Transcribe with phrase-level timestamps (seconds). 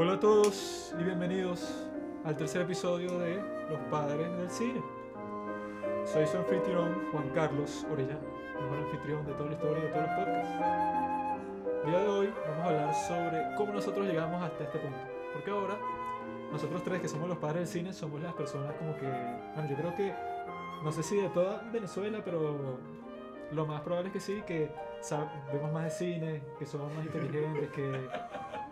[0.00, 1.86] Hola a todos y bienvenidos
[2.24, 3.36] al tercer episodio de
[3.68, 4.82] Los Padres del Cine.
[6.06, 8.18] Soy su anfitrión Juan Carlos Orellana,
[8.62, 11.44] mejor anfitrión de toda la historia y de todos los podcasts.
[11.84, 14.98] El día de hoy vamos a hablar sobre cómo nosotros llegamos hasta este punto.
[15.34, 15.76] Porque ahora,
[16.50, 19.06] nosotros tres que somos los padres del cine, somos las personas como que,
[19.54, 20.14] bueno, yo creo que,
[20.82, 22.78] no sé si de toda Venezuela, pero
[23.52, 24.70] lo más probable es que sí, que
[25.52, 28.08] vemos más de cine, que somos más inteligentes, que,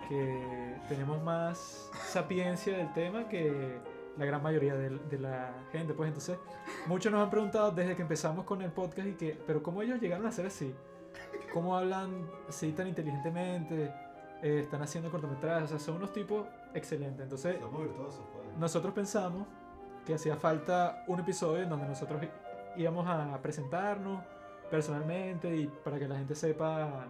[0.08, 3.78] que tenemos más sapiencia del tema que
[4.16, 5.94] la gran mayoría de, de la gente.
[5.94, 6.38] Pues entonces,
[6.86, 10.00] muchos nos han preguntado desde que empezamos con el podcast y que, pero ¿cómo ellos
[10.00, 10.74] llegaron a ser así?
[11.52, 13.92] ¿Cómo hablan así tan inteligentemente?
[14.42, 17.22] Eh, están haciendo cortometrajes, o sea, son unos tipos excelentes.
[17.22, 18.56] Entonces, Somos virtuosos, pues.
[18.58, 19.46] nosotros pensamos
[20.06, 22.20] que hacía falta un episodio en donde nosotros
[22.76, 24.22] íbamos a presentarnos
[24.70, 27.06] personalmente y para que la gente sepa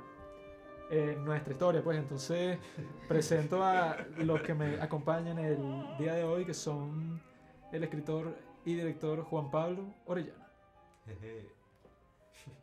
[0.91, 1.83] eh, nuestra historia.
[1.83, 2.58] Pues entonces
[3.08, 5.58] presento a los que me acompañan el
[5.98, 7.20] día de hoy, que son
[7.72, 10.47] el escritor y director Juan Pablo Orellana.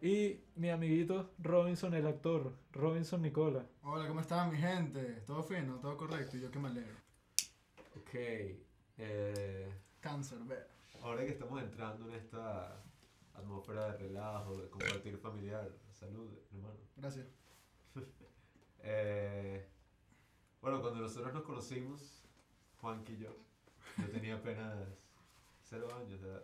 [0.02, 3.66] Y mi amiguito Robinson, el actor, Robinson Nicola.
[3.84, 5.02] Hola, ¿cómo están mi gente?
[5.26, 5.80] ¿Todo fino?
[5.80, 6.38] ¿Todo correcto?
[6.38, 6.96] Y yo que me alegro.
[7.98, 8.14] Ok.
[8.98, 10.58] eh, Cáncer, ve.
[11.02, 12.82] ahora que estamos entrando en esta
[13.34, 16.76] atmósfera de relajo, de compartir familiar, salud, hermano.
[16.96, 17.26] Gracias.
[18.88, 19.66] Eh,
[20.62, 22.24] bueno, cuando nosotros nos conocimos,
[22.80, 23.36] Juan y yo,
[23.98, 24.78] yo tenía apenas
[25.64, 26.44] cero años de edad.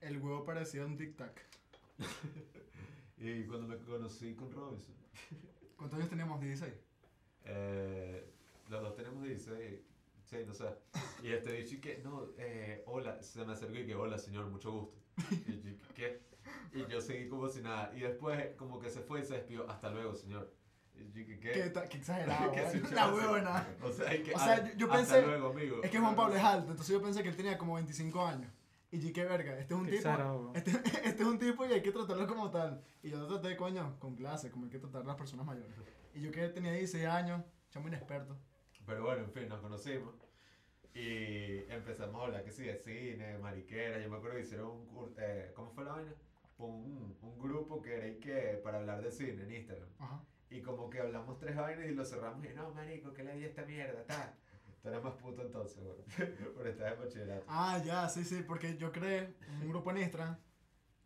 [0.00, 1.32] El huevo parecía un tic-tac.
[3.18, 4.94] Y cuando me conocí con Robinson,
[5.76, 6.38] ¿Cuántos años teníamos?
[6.38, 6.70] 16.
[7.44, 8.30] Eh,
[8.68, 9.80] los dos tenemos 16,
[10.24, 10.66] sí, no sé.
[11.22, 14.50] Y este dicho y que, no, eh, hola, se me acercó y que, hola señor,
[14.50, 14.98] mucho gusto.
[15.48, 16.20] Y yo, ¿qué?
[16.74, 17.90] Y yo seguí como si nada.
[17.96, 20.52] Y después como que se fue y se despidió, hasta luego señor.
[21.14, 21.38] ¿Qué?
[21.40, 22.82] Qué, qué exagerado, ¿Qué ¿eh?
[22.92, 23.66] La huevona.
[23.82, 25.82] O sea, hay que, O sea, yo- pensé- luego, amigo.
[25.82, 28.50] Es que Juan Pablo es alto, entonces yo pensé que él tenía como 25 años.
[28.92, 30.52] Y qué verga, este es un Qué tipo.
[30.54, 30.70] Este,
[31.08, 32.82] este es un tipo y hay que tratarlo como tal.
[33.02, 35.74] Y yo lo traté, coño, con clase, como hay que tratar a las personas mayores.
[36.14, 38.38] Y yo que tenía 16 años, chamo inexperto.
[38.86, 40.14] Pero bueno, en fin, nos conocimos.
[40.94, 44.00] Y empezamos a hablar que sí, de cine, mariquera.
[44.00, 45.14] Yo me acuerdo que hicieron un curso.
[45.18, 46.14] Eh, ¿Cómo fue la vaina?
[46.58, 49.88] Un, un grupo que era y que para hablar de cine en Instagram.
[49.98, 50.24] Ajá.
[50.56, 53.44] Y como que hablamos tres vainas y lo cerramos y no, marico, que le di
[53.44, 54.34] esta mierda, ta.
[54.80, 56.52] Tú eres más puto entonces, güey.
[56.54, 57.44] Por estar de bachillerato.
[57.46, 60.38] Ah, ya, sí, sí, porque yo creé un grupo en Instagram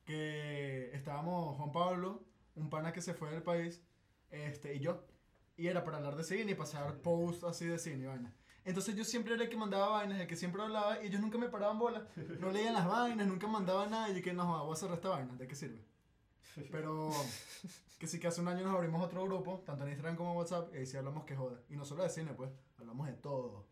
[0.05, 2.25] que estábamos Juan Pablo,
[2.55, 3.83] un pana que se fue del país,
[4.31, 5.05] este, y yo.
[5.57, 8.33] Y era para hablar de cine y pasar posts así de cine y vaina.
[8.65, 11.39] Entonces yo siempre era el que mandaba vainas, el que siempre hablaba, y ellos nunca
[11.39, 12.07] me paraban bola.
[12.39, 15.09] No leían las vainas, nunca mandaban nada, y yo que no, voy a cerrar esta
[15.09, 15.90] vaina, ¿de qué sirve?
[16.71, 17.11] Pero
[17.99, 20.39] que sí que hace un año nos abrimos otro grupo, tanto en Instagram como en
[20.39, 21.61] WhatsApp, y ahí sí hablamos que joda.
[21.69, 23.67] Y no solo de cine, pues, hablamos de todo.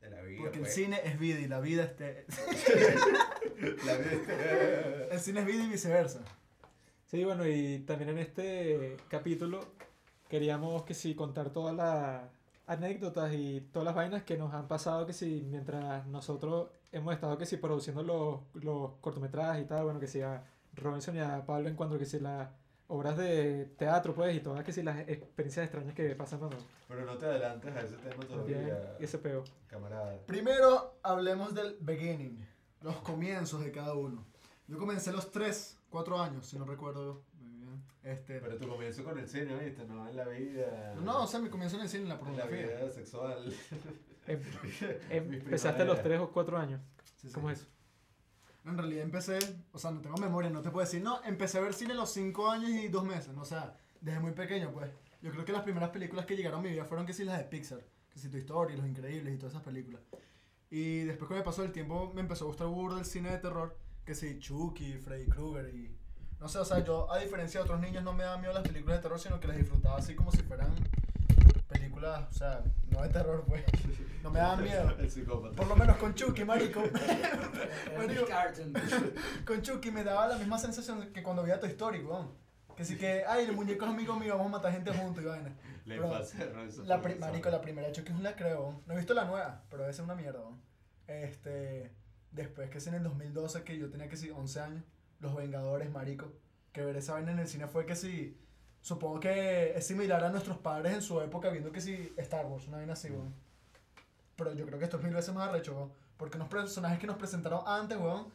[0.00, 0.40] De la vida.
[0.40, 0.74] Porque el pues.
[0.74, 2.24] cine es vida y la vida este,
[3.84, 5.08] La vida.
[5.10, 6.20] El cine es vida y viceversa.
[7.06, 9.60] Sí, bueno, y también en este capítulo
[10.28, 12.22] queríamos que sí contar todas las
[12.66, 17.36] anécdotas y todas las vainas que nos han pasado que sí mientras nosotros hemos estado
[17.36, 20.42] que sí produciendo los, los cortometrajes y tal, bueno, que sí a
[20.74, 22.48] Robinson y a Pablo en cuanto a que sí las
[22.88, 27.04] obras de teatro pues y todas que sí las experiencias extrañas que pasan cuando Pero
[27.06, 29.44] no te adelantes a ese tema todavía, ese peo.
[29.66, 30.18] camarada.
[30.26, 32.44] Primero hablemos del beginning,
[32.82, 34.24] los comienzos de cada uno.
[34.68, 37.82] Yo comencé los 3, 4 años, si no recuerdo muy bien.
[38.02, 39.84] Este, Pero tu comienzo con el cine, ¿viste?
[39.86, 40.94] No en la vida.
[41.02, 42.66] no, o sea, mi comienzo en el cine, en la En la pornografía.
[42.78, 43.54] vida sexual.
[44.26, 44.40] Em-
[45.10, 46.02] Empezaste a los.
[46.02, 46.80] 3 o 4 años.
[47.16, 47.34] Sí, sí.
[47.34, 47.68] ¿Cómo es eso?
[48.64, 49.38] En realidad empecé,
[49.72, 51.96] o sea, no tengo memoria, no te puedo decir, no, empecé a ver cine a
[51.96, 54.90] los 5 años y 2 meses, o sea, desde muy pequeño, pues.
[55.20, 57.38] Yo creo que las primeras películas que llegaron a mi vida fueron que sí las
[57.38, 60.02] de Pixar, que sí Tu Historia, Los Increíbles y todas esas películas.
[60.70, 63.38] Y después que me pasó el tiempo me empezó a gustar burda el cine de
[63.38, 65.96] terror, que sí, Chucky, Freddy Krueger y...
[66.40, 68.66] No sé, o sea, yo a diferencia de otros niños no me daban miedo las
[68.66, 70.74] películas de terror, sino que las disfrutaba así como si fueran
[71.82, 73.64] películas, o sea, no de terror, pues.
[74.22, 74.94] No me daban miedo.
[74.98, 75.56] El psicópata.
[75.56, 76.80] Por lo menos con Chucky, marico.
[77.96, 78.26] Marico,
[79.44, 82.30] con Chucky me daba la misma sensación que cuando veía Toy Story, weón.
[82.76, 85.26] Que sí que, ay, el muñeco es amigo mío, vamos a matar gente juntos y
[85.26, 85.50] vaina.
[85.84, 86.20] La Pero
[86.84, 88.80] La pri- marico, la primera de Chucky es una creo.
[88.86, 90.60] No he visto la nueva, pero debe ser una mierda, weón.
[91.08, 91.92] Este,
[92.30, 94.84] después que es en el 2012 que yo tenía que sí 11 años,
[95.20, 96.32] Los Vengadores, marico.
[96.72, 98.38] Que ver esa vaina en el cine fue que sí,
[98.82, 102.66] supongo que es similar a nuestros padres en su época viendo que sí Star Wars,
[102.68, 103.32] una vaina así, weón.
[104.36, 105.92] Pero yo creo que esto es mil veces más arrecho, weón.
[106.16, 108.26] Porque unos personajes que nos presentaron antes, weón,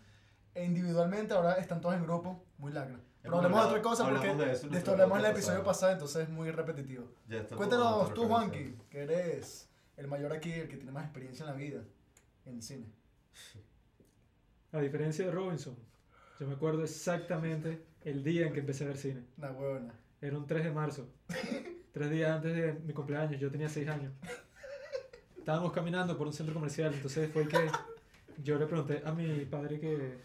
[0.55, 2.99] e individualmente ahora están todos en grupo, muy lacra.
[3.21, 5.63] Pero hablemos de otra cosa porque de de, eso en esto hablamos en el episodio
[5.63, 5.91] pasado.
[5.91, 7.07] entonces es muy repetitivo.
[7.55, 8.25] Cuéntanos tú.
[8.25, 11.81] Juanqui, que eres el mayor aquí, el que tiene más experiencia en la vida,
[12.45, 12.85] en el cine.
[14.71, 15.75] A diferencia de Robinson,
[16.39, 19.23] yo me acuerdo exactamente el día en que empecé a ver cine.
[19.37, 19.93] Una huevona.
[20.21, 21.07] Era un 3 de marzo.
[21.93, 24.13] Tres días antes de mi cumpleaños, yo tenía 6 años.
[25.37, 27.69] Estábamos caminando por un centro comercial, entonces fue que
[28.43, 30.17] yo le pregunté a mi padre que,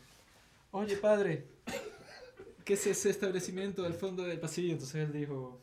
[0.73, 1.47] oye padre,
[2.65, 4.73] ¿qué es ese establecimiento del fondo del pasillo?
[4.73, 5.61] Entonces él dijo,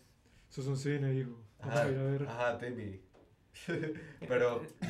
[0.49, 1.37] eso es un cine, hijo.
[1.59, 2.23] Vamos Ajá, a ir a ver.
[2.27, 3.01] ajá, Timmy.
[4.27, 4.87] Pero yo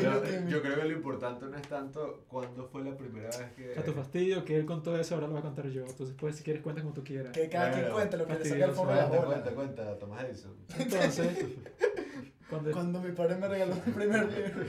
[0.00, 0.50] creo, Timmy.
[0.50, 3.78] yo creo que lo importante no es tanto cuándo fue la primera vez que...
[3.78, 5.84] A tu fastidio, que él contó eso, ahora lo voy a contar yo.
[5.86, 7.32] Entonces, pues, si quieres, cuenta como tú quieras.
[7.32, 7.94] Que cada quien Claro.
[7.94, 9.42] cuente lo que le saca el forro de la Cuenta, bola.
[9.42, 10.56] cuenta, cuenta, Tomás Edison.
[10.78, 11.38] Entonces,
[12.48, 14.64] cuando Cuando mi padre me regaló el primer libro.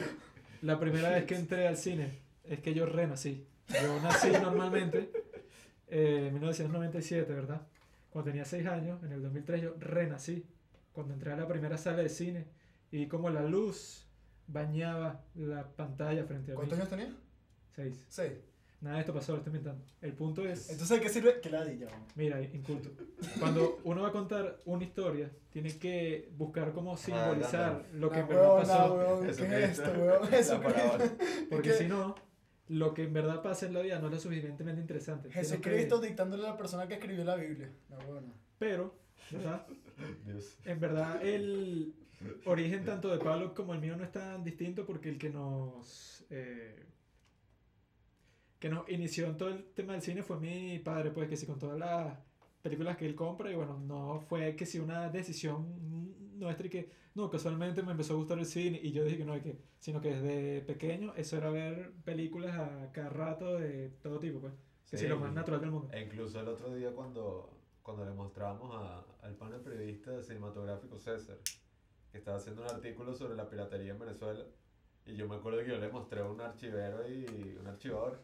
[0.61, 3.47] la primera vez que entré al cine, es que yo renací.
[3.69, 5.09] Yo nací normalmente
[5.87, 7.61] eh, en 1997, ¿verdad?
[8.09, 10.45] Cuando tenía 6 años, en el 2003, yo renací.
[10.93, 12.45] Cuando entré a la primera sala de cine
[12.91, 14.05] y como la luz
[14.47, 16.55] bañaba la pantalla frente a mí.
[16.57, 17.13] ¿Cuántos años tenía?
[17.75, 18.05] 6.
[18.09, 18.33] Seis.
[18.81, 19.83] Nada de esto pasó, lo estoy inventando.
[20.01, 20.69] El punto es...
[20.69, 21.39] Entonces, ¿qué sirve?
[21.41, 22.07] Que ladilla, vamos.
[22.15, 22.89] Mira, inculto.
[23.39, 28.25] Cuando uno va a contar una historia, tiene que buscar cómo simbolizar lo que en
[28.25, 28.93] Ah, verdad ah, pasó.
[28.93, 29.39] huevón, ¿Qué es
[29.79, 29.91] esto?
[30.05, 30.61] La Jesucristo.
[30.61, 31.11] parábola.
[31.49, 32.15] Porque que- si no,
[32.67, 35.31] lo que en verdad pasa en la vida no es lo suficientemente interesante.
[35.31, 37.71] Jesucristo que- dictándole a la persona que escribió la Biblia.
[37.89, 37.97] La.
[38.59, 38.93] Pero,
[39.31, 39.65] ¿verdad?
[40.25, 40.59] Dios.
[40.65, 41.95] En verdad, el
[42.45, 46.25] origen tanto de Pablo como el mío no es tan distinto porque el que nos.
[46.29, 46.85] eh,
[48.59, 51.45] que nos inició en todo el tema del cine fue mi padre, pues que sí,
[51.45, 52.17] con todas las
[52.61, 56.89] películas que él compra, y bueno, no fue que sí una decisión nuestra y que,
[57.13, 60.01] no, casualmente me empezó a gustar el cine y yo dije que no, que, sino
[60.01, 64.53] que desde pequeño eso era ver películas a cada rato de todo tipo, pues,
[64.89, 65.09] que sí, Sí.
[65.09, 65.89] lo más natural del mundo.
[65.93, 67.51] E incluso el otro día cuando,
[67.83, 71.37] cuando le mostrábamos a- al panel periodista cinematográfico César,
[72.15, 74.45] que estaba haciendo un artículo sobre la piratería en Venezuela,
[75.05, 78.21] y yo me acuerdo que yo le mostré un archivero y un archivador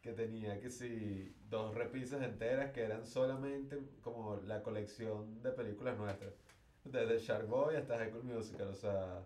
[0.00, 5.98] que tenía que si dos repisas enteras que eran solamente como la colección de películas
[5.98, 6.32] nuestras,
[6.82, 9.22] desde Shark Boy hasta High School Musical, o sea,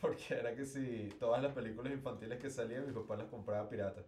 [0.00, 4.06] porque era que si todas las películas infantiles que salían mi papá las compraba piratas.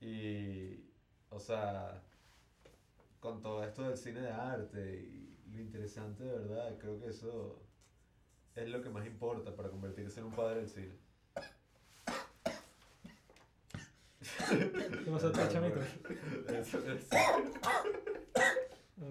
[0.00, 0.90] Y,
[1.28, 2.02] o sea,
[3.20, 5.25] con todo esto del cine de arte y
[5.56, 7.60] lo interesante de verdad, creo que eso
[8.54, 10.92] es lo que más importa para convertirse en un padre del cine.
[14.48, 15.80] ¿Qué pasó, tío, chamito?
[16.52, 17.08] Eso es-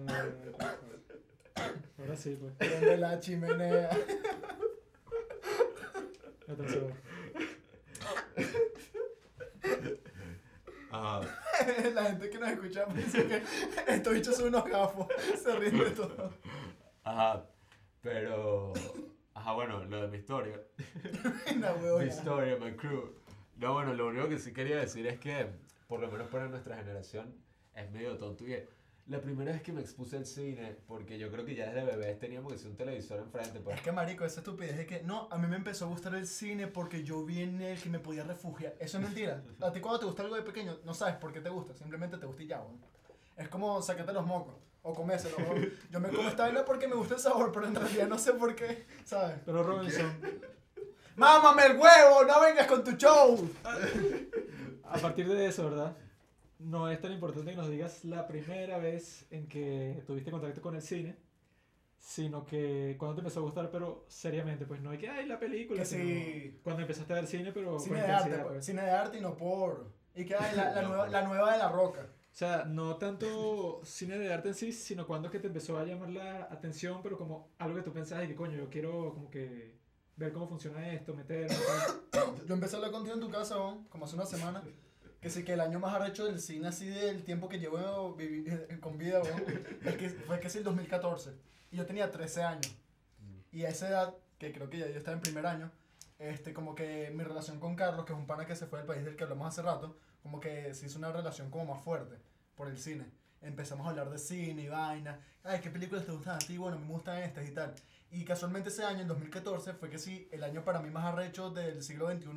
[0.08, 0.24] Ah,
[1.98, 2.52] ahora sí, pues.
[2.54, 3.90] Prende la chimenea.
[6.46, 6.94] La tercera.
[10.90, 11.45] Ajá.
[11.94, 13.42] la gente que nos escucha piensa que
[13.88, 15.06] estos bichos son unos gafos.
[15.42, 16.32] Se ríen de todo.
[17.04, 17.44] Ajá.
[18.02, 18.72] Pero,
[19.34, 20.60] ajá, bueno, lo de mi historia.
[22.00, 23.14] Mi historia, my crew.
[23.56, 25.48] No, bueno, lo único que sí quería decir es que,
[25.88, 27.34] por lo menos para nuestra generación,
[27.74, 28.46] es medio tonto.
[28.46, 28.68] Y es,
[29.08, 32.18] la primera vez que me expuse al cine, porque yo creo que ya desde bebés
[32.18, 33.76] teníamos que ser un televisor enfrente, pues.
[33.76, 36.26] Es que marico, esa estupidez de que no, a mí me empezó a gustar el
[36.26, 38.74] cine porque yo vi en él que me podía refugiar.
[38.80, 39.42] Eso es mentira.
[39.60, 42.18] A ti cuando te gusta algo de pequeño, no sabes por qué te gusta, simplemente
[42.18, 42.80] te gusta y ya, weón.
[43.36, 45.38] Es como sacarte los mocos o comérselos.
[45.38, 45.70] weón.
[45.90, 48.32] Yo me como esta vaina porque me gusta el sabor, pero en realidad no sé
[48.32, 49.38] por qué, ¿sabes?
[49.44, 50.20] Pero Robinson,
[51.16, 52.24] ¡Mámame el huevo!
[52.24, 53.50] ¡No vengas con tu show!
[54.84, 55.96] a partir de eso, ¿verdad?
[56.58, 60.74] No es tan importante que nos digas la primera vez en que tuviste contacto con
[60.74, 61.16] el cine,
[61.98, 65.38] sino que cuando te empezó a gustar, pero seriamente, pues no hay que, ay, la
[65.38, 65.80] película.
[65.80, 66.60] Que sino sí.
[66.62, 68.44] Cuando empezaste a ver cine, pero Cine de arte, pues.
[68.46, 68.66] pues.
[68.66, 69.90] Cine de arte y no por.
[70.14, 72.00] Y que hay la, la No, nueva, por- la nueva de la roca.
[72.32, 75.78] O sea, no tanto cine de arte en sí, sino cuando es que te empezó
[75.78, 79.12] a llamar la atención, pero como algo que tú pensabas y que coño, yo quiero
[79.14, 79.74] como que
[80.16, 81.54] ver cómo funciona esto, meterme.
[82.10, 82.46] tal.
[82.46, 84.62] Yo empecé a hablar contigo en tu casa, weón, como hace una semana.
[85.26, 88.78] Que sí, que el año más arrecho del cine, así del tiempo que llevo vivi-
[88.80, 89.42] con vida, weón,
[89.84, 91.32] es que, fue que es el 2014.
[91.72, 92.72] Y yo tenía 13 años.
[93.50, 95.72] Y a esa edad, que creo que ya yo estaba en primer año,
[96.20, 98.86] este, como que mi relación con Carlos, que es un pana que se fue del
[98.86, 102.14] país del que hablamos hace rato, como que se hizo una relación como más fuerte
[102.54, 103.04] por el cine.
[103.42, 105.18] Empezamos a hablar de cine y vaina.
[105.42, 106.56] Ay, ¿qué películas te gustan a ti?
[106.56, 107.74] Bueno, me gustan estas y tal.
[108.12, 111.50] Y casualmente ese año, en 2014, fue que sí, el año para mí más arrecho
[111.50, 112.28] del siglo XXI,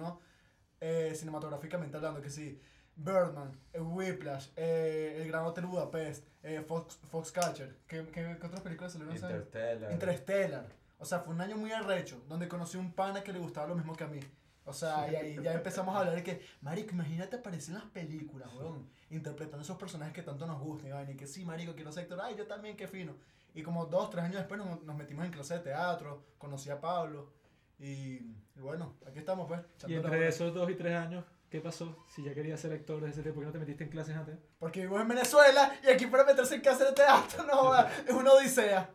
[0.81, 2.59] eh, cinematográficamente hablando, que sí,
[3.03, 8.61] Birdman, eh, Whiplash, eh, El Gran Hotel Budapest, eh, Fox, Foxcatcher, ¿qué, qué, qué otras
[8.61, 9.37] películas salieron ese año?
[9.37, 9.91] Interstellar.
[9.91, 10.65] Interstellar.
[10.97, 13.75] O sea, fue un año muy arrecho, donde conocí un pana que le gustaba lo
[13.75, 14.19] mismo que a mí.
[14.65, 17.89] O sea, y ahí ya empezamos a hablar de que, marico, imagínate aparecer en las
[17.89, 22.03] películas, weón, interpretando esos personajes que tanto nos gustan, y que sí, marico, quiero ser
[22.03, 23.15] actor, ay, yo también, qué fino.
[23.55, 26.79] Y como dos, tres años después nos, nos metimos en clase de teatro, conocí a
[26.79, 27.31] Pablo,
[27.79, 29.61] Y, y bueno, aquí estamos pues.
[29.87, 31.95] Y entre esos dos y tres años, ¿qué pasó?
[32.09, 34.15] Si ya querías ser actor desde ese tiempo, ¿por qué no te metiste en clases
[34.15, 34.37] antes?
[34.59, 38.31] Porque vivo en Venezuela y aquí para meterse en casa de teatro, no, es una
[38.33, 38.89] odisea.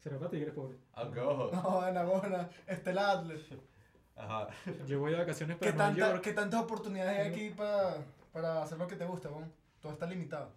[0.00, 0.76] Será para ti que eres pobre.
[0.94, 1.50] Aunque ojo.
[1.54, 2.50] No, buena, buena.
[2.66, 3.40] Estela Adler.
[4.16, 4.48] Ajá.
[4.86, 6.22] Yo voy de vacaciones ¿Qué, para Nueva tanta- York.
[6.24, 7.96] ¿Qué tantas oportunidades hay aquí para,
[8.32, 9.52] para hacer lo que te gusta, weón?
[9.80, 10.50] Todo está limitado.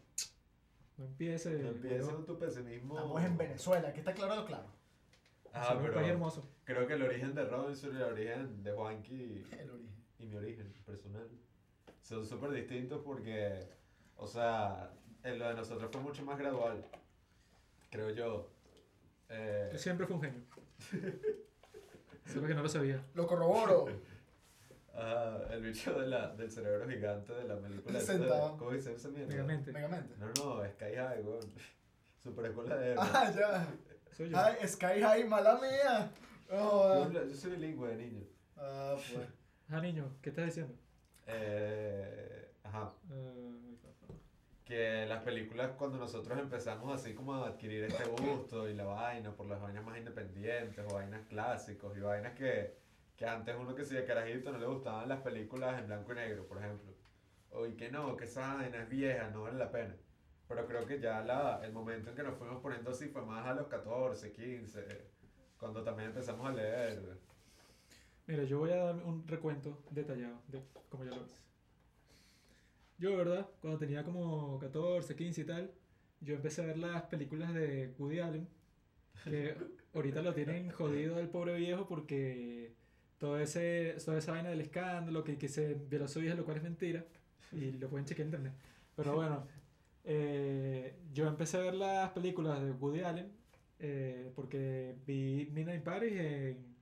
[0.98, 1.62] No empieces.
[1.62, 2.96] No empieces con tu pesimismo.
[2.96, 4.65] Estamos en Venezuela, aquí está claro, claro.
[5.53, 6.50] Ajá, Somos un país pero hermoso.
[6.65, 10.05] creo que el origen de Robinson y el origen de Juanqui El origen.
[10.25, 11.29] Y mi origen personal
[12.01, 13.67] son súper distintos porque,
[14.15, 14.91] o sea,
[15.24, 16.86] en lo de nosotros fue mucho más gradual,
[17.89, 18.50] creo yo.
[19.29, 20.41] Eh, siempre fui un genio.
[22.25, 23.03] Solo que no lo sabía.
[23.13, 23.88] Lo corroboro.
[24.94, 28.00] ajá, el bicho de la, del cerebro gigante de la película.
[28.00, 28.58] Sentado.
[28.58, 29.27] ¿Cómo dice esa mierda?
[29.27, 29.72] Megamente.
[29.72, 30.15] Megamente.
[30.17, 31.53] No, no, Sky High, weón.
[32.24, 32.96] Super escuela de...
[32.98, 33.67] Ah, ya.
[34.12, 34.38] Soy yo.
[34.38, 36.12] Ay, Sky High, mala mía.
[36.50, 37.12] Joda.
[37.12, 38.24] yo, yo soy bilingüe de niño.
[38.58, 39.27] Ah, pues.
[39.69, 40.75] Ah, niño, ¿qué estás diciendo?
[41.25, 42.93] Eh, ajá.
[43.12, 43.75] Eh,
[44.63, 49.31] que las películas cuando nosotros empezamos así como a adquirir este gusto y la vaina
[49.36, 52.75] por las vainas más independientes o vainas clásicos y vainas que,
[53.15, 56.15] que antes uno que sí de carajito no le gustaban las películas en blanco y
[56.15, 56.91] negro, por ejemplo.
[57.51, 59.95] O y que no, que esa vaina es vieja, no vale la pena.
[60.48, 63.48] Pero creo que ya la, el momento en que nos fuimos poniendo así fue más
[63.48, 65.07] a los 14, 15,
[65.57, 67.17] cuando también empezamos a leer.
[68.27, 71.41] Mira, yo voy a dar un recuento detallado de cómo yo lo hice.
[72.98, 73.48] Yo, ¿verdad?
[73.62, 75.72] Cuando tenía como 14, 15 y tal,
[76.22, 78.48] yo empecé a ver las películas de Woody Allen,
[79.24, 79.55] que
[79.94, 82.74] ahorita lo tienen jodido el pobre viejo porque
[83.20, 86.46] todo ese, toda esa vaina del escándalo, que, que se violó a su hija, lo
[86.46, 87.05] cual es mentira,
[87.51, 88.53] y lo pueden chequear en internet.
[88.96, 89.48] Pero bueno,
[90.03, 93.32] eh, yo empecé a ver las películas de Woody Allen
[93.79, 96.75] eh, porque vi Midnight Paris en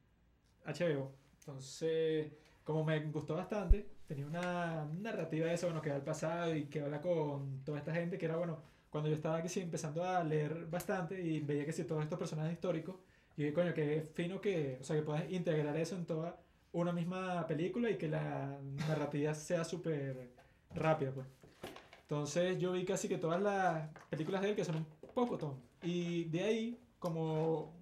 [0.66, 1.23] HBO.
[1.46, 2.32] Entonces,
[2.64, 6.66] como me gustó bastante, tenía una narrativa de eso, bueno, que va al pasado y
[6.66, 8.60] que habla con toda esta gente, que era, bueno,
[8.90, 12.20] cuando yo estaba que sí, empezando a leer bastante y veía que sí, todos estos
[12.20, 12.96] personajes históricos,
[13.36, 16.40] y dije, coño, que fino que, o sea, que puedas integrar eso en toda
[16.72, 20.32] una misma película y que la narrativa sea súper
[20.74, 21.28] rápida, pues.
[22.02, 25.56] Entonces yo vi casi que todas las películas de él que son un poco ton.
[25.82, 27.74] Y de ahí, como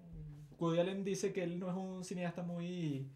[0.58, 3.08] Woody Allen dice que él no es un cineasta muy...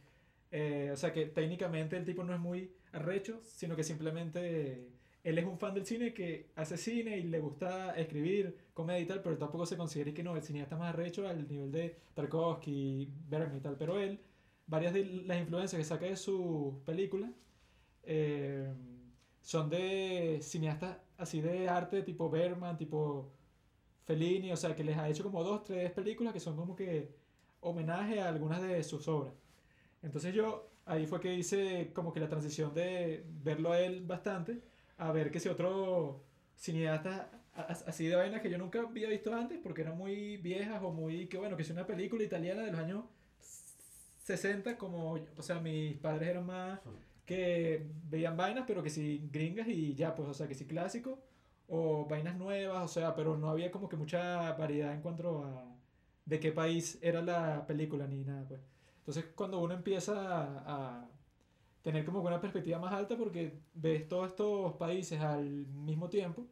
[0.59, 4.89] eh, o sea, que técnicamente el tipo no es muy arrecho, sino que simplemente
[5.23, 9.05] él es un fan del cine que hace cine y le gusta escribir, comedia y
[9.05, 13.13] tal, pero tampoco se considera que no, el cineasta más arrecho al nivel de Tarkovsky,
[13.29, 13.77] Bergman y tal.
[13.77, 14.19] Pero él,
[14.67, 17.33] varias de las influencias que saca de sus películas,
[18.05, 18.73] eh,
[19.43, 23.31] son de cineastas así de arte tipo Bergman, tipo
[24.07, 27.15] Fellini, o sea, que les ha hecho como dos, tres películas que son como que
[27.61, 29.35] homenaje a algunas de sus obras.
[30.07, 34.63] Entonces yo ahí fue que hice como que la transición de verlo a él bastante
[34.99, 36.23] a ver que si otro
[36.57, 40.93] cineasta así de vainas que yo nunca había visto antes porque eran muy viejas o
[40.93, 43.05] muy que bueno, que es una película italiana de los años
[44.25, 46.81] 60 como, o sea, mis padres eran más
[47.25, 51.19] que veían vainas, pero que sí gringas y ya, pues, o sea, que sí clásico
[51.69, 55.65] o vainas nuevas, o sea, pero no había como que mucha variedad en cuanto a
[56.25, 58.61] de qué país era la película ni nada, pues.
[59.07, 60.15] Entonces, cuando uno empieza
[60.67, 61.09] a,
[61.83, 66.45] tener como una perspectiva más alta porque ves todos estos países al mismo tiempo,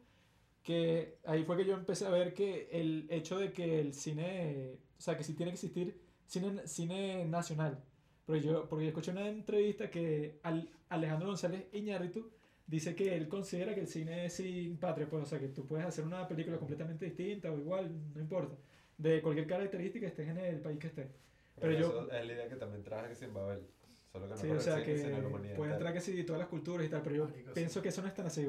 [0.63, 4.79] que ahí fue que yo empecé a ver que el hecho de que el cine,
[4.97, 7.83] o sea, que sí tiene que existir cine, nacional.
[8.25, 12.31] Porque yo, porque escuché una entrevista que al, Alejandro González Iñárritu
[12.65, 15.67] dice que él considera que el cine es sin patria, pues, o sea, que tú
[15.67, 18.55] puedes hacer una película completamente distinta o igual, no importa,
[18.97, 21.25] de cualquier característica estés en el país que estés.
[21.59, 23.65] Pero Pero yo- es la idea que también traje que sin Babel.
[24.11, 26.01] Solo que no Sí, o sea que que sea en la humanidad, puede entrar que
[26.01, 27.53] sí todas las culturas y tal, pero yo Marico, sí.
[27.55, 28.47] pienso que eso no es tan así.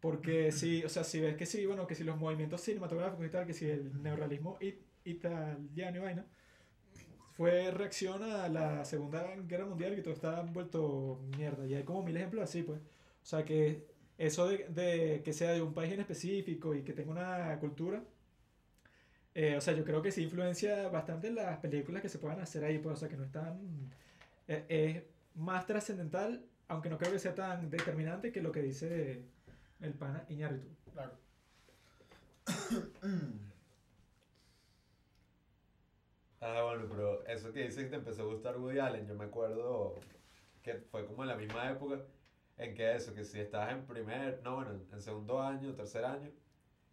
[0.00, 3.30] Porque sí, o sea, si ves que sí, bueno, que si los movimientos cinematográficos y
[3.30, 6.26] tal, que si el neorrealismo it- italiano y vaina,
[7.32, 11.66] fue reacción a la Segunda Guerra Mundial que todo está vuelto mierda.
[11.66, 12.80] Y hay como mil ejemplos así, pues.
[12.80, 16.92] O sea, que eso de, de que sea de un país en específico y que
[16.94, 18.02] tenga una cultura,
[19.38, 22.64] eh, o sea, yo creo que sí influencia bastante las películas que se puedan hacer
[22.64, 23.60] ahí, pues, o sea, que no están...
[24.48, 25.02] eh, es
[25.34, 29.22] más trascendental, aunque no creo que sea tan determinante que lo que dice
[29.80, 30.68] el pana Iñárritu.
[30.92, 31.12] Claro.
[36.40, 39.24] Ah, bueno, pero eso que dices que te empezó a gustar Woody Allen, yo me
[39.24, 39.94] acuerdo
[40.62, 42.04] que fue como en la misma época
[42.58, 46.30] en que eso, que si estabas en primer, no, bueno, en segundo año, tercer año,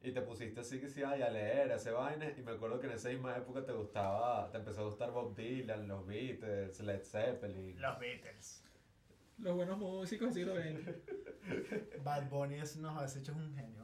[0.04, 2.38] Y te pusiste así que sí, ay, a leer, a hacer vainas.
[2.38, 5.34] Y me acuerdo que en esa misma época te gustaba, te empezó a gustar Bob
[5.36, 7.80] Dylan, los Beatles, Led Zeppelin.
[7.82, 8.64] Los Beatles.
[9.38, 12.04] Los buenos músicos del siglo XX.
[12.04, 13.84] Bad Bunny es, no, ese hecho es un genio.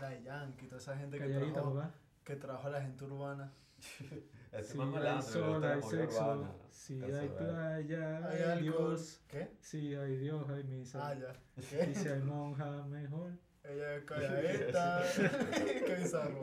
[0.00, 1.94] La de Yankee, toda esa gente que trajo, papá.
[2.24, 3.52] que trajo a la gente urbana.
[4.52, 6.20] Ese Sí, más hay sol, hay sexo.
[6.24, 6.52] urbana.
[6.70, 7.32] Sí, Eso hay es.
[7.32, 8.62] playa, Hay.
[8.62, 9.20] Dios.
[9.28, 9.50] ¿Qué?
[9.60, 11.06] Sí, hay Dios, hay misa.
[11.06, 11.32] Ah, ya.
[11.56, 11.94] Y ¿Qué?
[11.94, 13.32] si hay monja, mejor.
[13.68, 15.02] Ella es calladita.
[15.86, 16.40] Qué bizarro.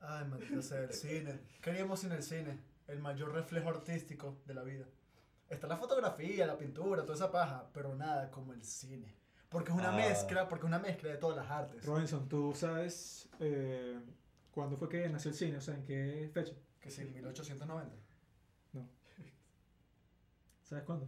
[0.00, 1.40] Ay, maldito sea el cine.
[1.60, 2.58] Queríamos en el cine,
[2.88, 4.84] el mayor reflejo artístico de la vida.
[5.48, 9.14] Está la fotografía, la pintura, toda esa paja, pero nada como el cine.
[9.48, 9.96] Porque es una Ah.
[9.96, 11.84] mezcla, porque es una mezcla de todas las artes.
[11.84, 14.00] Robinson, ¿tú sabes eh,
[14.50, 15.58] cuándo fue que nació el cine?
[15.58, 16.54] O sea, ¿en qué fecha?
[16.80, 17.94] Que sí, 1890.
[20.64, 21.06] ¿Sabes cuándo?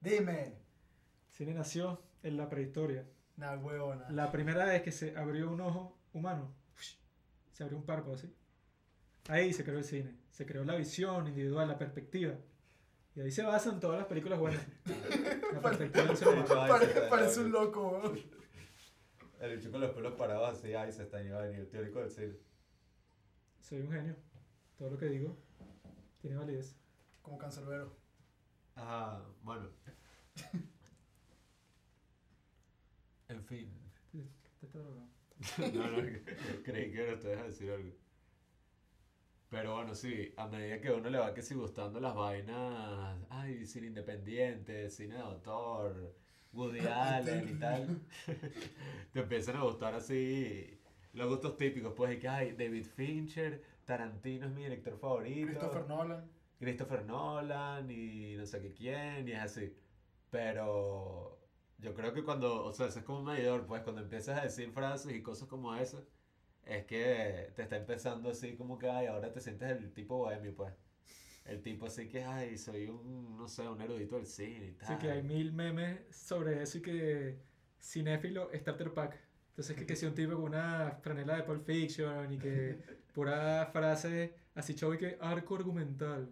[0.00, 0.42] Dime.
[0.46, 0.54] El
[1.30, 3.06] cine nació en la prehistoria.
[3.36, 4.08] Nah, huevona.
[4.10, 6.54] La primera vez que se abrió un ojo humano,
[7.52, 8.34] se abrió un párpado así.
[9.28, 10.16] Ahí se creó el cine.
[10.30, 12.34] Se creó la visión individual, la perspectiva.
[13.14, 14.62] Y ahí se basan todas las películas buenas.
[15.54, 16.46] La perspectiva del ser humano.
[16.60, 17.88] Ay, Pare- se está parece un loco.
[17.92, 18.20] weón.
[19.40, 22.34] El bicho con los pelos parados así, ay, se está venir, el teórico del cine.
[23.60, 24.16] Soy un genio.
[24.76, 25.34] Todo lo que digo
[26.20, 26.76] tiene validez.
[27.22, 27.96] Como cancerbero.
[28.76, 29.68] Ah, bueno.
[33.28, 33.70] En fin.
[34.12, 35.08] Te está drogado.
[35.74, 36.02] No, no,
[36.64, 37.92] creí que ahora te dejas decir algo.
[39.48, 43.64] Pero bueno, sí, a medida que uno le va que si gustando las vainas, ay,
[43.66, 46.14] cine independiente, cine de autor,
[46.52, 48.00] Woody Allen y tal,
[49.12, 50.80] te empiezan a gustar así
[51.12, 55.46] los gustos típicos, pues, y que, ay, David Fincher, Tarantino es mi director favorito.
[55.46, 56.30] Christopher Nolan.
[56.58, 59.74] Christopher Nolan y no sé qué quién, y es así.
[60.30, 61.38] Pero
[61.78, 64.42] yo creo que cuando, o sea, eso es como un medidor, pues cuando empiezas a
[64.42, 66.02] decir frases y cosas como esas,
[66.64, 70.54] es que te está empezando así como que, ay, ahora te sientes el tipo bohemio,
[70.54, 70.72] pues.
[71.44, 74.88] El tipo así que, ay, soy un, no sé, un erudito del cine y tal.
[74.88, 77.38] Así que hay mil memes sobre eso y que
[77.80, 79.16] cinéfilo starter pack.
[79.50, 82.78] Entonces que, que si un tipo con una franela de Pulp Fiction y que
[83.14, 86.28] pura frase así y que arco argumental.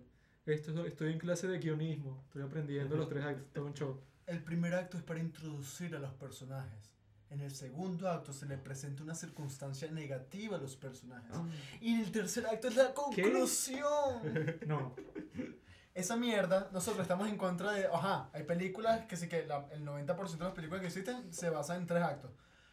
[0.47, 4.01] Esto, estoy en clase de guionismo, estoy aprendiendo los tres actos, todo un show.
[4.27, 6.91] El primer acto es para introducir a los personajes.
[7.31, 11.35] En el segundo acto se le presenta una circunstancia negativa a los personajes.
[11.81, 14.61] Y en el tercer acto es la conclusión.
[14.67, 14.95] No,
[15.95, 17.87] Esa mierda, nosotros estamos en contra de.
[17.87, 21.51] Ajá, hay películas que sí que la- el 90% de las películas que existen se
[21.51, 22.31] basan en tres actos.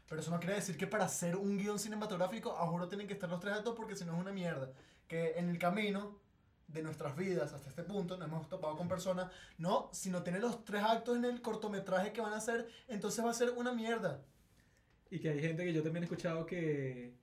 [0.08, 3.14] Pero eso no quiere decir que para hacer un guion cinematográfico, a juro tienen que
[3.14, 4.70] estar los tres actos porque si no es una mierda.
[5.08, 6.20] Que en el camino
[6.74, 10.40] de nuestras vidas hasta este punto nos hemos topado con personas, no, si no tiene
[10.40, 13.74] los tres actos en el cortometraje que van a hacer, entonces va a ser una
[13.74, 14.22] mierda.
[15.10, 17.14] y que hay gente que yo también he escuchado que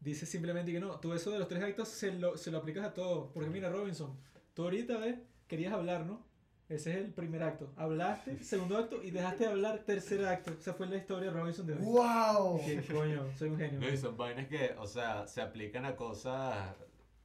[0.00, 2.84] dice simplemente que no, tú eso de los tres actos se lo, se lo aplicas
[2.84, 3.32] a todo.
[3.32, 4.16] Porque mira, Robinson,
[4.54, 6.26] tú ahorita ves, querías hablar, ¿no?
[6.68, 7.72] Ese es el primer acto.
[7.76, 10.52] Hablaste, segundo acto, y dejaste de hablar, tercer acto.
[10.52, 11.78] Esa fue la historia de Robinson de hoy.
[11.80, 12.60] ¡Wow!
[12.62, 13.80] Que coño, soy un genio.
[13.80, 16.76] No, y son vainas que, o sea, se aplican a cosas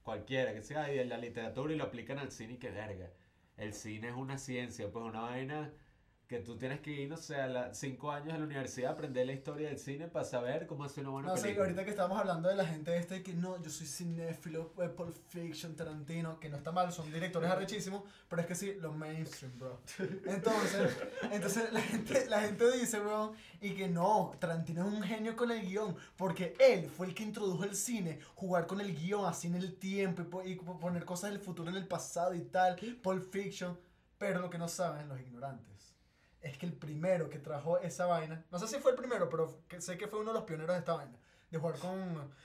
[0.04, 3.10] cualquiera, que sea de la literatura y lo aplican al cine y que verga.
[3.58, 5.72] El cine es una ciencia, pues una vaina
[6.28, 9.34] que tú tienes que ir, no sé, a años a la universidad a aprender la
[9.34, 11.66] historia del cine para saber cómo hacer una buena No sé, película.
[11.66, 14.90] ahorita que estábamos hablando de la gente esta y que no, yo soy cinéfilo, eh,
[14.90, 18.96] Pulp Fiction, Tarantino, que no está mal, son directores arrechísimos, pero es que sí, los
[18.96, 19.80] mainstream, bro.
[20.26, 20.98] Entonces,
[21.32, 25.52] entonces la gente, la gente dice, bro, y que no, Tarantino es un genio con
[25.52, 29.48] el guion, porque él fue el que introdujo el cine, jugar con el guion así
[29.48, 32.76] en el tiempo y, y po- poner cosas del futuro en el pasado y tal,
[33.02, 33.78] Pulp Fiction,
[34.18, 35.73] pero lo que no saben los ignorantes
[36.44, 39.62] es que el primero que trajo esa vaina, no sé si fue el primero, pero
[39.68, 41.18] que- sé que fue uno de los pioneros de esta vaina,
[41.50, 42.00] de jugar con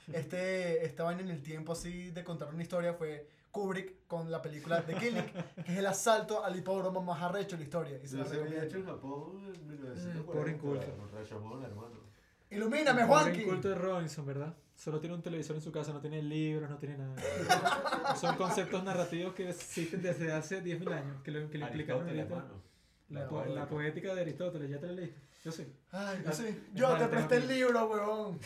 [0.13, 4.41] este, esta vaina en el tiempo así, de contar una historia, fue Kubrick con la
[4.41, 5.25] película The Killing,
[5.65, 7.99] que es el asalto al hipódromo más arrecho de la historia.
[8.03, 10.31] Y se se había hecho en Japón en 1940.
[10.31, 10.85] Pobre inculto.
[10.95, 12.09] Con Rashomon, hermano.
[12.51, 13.41] ¡Ilumíname, Juanqui!
[13.41, 14.53] inculto de Robinson, ¿verdad?
[14.75, 17.15] Solo tiene un televisor en su casa, no tiene libros, no tiene nada.
[18.15, 22.31] Son conceptos narrativos que existen desde hace 10.000 años, que lo, que lo explicaron Aristóteles,
[22.31, 22.35] ahorita.
[22.47, 22.68] hermano.
[23.09, 24.13] La, La po- la poética.
[24.15, 25.19] de Aristóteles, ¿ya te la leíste?
[25.43, 25.65] Yo sí.
[25.91, 26.63] Ay, yo Ah, sí.
[26.73, 28.39] Yo te presté el libro, weón.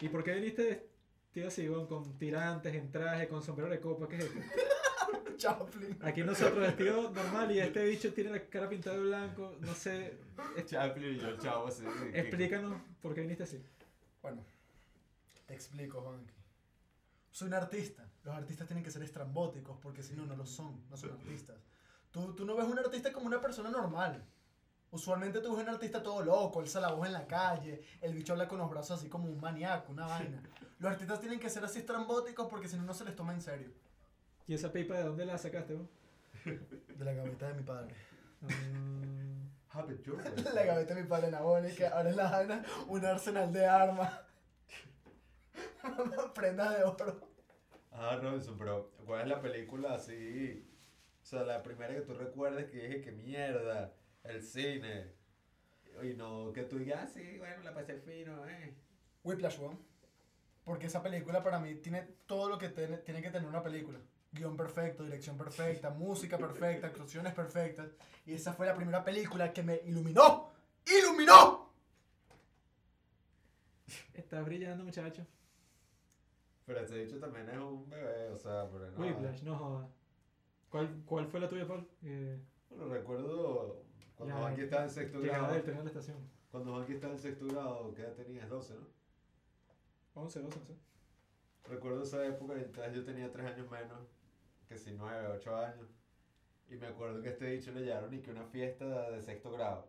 [0.00, 0.88] ¿Y por qué viniste
[1.24, 4.08] vestido así, weón, con tirantes, en traje, con sombrero de copa?
[4.08, 4.40] ¿Qué es esto?
[5.36, 5.98] Chaplin.
[6.02, 9.56] Aquí nosotros vestido normal y este bicho tiene la cara pintada de blanco.
[9.60, 10.18] No sé,
[10.66, 11.84] Chaplin y yo, chavo, así.
[12.12, 13.62] explícanos por qué viniste así.
[14.22, 14.44] Bueno,
[15.46, 16.34] te explico, Juanqui.
[17.30, 18.06] Soy un artista.
[18.22, 20.78] Los artistas tienen que ser estrambóticos porque si no, no lo son.
[20.90, 21.56] No son artistas.
[22.10, 24.24] Tú, tú no ves un artista como una persona normal.
[24.92, 28.32] Usualmente tú ves un artista todo loco, alza la voz en la calle, el bicho
[28.32, 30.42] habla con los brazos así como un maníaco, una vaina.
[30.80, 33.40] Los artistas tienen que ser así estrambóticos porque si no, no se les toma en
[33.40, 33.70] serio.
[34.48, 35.86] ¿Y esa pipa de dónde la sacaste, vos?
[36.44, 37.94] De la gaveta de mi padre.
[40.04, 40.20] You're
[40.54, 44.12] La gaveta de mi padre Nabone, que ahora es la vaina, un arsenal de armas.
[46.34, 47.20] Prendas de oro.
[47.92, 50.66] Ah, Robinson, pero ¿cuál es la película así?
[51.30, 55.12] O sea, la primera que tú recuerdes que dije que mierda, el cine.
[56.02, 58.74] Y no que tú digas, ah, sí, bueno, la pasé fino, eh.
[59.22, 59.78] Whiplash, weón.
[60.64, 64.00] Porque esa película para mí tiene todo lo que tiene, tiene que tener una película.
[64.32, 67.92] Guión perfecto, dirección perfecta, música perfecta, actuaciones perfectas.
[68.26, 70.50] Y esa fue la primera película que me iluminó.
[70.84, 71.72] ¡Iluminó!
[74.14, 75.24] Está brillando, muchacho.
[76.66, 78.98] Pero este dicho también es un bebé, o sea, pero no.
[78.98, 79.88] Whiplash, no joda.
[80.70, 81.86] ¿Cuál, ¿Cuál fue la tuya, Paul?
[82.02, 83.82] Eh, Bueno, recuerdo
[84.16, 85.52] cuando Ya, Juanqui estaba en sexto grado.
[85.52, 86.16] del tren a la estación.
[86.50, 88.48] Cuando Juanqui estaba en sexto grado, ¿qué edad tenías?
[88.48, 88.86] 12, ¿no?
[90.14, 90.74] 11, 12, 11.
[91.68, 93.98] Recuerdo esa época, entonces yo tenía 3 años menos,
[94.68, 95.88] que si 9, 8 años.
[96.68, 99.88] Y me acuerdo que este dicho le llevaron y que una fiesta de sexto grado.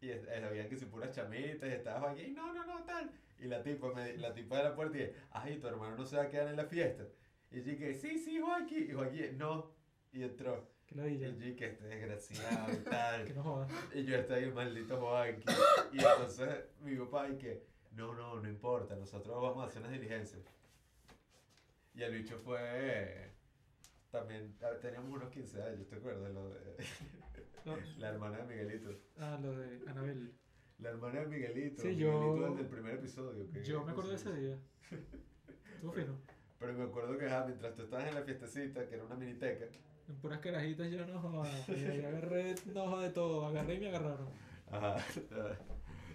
[0.00, 3.10] Y habían que si puras chamitas y estaba aquí, no, no, no, tal.
[3.38, 6.16] Y la tipa, me, la tipa de la puerta dije, ay, tu hermano no se
[6.16, 7.04] va a quedar en la fiesta.
[7.50, 8.90] Y yo dije, sí, sí, Joaquín.
[8.90, 9.70] Y Joaquín, no.
[10.12, 10.68] Y entró.
[10.86, 11.28] Que ladilla.
[11.28, 13.24] Y yo dije, este desgraciado y tal.
[13.26, 13.68] Que no joda.
[13.94, 15.44] Y yo estaba ahí, maldito Joaquín.
[15.92, 19.92] Y entonces mi papá, y que, no, no, no importa, nosotros vamos a hacer unas
[19.92, 20.42] diligencias.
[21.94, 23.30] Y el bicho fue.
[24.10, 26.30] También a ver, teníamos unos 15 años, ¿te acuerdas?
[26.32, 26.60] Lo de,
[27.64, 28.90] No, la hermana de Miguelito.
[29.18, 30.34] ah, lo de Anabel.
[30.78, 31.80] La hermana de Miguelito.
[31.80, 33.50] Sí, Miguelito yo- desde el primer episodio.
[33.50, 34.58] que- Yo me acuerdo de ese día.
[35.74, 36.18] Estuvo fino.
[36.58, 39.66] Pero me acuerdo que ah, mientras tú estabas en la fiestecita, que era una miniteca,
[40.08, 41.50] En puras carajitas yo no joda.
[41.68, 43.46] Agarré, no de todo.
[43.46, 44.28] Agarré y me agarraron.
[44.70, 44.96] Ajá.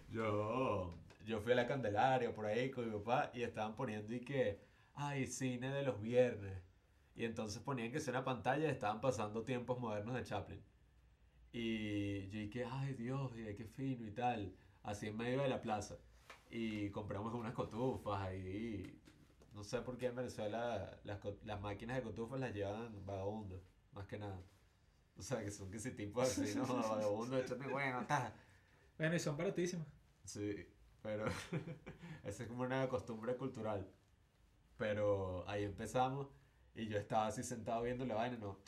[0.10, 0.94] Yo,
[1.26, 4.62] yo fui a la Candelaria por ahí con mi papá y estaban poniendo y que,
[4.94, 6.64] ay, cine de los viernes.
[7.14, 10.64] Y entonces ponían que sea una pantalla estaban pasando tiempos modernos de Chaplin.
[11.52, 14.56] Y yo dije, ay Dios, qué fino y tal.
[14.84, 15.98] Así en medio de la plaza.
[16.50, 19.02] Y compramos unas cotufas ahí.
[19.54, 23.62] No sé por qué en Venezuela las, las máquinas de cotufas las llevan vagabundos,
[23.98, 24.42] más que nada.
[25.18, 26.66] O sea, que son que si tipos así, ¿no?
[26.68, 28.34] Vagabundos, échame bueno, ta.
[28.98, 29.88] Bueno, y son baratísimas.
[30.24, 30.68] Sí,
[31.02, 31.26] pero
[32.24, 33.90] esa es como una costumbre cultural.
[34.78, 36.28] Pero ahí empezamos
[36.76, 38.60] y yo estaba así sentado viendo la vaina, no,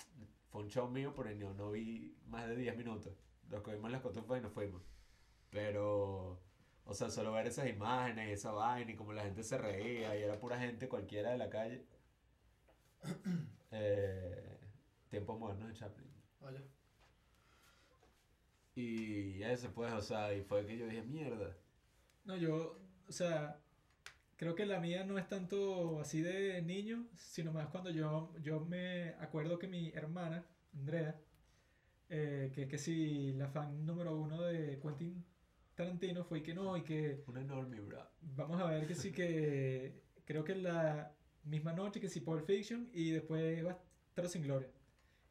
[0.49, 3.13] fue un show mío, pero no, no vi más de 10 minutos.
[3.49, 4.81] Nos cogimos las cotufas y nos fuimos.
[5.51, 6.41] Pero,
[6.85, 10.17] o sea, solo ver esas imágenes y esa vaina y como la gente se reía
[10.17, 11.85] y era pura gente cualquiera de la calle.
[13.71, 14.58] Eh,
[15.09, 16.07] tiempos modernos de Chaplin.
[16.41, 16.61] Vaya.
[18.75, 21.55] Y eso pues, o sea, y fue que yo dije, mierda.
[22.23, 23.59] No, yo, o sea,
[24.37, 28.61] creo que la mía no es tanto así de niño, sino más cuando yo, yo
[28.61, 31.19] me acuerdo que mi hermana, Andrea,
[32.09, 35.23] eh, que que sí, la fan número uno de Quentin
[35.75, 38.05] Tarantino fue y que no, y que Un enorme, bro.
[38.21, 42.89] vamos a ver que sí que creo que la misma noche que sí Pulp Fiction
[42.93, 44.69] y después Bastardos sin Gloria.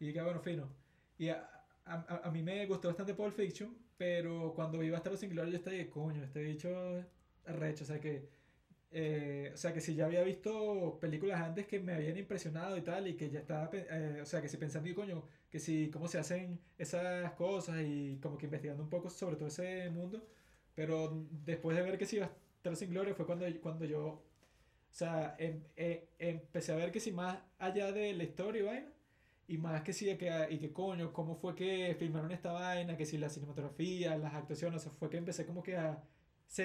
[0.00, 0.68] Y que bueno, fino.
[1.18, 1.48] Y a,
[1.84, 5.52] a, a- a mí me gustó bastante Pulp Fiction, pero cuando vi Bastardos sin Gloria
[5.52, 7.06] yo estaba de coño, este bicho es
[7.46, 8.28] arrecho, o sea que
[8.92, 12.82] eh, o sea que si ya había visto películas antes que me habían impresionado y
[12.82, 15.90] tal, y que ya estaba, eh, o sea que si pensando, y coño, que si
[15.90, 20.26] cómo se hacen esas cosas y como que investigando un poco sobre todo ese mundo,
[20.74, 24.24] pero después de ver que si Bastardos sin Gloria fue cuando, cuando yo, o
[24.90, 28.92] sea, em- eh, empecé a ver que si más allá de la historia y vaina,
[29.48, 33.06] y más que si, que, y que coño, cómo fue que filmaron esta vaina, que
[33.06, 36.04] si la cinematografía, las actuaciones, o sea, fue que empecé como que a,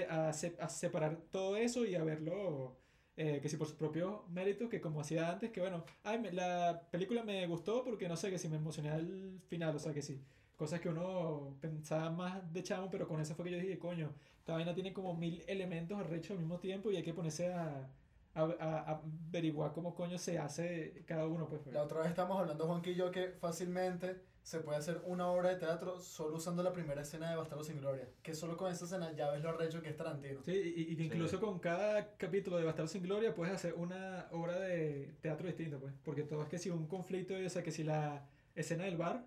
[0.10, 2.78] a, a separar todo eso y a verlo,
[3.16, 6.84] eh, que si por sus propios méritos, que como hacía antes, que bueno, ay, la
[6.92, 10.02] película me gustó porque no sé, que si me emocioné al final, o sea, que
[10.02, 10.22] sí,
[10.58, 14.14] cosas que uno pensaba más de chamo, pero con eso fue que yo dije, coño,
[14.40, 17.90] esta vaina tiene como mil elementos arrechos al mismo tiempo y hay que ponerse a,
[18.36, 21.66] a, a- a averiguar cómo coño se hace cada uno, pues.
[21.68, 25.50] La otra vez estamos hablando, Juanqui y yo, que fácilmente se puede hacer una obra
[25.50, 28.10] de teatro solo usando la primera escena de Bastardos sin Gloria.
[28.22, 30.42] Que solo con esa escena ya ves lo arrecho que es Tarantino.
[30.44, 31.10] Sí, y, y que Sí.
[31.14, 35.78] incluso con cada capítulo de Bastardos sin Gloria puedes hacer una obra de teatro distinta,
[35.78, 35.94] pues.
[36.04, 39.26] Porque todo es que si un conflicto, o sea, que si la escena del bar,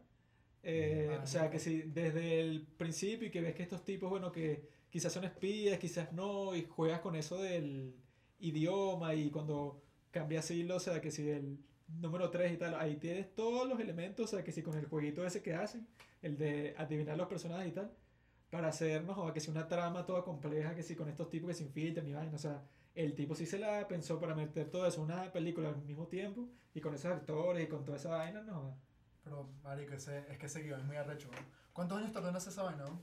[0.63, 1.51] eh, Ah, o sea, no.
[1.51, 5.25] que si desde el principio y que ves que estos tipos, bueno, que quizás son
[5.25, 7.95] espías, quizás no, y juegas con eso del
[8.39, 12.97] idioma y cuando cambias hilo, o sea, que si el número 3 y tal, ahí
[12.97, 15.87] tienes todos los elementos, o sea, que si con el jueguito ese que hacen,
[16.23, 17.93] el de adivinar los personajes y tal.
[18.51, 21.55] para hacernos, o que si una trama toda compleja, que si con estos tipos que
[21.55, 22.63] se infiltran y vaina, o sea,
[22.95, 26.49] el tipo sí se la pensó para meter todo eso una película al mismo tiempo,
[26.75, 28.79] y con esos actores y con toda esa vaina, no.
[29.25, 31.29] Pero, marico, ese, es que ese guion es muy arrecho.
[31.73, 33.03] ¿Cuántos años tardó en hacer esa vaina, no?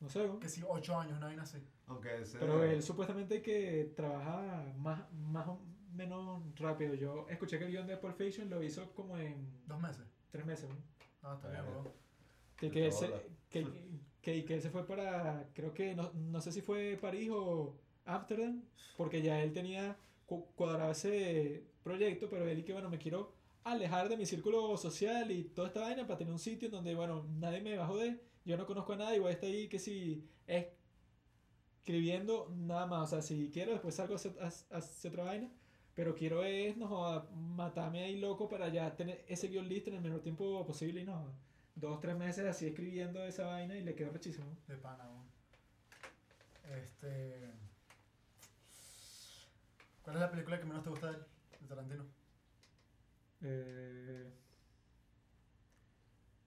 [0.00, 0.40] No sé, ¿no?
[0.40, 1.58] Que sí, ocho años, una vaina así.
[1.86, 2.38] Aunque ese...
[2.38, 5.60] Pero él supuestamente que trabaja más, más o
[5.92, 6.94] menos rápido.
[6.94, 9.34] Yo escuché que el guion de Pulp Fiction lo hizo como en
[9.66, 10.04] Dos meses.
[10.30, 10.76] tres meses, ¿no?
[11.22, 11.92] Ah, está bien, bro.
[12.56, 13.66] Que, que, él toda se, que,
[14.22, 17.74] que, que él se fue para, creo que, no, no sé si fue París o
[18.06, 18.62] Ámsterdam,
[18.96, 23.32] porque ya él tenía cu- cuadrado ese proyecto, pero él y que, bueno, me quiero
[23.64, 26.94] alejar de mi círculo social y toda esta vaina para tener un sitio en donde,
[26.94, 29.68] bueno, nadie me va a joder, yo no conozco a nadie, voy a estar ahí
[29.68, 30.26] que si
[31.82, 35.24] escribiendo nada más, o sea, si quiero después salgo a hacer, a- a hacer otra
[35.24, 35.50] vaina,
[35.94, 40.02] pero quiero es, no matarme ahí loco para ya tener ese guion listo en el
[40.02, 41.32] menor tiempo posible y no,
[41.74, 44.56] dos, tres meses así escribiendo esa vaina y le quedó rechísimo.
[44.68, 45.24] De pana, bro.
[46.76, 47.50] Este.
[50.02, 51.10] ¿Cuál es la película que menos te gusta?
[51.12, 52.04] De Tarantino.
[53.42, 54.30] Eh,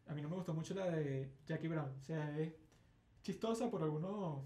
[0.07, 1.91] a mí no me gustó mucho la de Jackie Brown.
[1.99, 2.53] O sea, es
[3.21, 4.43] chistosa por algunos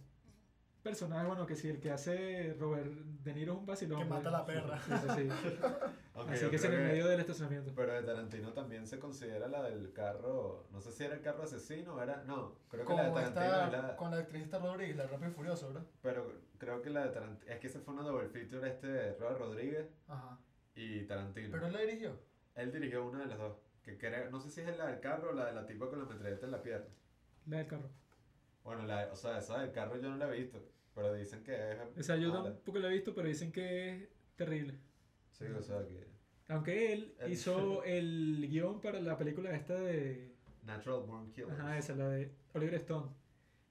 [0.88, 1.28] personajes.
[1.28, 2.92] Bueno, que si el que hace Robert
[3.24, 4.00] De Niro es un vacilón.
[4.00, 4.18] Que pues.
[4.24, 4.80] mata a la perra.
[4.80, 5.30] Sí, sí,
[6.16, 7.72] Así que es en el medio del estacionamiento.
[7.76, 10.68] Pero de Tarantino también se considera la del carro.
[10.72, 12.24] No sé si era el carro asesino o era.
[12.24, 15.34] No, creo que la de Tarantino con la actriz esta Rodríguez, la de Rápido y
[15.34, 15.86] Furioso, ¿verdad?
[16.02, 17.52] Pero creo que la de Tarantino.
[17.52, 20.40] Es que ese fue una double feature este de Robert Rodríguez Ajá.
[20.76, 21.50] y Tarantino.
[21.52, 22.20] Pero él la dirigió.
[22.56, 23.67] Él dirigió una de las dos.
[23.88, 26.00] Que creo, no sé si es la del carro o la de la tipa con
[26.00, 26.88] la metralleta en la pierna.
[27.46, 27.90] La del carro.
[28.62, 30.62] Bueno, la, o sea, esa del carro yo no la he visto.
[30.94, 31.78] Pero dicen que es.
[31.98, 32.44] O sea, yo mala.
[32.54, 34.78] tampoco la he visto, pero dicen que es terrible.
[35.32, 36.06] Sí, o sea, que.
[36.50, 41.54] Aunque él El- hizo el guion para la película esta de Natural Born Killers.
[41.54, 43.08] Ajá, esa, la de Oliver Stone.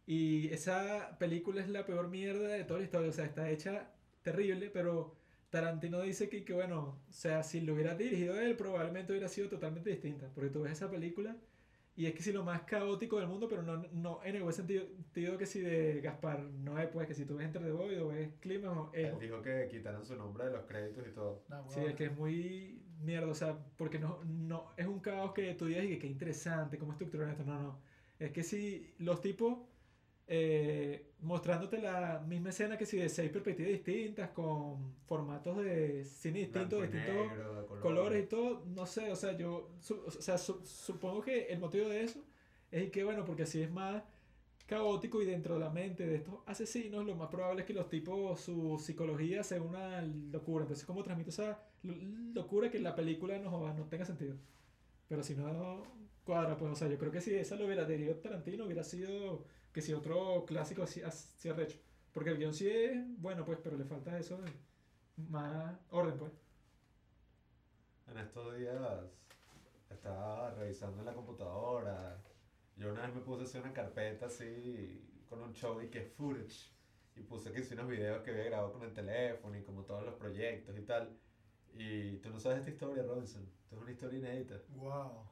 [0.06, 3.10] Y esa película es la peor mierda de toda la historia.
[3.10, 5.14] O sea, está hecha terrible, pero
[5.50, 9.48] Tarantino dice que, que bueno, o sea, si lo hubiera dirigido él, probablemente hubiera sido
[9.48, 10.28] totalmente distinta.
[10.34, 11.36] Porque tú ves esa película
[11.94, 14.52] y es que si lo más caótico del mundo, pero no, no en el buen
[14.54, 17.70] sentido, sentido que si de Gaspar no es, pues que si tú ves Entre the
[17.72, 21.06] Void o ves Clima, o- es, Él dijo que quitaran su nombre de los créditos
[21.08, 21.44] y todo.
[21.48, 21.90] Nah, Sí, huevón.
[21.90, 25.66] es que es muy mierda, o sea, porque no, no es un caos que tú
[25.66, 27.80] digas y que qué interesante, cómo estructuran esto, no, no.
[28.18, 29.58] Es que si los tipos
[30.28, 36.40] eh, mostrándote la misma escena que si de seis perspectivas distintas, con formatos de cine
[36.40, 37.80] distintos, distintos negro, de color.
[37.82, 41.58] colores y todo, no sé, o sea, yo su- o sea, su- supongo que el
[41.60, 42.20] motivo de eso
[42.70, 44.02] es que, bueno, porque así es más
[44.66, 47.88] caótico y dentro de la mente de estos asesinos, lo más probable es que los
[47.88, 50.64] tipos, su psicología sea una locura.
[50.64, 51.94] Entonces, ¿cómo transmite esa lo-
[52.34, 54.36] locura que la película no, no tenga sentido?
[55.08, 55.84] Pero si no
[56.24, 59.44] cuadra, pues, o sea, yo creo que si esa lo hubiera dirigido Tarantino, hubiera sido
[59.76, 61.78] que si otro clásico así, así arrecho.
[62.14, 64.50] Porque el guion sí es bueno, pues, pero le falta eso de
[65.28, 66.32] más orden, pues.
[68.06, 68.80] En estos días
[69.90, 72.18] estaba revisando en la computadora.
[72.78, 76.00] Yo una vez me puse a hacer una carpeta así con un show y que
[76.00, 76.72] footage.
[77.14, 80.04] Y puse que hice unos videos que había grabado con el teléfono y como todos
[80.06, 81.18] los proyectos y tal.
[81.74, 83.42] Y tú no sabes esta historia, Robinson.
[83.64, 85.28] Esto es una historia inédita Wow.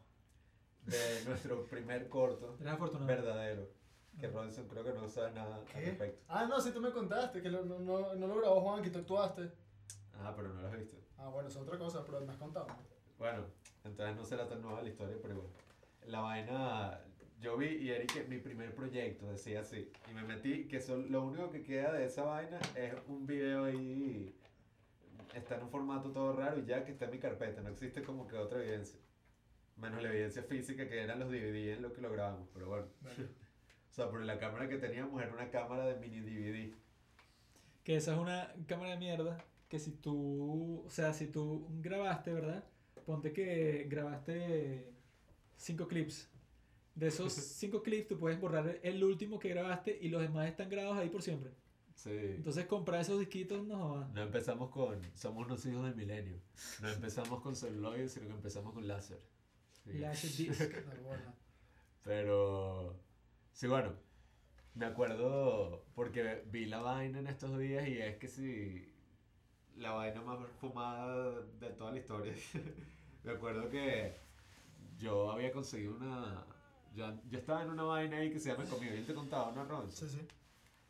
[0.83, 2.59] de nuestro primer corto
[3.07, 3.84] verdadero.
[4.19, 5.81] Que Robinson creo que no sabe nada al ¿Qué?
[5.87, 6.23] respecto.
[6.29, 8.91] Ah, no, sí, tú me contaste que lo- no, no, no lo grabó Juan, que
[8.91, 9.51] tú actuaste.
[10.15, 10.97] Ah, pero no lo has visto.
[11.19, 12.67] Ah, bueno, es otra cosa, pero me has contado.
[13.19, 13.45] Bueno,
[13.85, 15.49] entonces no será tan nueva la historia, pero igual.
[16.07, 17.01] La vaina,
[17.41, 19.91] yo vi y era que mi primer proyecto, decía así.
[20.11, 23.65] Y me metí, que son, lo único que queda de esa vaina es un video
[23.65, 24.35] ahí.
[25.35, 28.03] Está en un formato todo raro y ya que está en mi carpeta, no existe
[28.03, 29.01] como que otra evidencia.
[29.77, 32.87] Menos la evidencia física que eran los DVD en lo que lo grabamos, pero bueno.
[33.01, 33.17] Vale.
[33.95, 36.75] O sea, porque la cámara que teníamos era una cámara de mini DVD.
[37.85, 39.45] Que esa es una cámara de mierda.
[39.69, 42.65] Que si tú, o sea, si tú grabaste, ¿verdad?
[43.07, 44.93] Ponte que grabaste
[45.57, 46.29] cinco clips.
[46.97, 50.69] De esos cinco clips tú puedes borrar el último que grabaste y los demás están
[50.69, 51.53] grabados ahí por siempre.
[51.95, 52.11] Sí.
[52.11, 54.11] Entonces comprar esos disquitos no jodas.
[54.13, 55.01] No empezamos con.
[55.15, 56.41] Somos unos hijos del milenio.
[56.83, 59.21] No empezamos con celuloide, sino que empezamos con láser.
[59.85, 59.93] Sí.
[59.99, 60.63] Laserdisc.
[60.63, 61.33] Ah, bueno.
[62.03, 63.04] Pero.
[63.55, 63.93] Sí, bueno.
[64.75, 68.93] Me acuerdo porque vi la vaina en estos días y es que sí.
[69.77, 72.35] La vaina más fumada de toda la historia.
[73.25, 74.17] me acuerdo que
[74.99, 76.45] yo había conseguido una.
[76.95, 78.95] Yo, yo estaba en una vaina ahí que se llama Conmigo.
[78.95, 80.09] Yo te contaba, ¿no, Ronson?
[80.09, 80.27] Sí, sí.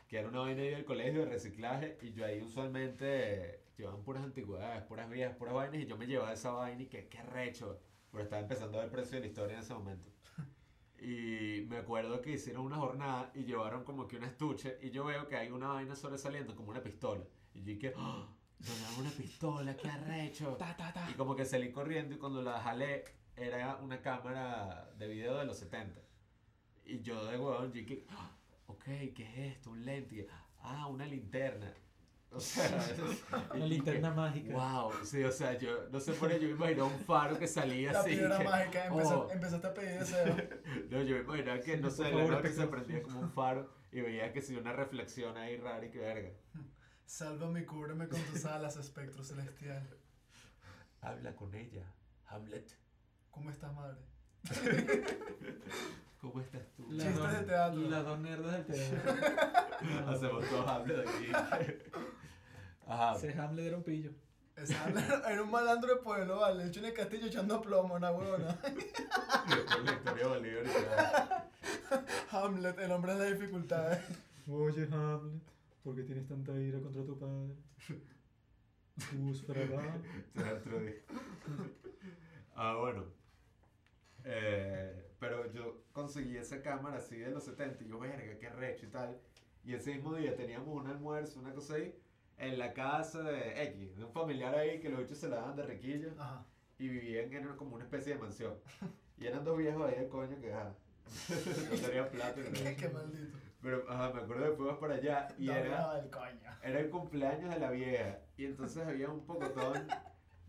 [0.08, 4.24] que era una vaina ahí del colegio de reciclaje y yo ahí usualmente llevaban puras
[4.24, 7.80] antigüedades, puras viejas, puras vainas y yo me llevaba esa vaina y que qué recho,
[8.10, 10.13] pero estaba empezando a ver precio de la historia en ese momento.
[11.04, 15.04] Y me acuerdo que hicieron una jornada y llevaron como que un estuche y yo
[15.04, 17.22] veo que hay una vaina sobresaliendo como una pistola.
[17.52, 18.26] Y yo dije, ¡Oh!
[18.58, 20.56] Donaron una pistola, qué arrecho.
[20.56, 21.06] Ta, ta, ta.
[21.10, 23.04] Y como que salí corriendo y cuando la jalé
[23.36, 26.00] era una cámara de video de los 70.
[26.86, 28.30] Y yo de huevón, dije, "Ah,
[28.66, 29.72] ok, ¿qué es esto?
[29.72, 30.26] Un lente.
[30.62, 31.74] Ah, una linterna.
[32.34, 32.68] O sea,
[33.54, 34.52] yo linterna mágica.
[34.54, 37.46] Wow, sí, o sea, yo no sé por qué yo me imaginaba un faro que
[37.46, 38.10] salía La así.
[38.10, 39.30] piedra que- mágica, empezó- oh.
[39.30, 40.36] empezaste a pedir deseo.
[40.90, 43.70] No, yo me imaginaba que, no Sí, sé, la noche se prendía como un faro
[43.92, 46.30] y veía que si una reflexión ahí rara y que verga.
[47.06, 49.88] Sálvame y cúbreme con tus alas, espectro celestial.
[51.00, 51.84] Habla con ella,
[52.26, 52.76] Hamlet.
[53.30, 53.98] ¿Cómo estás, madre?
[56.20, 56.86] ¿Cómo estás tú?
[56.90, 57.80] La Chistes dos- de teatro.
[57.82, 59.12] Las dos nerdas del teatro.
[60.08, 61.26] Hacemos todos Hamlet aquí.
[62.86, 63.16] Ajá.
[63.16, 64.12] Ese Hamlet era un pillo.
[64.56, 66.66] Ese Hamlet era un malandro de pueblo, vale.
[66.66, 68.58] Hecho en el castillo echando plomo, una huevona.
[69.84, 71.50] La historia Bolívar.
[72.30, 74.02] Hamlet, el hombre de las dificultades.
[74.48, 75.42] Oye, Hamlet,
[75.82, 77.54] ¿por qué tienes tanta ira contra tu padre?
[79.10, 79.44] Tus.
[82.54, 83.04] Ah, bueno.
[84.24, 88.86] Eh, pero yo conseguí esa cámara así de los 70 y yo, verga, qué recho
[88.86, 89.20] y tal.
[89.64, 91.94] Y ese mismo día teníamos un almuerzo, una cosa ahí,
[92.38, 95.56] en la casa de X, de un familiar ahí que los bichos se la daban
[95.56, 96.44] de riquillo Ajá.
[96.78, 98.54] y vivían en como una especie de mansión.
[99.16, 100.74] Y eran dos viejos ahí de coño que, ajá,
[101.70, 102.40] no tenían plata.
[102.40, 102.52] nada.
[102.52, 103.38] Qué, qué maldito.
[103.62, 105.80] Pero, ajá, me acuerdo que fuimos para allá y No, era...
[105.80, 106.50] no, el coño.
[106.62, 108.18] Era el cumpleaños de la vieja.
[108.36, 109.86] Y entonces había un pocotón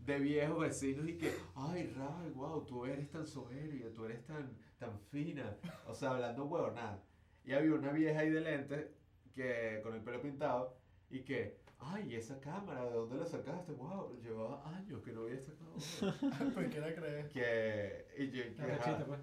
[0.00, 4.50] de viejos vecinos y que, ay, Ray, wow, tú eres tan soberbia, tú eres tan,
[4.78, 5.56] tan fina.
[5.86, 7.02] O sea, hablando huevonada.
[7.44, 8.86] Y había una vieja ahí de lentes
[9.34, 10.76] que, con el pelo pintado
[11.08, 11.58] y que,
[11.92, 13.72] ay, esa cámara, ¿de dónde la sacaste?
[13.72, 15.74] Wow, llevaba años que no había sacado.
[16.02, 16.50] una".
[16.54, 17.28] ¿Por qué la crees?
[17.30, 19.20] que, y yo, que, ajá, pues.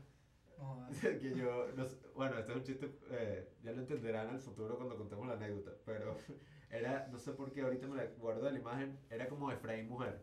[0.57, 0.99] No, jodas.
[1.19, 4.41] que yo, no sé, bueno, este es un chiste, eh, ya lo entenderán en el
[4.41, 6.15] futuro cuando contemos la anécdota, pero
[6.69, 10.21] era, no sé por qué, ahorita me la guardo la imagen, era como Efraín mujer.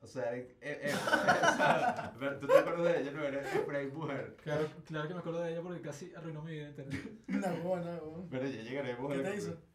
[0.00, 3.92] O sea, eh, eh, o sea, pero tú te acuerdas de ella, no era Efraín
[3.92, 4.36] mujer.
[4.42, 7.20] Claro, claro que me acuerdo de ella porque casi arruinó mi vida en internet.
[7.28, 8.28] Una huevona, huevón.
[8.30, 9.12] Pero ya llegaremos.
[9.12, 9.67] ¿Qué te hizo?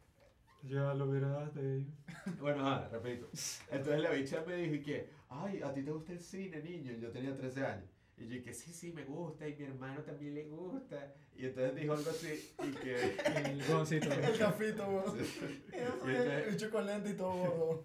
[0.64, 1.92] Ya lo verás de ello.
[2.40, 3.28] Bueno, ajá, repito.
[3.70, 6.94] Entonces la bicha me dijo y que, ay, ¿a ti te gusta el cine, niño?
[6.94, 7.90] Yo tenía 13 años.
[8.18, 11.14] Y yo que sí, sí, me gusta, y mi hermano también le gusta.
[11.36, 12.96] Y entonces dijo algo así, y que...
[13.52, 14.10] El goncito.
[14.14, 15.16] El cafito.
[15.74, 17.82] Y El entonces- bicho con lente y todo.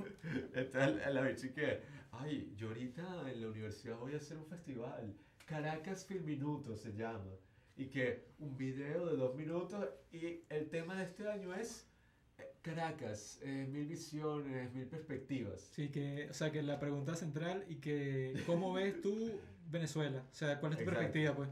[0.55, 1.81] Entonces la bicha que,
[2.13, 5.15] ay, yo ahorita en la universidad voy a hacer un festival,
[5.47, 7.33] Caracas Film Minuto se llama,
[7.77, 11.88] y que un video de dos minutos y el tema de este año es
[12.69, 15.59] Caracas, eh, mil visiones, mil perspectivas.
[15.73, 20.23] Sí, que, o sea, que la pregunta central y que, ¿cómo ves tú Venezuela?
[20.31, 21.01] O sea, ¿cuál es tu Exacto.
[21.01, 21.49] perspectiva, pues?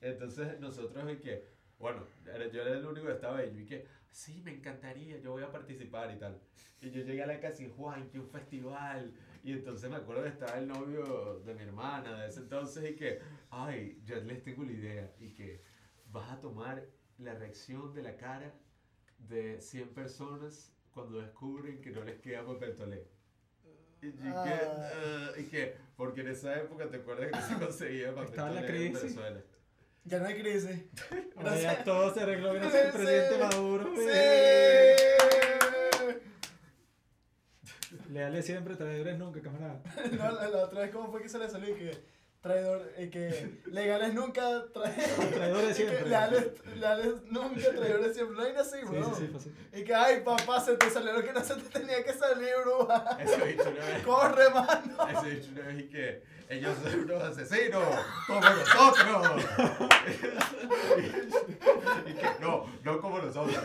[0.00, 1.44] Entonces nosotros y que,
[1.78, 5.42] bueno, yo era el único que estaba ahí, y que, sí, me encantaría, yo voy
[5.42, 6.40] a participar y tal.
[6.80, 9.12] Y yo llegué a la casa Juan, que un festival.
[9.44, 12.96] Y entonces me acuerdo que estaba el novio de mi hermana de ese entonces y
[12.96, 13.18] que,
[13.50, 15.12] ay, ya les tengo la idea.
[15.20, 15.60] Y que
[16.10, 16.86] vas a tomar
[17.18, 18.54] la reacción de la cara
[19.18, 23.06] de 100 personas cuando descubren que no les queda papel toalé.
[24.00, 24.90] Y yo que, Ah.
[24.94, 28.60] "Ah", y que, porque en esa época te acuerdas que se conseguía papel Estaba la
[28.60, 29.02] toalé en crisis.
[29.16, 29.40] Venezuela.
[30.04, 30.80] Ya no hay crisis.
[31.36, 32.96] Ahora ya todo se arregló gracias al Sí.
[32.98, 33.90] presidente Maduro.
[33.96, 34.02] ¡Sí!
[38.10, 39.82] Leales siempre, traidores nunca, camarada.
[40.12, 41.70] No, la, la otra vez, ¿cómo fue que se le salió?
[41.70, 41.90] Y que
[42.48, 44.92] traidor, y que legales nunca, tra-
[45.34, 46.06] Traidores siempre.
[46.08, 48.36] leales, leales nunca, traidores siempre.
[48.36, 49.04] No hay así, Sí, bro.
[49.04, 49.52] sí, sí, fue así.
[49.72, 52.50] Y que, ay, papá, se te salió lo que no se te tenía que salir,
[52.64, 53.18] bruja.
[53.20, 55.08] Ese bicho una vez, Corre, mano.
[55.18, 57.84] ese bicho una vez y que ellos son unos asesinos,
[58.26, 59.44] como nosotros.
[62.06, 63.56] y que no, no como nosotros.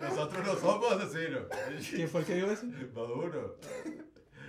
[0.00, 1.42] Nosotros no somos asesinos.
[1.90, 2.66] ¿Quién fue el que dijo eso?
[2.94, 3.56] Maduro.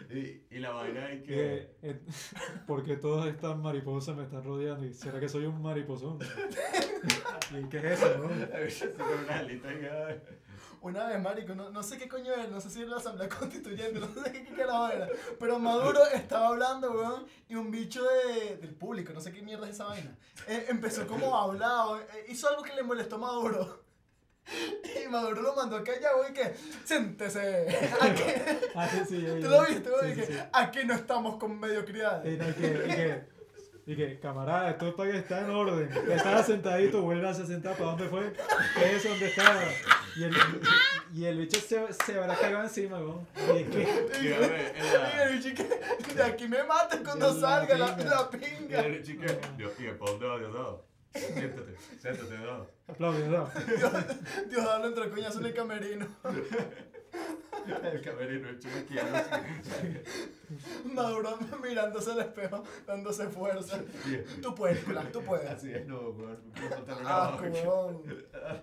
[0.10, 1.28] Y, y la vaina es que...
[1.28, 2.02] Que, eh,
[2.68, 6.20] porque todas estas mariposas me están rodeando y será que soy un mariposón.
[7.52, 8.30] ¿Y qué es eso, no?
[8.36, 8.60] La
[9.24, 9.70] una alita
[11.08, 14.00] vez, marico, no, no sé qué coño era, no sé si era la asamblea constituyente,
[14.00, 15.08] no sé qué, qué era.
[15.40, 19.68] Pero Maduro estaba hablando, weón, y un bicho de, del público, no sé qué mierda
[19.68, 20.16] es esa vaina,
[20.48, 23.85] eh, empezó como a hablar, eh, hizo algo que le molestó a Maduro.
[25.06, 27.68] Y Maduro lo mandó a callar, weón, y que, siéntese,
[28.02, 28.24] aquí,
[28.76, 29.26] Ah, sí, sí.
[29.26, 30.06] ¿tú ya, lo viste, weón?
[30.06, 30.40] Sí, y que, sí.
[30.54, 32.34] aquí no estamos con mediocridades.
[32.34, 33.24] Y, no, y que, y que,
[33.88, 35.90] y que, camarada, esto es para que está en orden.
[36.12, 38.34] Estaba sentadito, vuelve a sentar, ¿para dónde fue?
[38.76, 39.62] ¿Qué es donde estaba?
[40.16, 40.34] Y el,
[41.14, 43.28] y el bicho se, se habrá cagado encima, weón.
[43.36, 45.64] Y es que, la- Y el bicho
[46.08, 48.16] que, de aquí me maten cuando la salga la, pinga.
[48.16, 48.80] la y pinga.
[48.80, 50.86] el bicho que, Dios, ¿y para dónde va Diosdado?
[51.16, 52.68] Siéntate, siéntate, no.
[52.88, 53.50] Aplausos, ¿no?
[54.50, 56.08] Diosdado entró coñazo en el camerino.
[57.84, 59.26] El camerino hecho maquillado.
[60.94, 63.80] Maduro mirándose al espejo, dándose fuerza.
[64.06, 64.24] Bien.
[64.42, 65.50] Tú puedes, Nicolás, tú puedes.
[65.50, 66.38] Así es, no, weón.
[67.06, 68.04] Ah, huevón.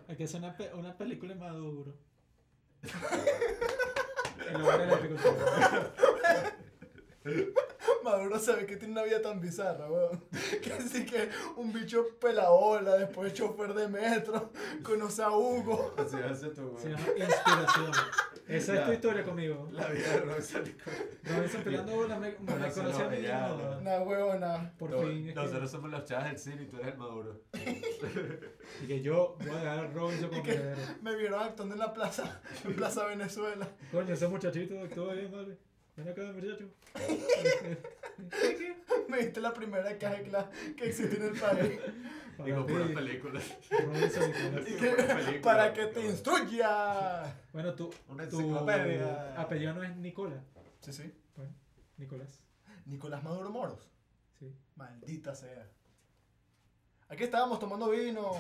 [0.09, 1.95] Hay que hacer una, pe- una película de Maduro.
[4.49, 5.93] El hogar de la agricultura.
[8.05, 10.25] Maduro se ve que tiene una vida tan bizarra, weón.
[10.63, 14.53] Que así que un bicho pelaola, después chofer de metro,
[14.83, 15.95] conoce a Hugo.
[15.97, 16.77] Así hace Se weón.
[16.83, 17.93] llama Inspiración.
[18.49, 19.69] Esa es tu historia conmigo.
[19.71, 20.97] La vida de Rosa Nicole.
[21.23, 23.19] No, dicen peleando bolas, me, me Conoce conocí a mí.
[23.81, 24.73] Una huevona.
[24.79, 25.33] Por No, fin.
[25.35, 27.41] Nosotros somos los chavos del cine y tú eres el maduro.
[28.83, 30.43] Y que yo voy a dejar a Robinson como.
[31.03, 33.69] Me vieron actuando en la plaza, en Plaza Venezuela.
[33.93, 35.57] Coño, ese muchachito actúa bien, vale.
[36.03, 36.69] Ven acá, muchacho.
[39.09, 40.23] Me diste la primera caja
[40.77, 41.81] que existe en el país.
[42.45, 43.45] Y con puras películas.
[45.43, 47.37] Para que te instruya.
[47.53, 49.41] Bueno, tú, Una tu enciclopedia.
[49.41, 50.43] apellido no es Nicola.
[50.81, 51.13] Sí, sí.
[51.37, 51.53] Bueno,
[51.99, 52.43] Nicolás.
[52.87, 53.89] Nicolás Maduro Moros.
[54.39, 54.53] Sí.
[54.75, 55.69] Maldita sea.
[57.09, 58.33] Aquí estábamos tomando vino,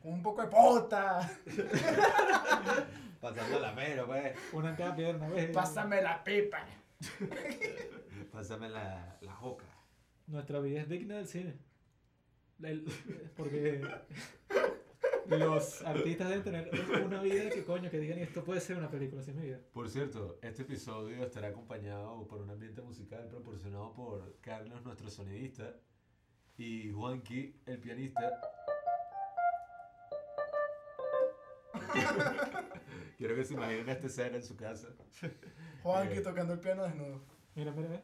[0.00, 1.28] con un poco de pota.
[3.20, 4.32] Pasando la mero, pues.
[4.52, 5.50] Una en cada pierna, ¿ves?
[5.50, 6.64] Pásame la pipa.
[8.32, 9.66] Pásame la, la joca.
[10.26, 11.58] Nuestra vida es digna del cine.
[12.62, 12.84] El-
[13.36, 13.82] porque
[15.28, 16.70] los artistas deben tener
[17.04, 19.60] una vida que coño, que digan esto puede ser una película, así es mi vida.
[19.72, 25.74] Por cierto, este episodio estará acompañado por un ambiente musical proporcionado por Carlos, nuestro sonidista,
[26.56, 28.40] y Juanqui, el pianista.
[33.18, 34.88] Quiero que se imaginen esta escena en su casa.
[35.82, 36.22] Juanqui Bien.
[36.22, 37.20] tocando el piano desnudo.
[37.54, 38.02] Mira, mira, mira.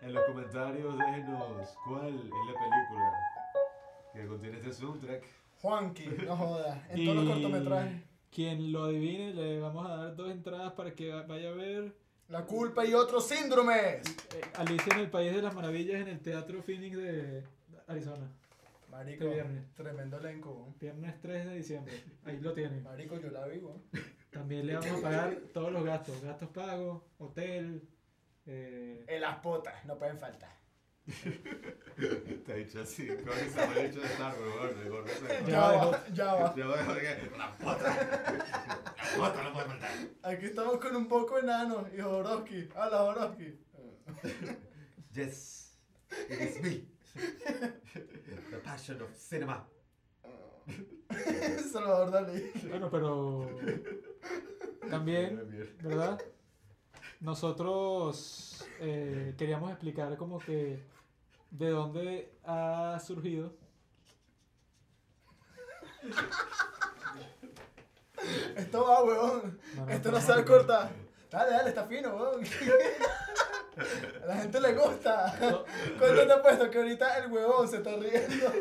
[0.00, 3.12] En los comentarios déjenos cuál es la película
[4.12, 5.22] que contiene este soundtrack.
[5.60, 6.78] Juanqui, no jodas.
[6.90, 8.02] En todos los cortometrajes.
[8.32, 11.94] Quien lo adivine, le vamos a dar dos entradas para que vaya a ver
[12.28, 14.00] La culpa y otros síndromes.
[14.34, 17.44] eh, Alicia en el País de las Maravillas en el Teatro Phoenix de
[17.86, 18.26] Arizona.
[18.92, 19.74] Marico, Este viernes.
[19.74, 20.74] tremendo elenco.
[20.78, 21.94] Viernes 3 de diciembre.
[22.24, 22.82] Ahí lo tienen.
[22.82, 23.82] Marico, yo la vi, weón.
[24.30, 26.22] También le vamos a pagar todos los gastos.
[26.22, 27.88] Gastos pagos, hotel.
[28.44, 30.50] Eh, En las potas, no pueden faltar.
[32.44, 35.28] Te ha dicho así, con ese mal hecho de Star Wars, bueno, el gordo se
[35.28, 36.54] Ya Ya va, va, ya va.
[36.54, 37.94] Yo voy a joder, la pota.
[38.96, 39.90] La pota no puede faltar.
[40.22, 42.68] Aquí estamos con un poco enano y Jodorowsky.
[42.76, 43.58] Hola, Jodorowsky.
[45.12, 45.76] Yes,
[46.30, 46.91] it is me.
[47.14, 49.66] The passion of cinema.
[51.72, 52.50] Salvador Dalí.
[52.68, 53.48] bueno, pero
[54.88, 56.20] también, ¿verdad?
[57.20, 60.78] Nosotros eh, queríamos explicar como que
[61.50, 63.54] de dónde ha surgido
[68.56, 69.58] Esto va, weón.
[69.76, 70.90] No, no, Esto pero no sabe cortar.
[71.30, 72.44] Dale, dale, está fino, weón.
[74.22, 75.34] A la gente le gusta.
[75.98, 78.52] ¿Cuánto te he puesto que ahorita el huevón se está riendo?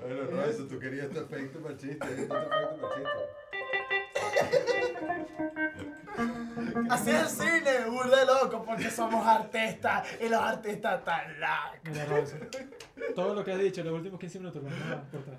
[0.00, 3.46] Bueno, no, eso tú querías este efecto para el chiste, este efecto para el chiste.
[6.90, 11.00] Así es el cine, burda loco, porque somos artistas y los artistas.
[11.84, 12.48] Mira, Robinson.
[13.14, 14.62] Todo lo que has dicho en los últimos 15 minutos.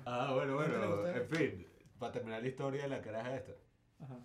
[0.04, 1.67] Ah, bueno, ¿No te le bueno, en fin,
[1.98, 3.52] para terminar la historia de la caraja esta.
[4.00, 4.18] Ajá.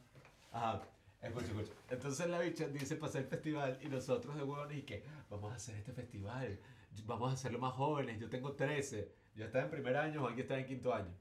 [0.51, 0.81] Ajá,
[1.21, 1.71] escucha, escucha.
[1.89, 5.51] Entonces la bicha dice para hacer el festival y nosotros de huevones y que vamos
[5.51, 6.59] a hacer este festival,
[7.05, 10.59] vamos a hacerlo más jóvenes, yo tengo 13, yo estaba en primer año, Juan estaba
[10.59, 11.13] en quinto año.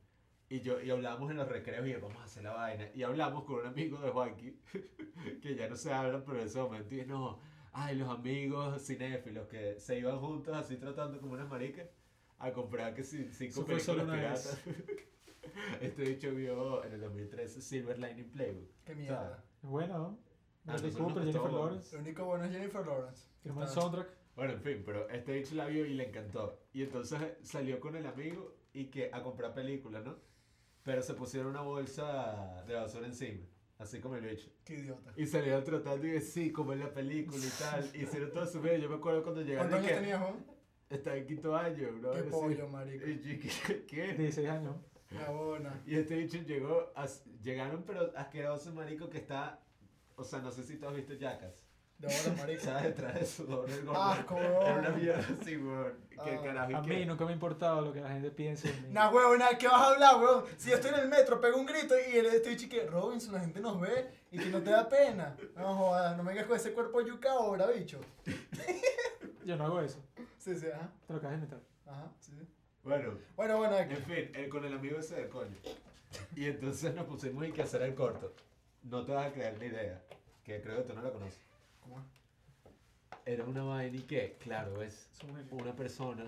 [0.48, 2.86] Y yo y hablamos en los recreos y vamos a hacer la vaina.
[2.94, 4.60] Y hablamos con un amigo de Juanqui,
[5.42, 7.40] que ya no se hablan, pero en ese momento y no,
[7.72, 11.88] ay, los amigos cinéfilos que se iban juntos así tratando como unas maricas
[12.38, 14.60] a comprar que cinco Eso películas piratas.
[15.80, 18.70] Este dicho vio en el 2013 Silver Lining Playbook.
[18.84, 19.44] Qué mierda.
[19.62, 20.18] Es bueno, ¿no?
[20.66, 21.52] Ah, Bradley Cooper, Jennifer.
[21.52, 21.94] Lawrence.
[21.96, 23.26] Lo único bueno es Jennifer Lawrence.
[23.44, 24.08] el está- soundtrack.
[24.36, 26.60] Bueno, en fin, pero este bicho la vio y le encantó.
[26.72, 30.16] Y entonces salió con el amigo y que a comprar películas, ¿no?
[30.84, 33.44] Pero se pusieron una bolsa de basura encima,
[33.78, 34.48] así como el bicho.
[34.64, 35.12] Qué idiota.
[35.16, 37.84] Y salieron tratando y sí, como en la película y tal.
[37.94, 38.76] Hicieron todo su vida.
[38.78, 40.46] Yo me acuerdo cuando llegaron ¿Cuántos y años tenías, Juan?
[40.88, 42.12] estaba en quinto año, bro.
[42.12, 43.06] Qué pollo, marico.
[43.06, 43.84] Y ¿qué?
[43.86, 44.14] ¿Qué?
[44.14, 44.76] 16 años.
[45.18, 45.80] Cabona.
[45.86, 49.60] Y este bicho llegó, as- llegaron pero asqueroso marico que está,
[50.16, 51.54] o sea, no sé si tú has visto Jackass.
[51.98, 52.64] De bola, marico.
[52.64, 52.82] ¿Sabes?
[52.82, 54.02] Detrás de sudor del gordo.
[54.02, 55.00] Asco, Era una weón.
[55.00, 55.92] mierda así, weón.
[56.10, 56.40] Que Ah.
[56.42, 56.70] carajo.
[56.70, 58.88] y A que- mí nunca me ha importado lo que la gente piense de mí.
[58.90, 60.44] Nah, huevón, nada, ¿qué vas a hablar, huevón?
[60.56, 63.40] Si yo estoy en el metro, pego un grito y el estoy chique, Robinson, la
[63.40, 65.36] gente nos ve y que no te da pena.
[65.54, 68.00] No jodas, no me vengas con ese cuerpo yuca ahora, bicho.
[69.44, 69.98] Yo no hago eso.
[70.38, 70.90] Sí, sí, ajá.
[71.06, 71.60] Te lo acabas de inventar.
[71.86, 72.48] Ajá, sí, sí.
[72.82, 73.94] Bueno, Bueno, bueno, aquí.
[73.94, 75.56] en fin, él con el amigo ese de coño.
[76.34, 78.34] Y entonces nos pusimos y que hacer el corto.
[78.82, 80.02] No te vas a creer la idea,
[80.44, 81.40] que creo que tú no la conoces.
[81.80, 82.04] ¿Cómo es?
[83.24, 85.08] Era una vaina y que, claro, es
[85.50, 86.24] una persona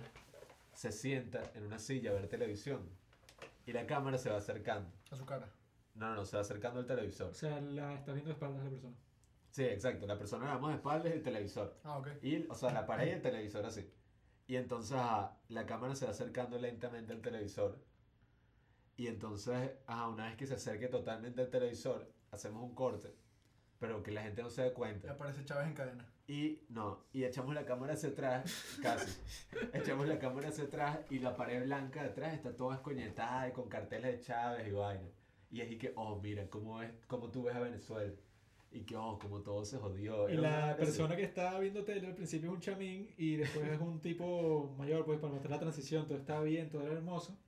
[0.74, 2.88] se sienta en una silla a ver televisión
[3.66, 4.90] y la cámara se va acercando.
[5.10, 5.48] A su cara.
[5.94, 7.30] No, no, no, se va acercando al televisor.
[7.30, 8.96] O sea, la estás viendo de espaldas de la persona.
[9.50, 10.06] Sí, exacto.
[10.06, 11.76] La persona la damos de espaldas y el televisor.
[11.84, 12.08] Ah, ok.
[12.22, 13.88] Y, o sea, la pared y el televisor así.
[14.46, 17.78] Y entonces ajá, la cámara se va acercando lentamente al televisor.
[18.96, 23.14] Y entonces, ajá, una vez que se acerque totalmente al televisor, hacemos un corte,
[23.78, 25.12] pero que la gente no se dé Y cuenta.
[25.12, 26.06] aparece Chávez en cadena.
[26.26, 29.20] Y no, y echamos la cámara hacia atrás, casi.
[29.74, 33.52] echamos la cámara hacia atrás y la pared blanca de atrás está toda escoñetada y
[33.52, 35.08] con carteles de Chávez y vaina.
[35.50, 38.12] Y es y que, oh, mira, cómo, es, cómo tú ves a Venezuela.
[38.74, 40.28] Y que, oh, como todo se jodió.
[40.28, 43.80] Y la persona que está viendo tele al principio es un chamín y después es
[43.80, 47.38] un tipo mayor, pues para mostrar la transición, todo estaba bien, todo era hermoso.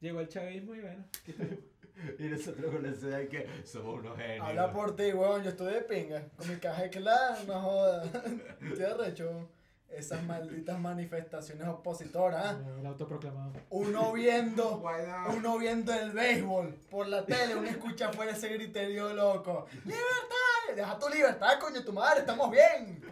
[0.00, 1.04] Llegó el chavismo y bueno.
[2.18, 4.46] Y nosotros con idea de que somos unos genios.
[4.46, 6.28] Habla por ti, huevón, yo estoy de pinga.
[6.36, 8.14] Con mi caja de claro, no jodas.
[8.62, 9.48] Estoy arrecho.
[9.90, 12.44] Esas malditas manifestaciones opositoras.
[12.44, 12.58] ¿ah?
[12.78, 13.52] el autoproclamado.
[13.70, 14.82] Uno viendo,
[15.36, 19.66] uno viendo el béisbol por la tele, uno escucha afuera ese griterío loco.
[19.84, 20.76] ¡Libertad!
[20.76, 23.02] Deja tu libertad, coño, tu madre, estamos bien.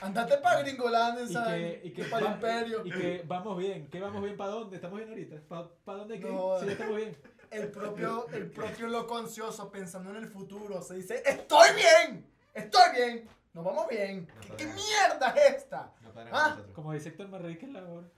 [0.00, 1.80] Andate para Gringolandia, Y ¿sabes?
[1.80, 2.82] que, y que, para el imperio.
[2.84, 3.88] y que vamos bien.
[3.88, 4.76] ¿Qué vamos bien para dónde?
[4.76, 5.36] ¿Estamos bien ahorita?
[5.84, 6.32] ¿Para dónde hay que ir?
[6.34, 7.16] No, Sí, ya estamos bien.
[7.50, 12.26] El propio, el propio loco ansioso pensando en el futuro se dice, ¡Estoy bien!
[12.52, 13.28] ¡Estoy bien!
[13.52, 14.28] ¡Nos vamos bien!
[14.48, 15.94] No ¿Qué, mierda es esta?
[16.02, 16.60] No Ah.
[16.74, 18.08] Como dice Héctor Manrique en la hora.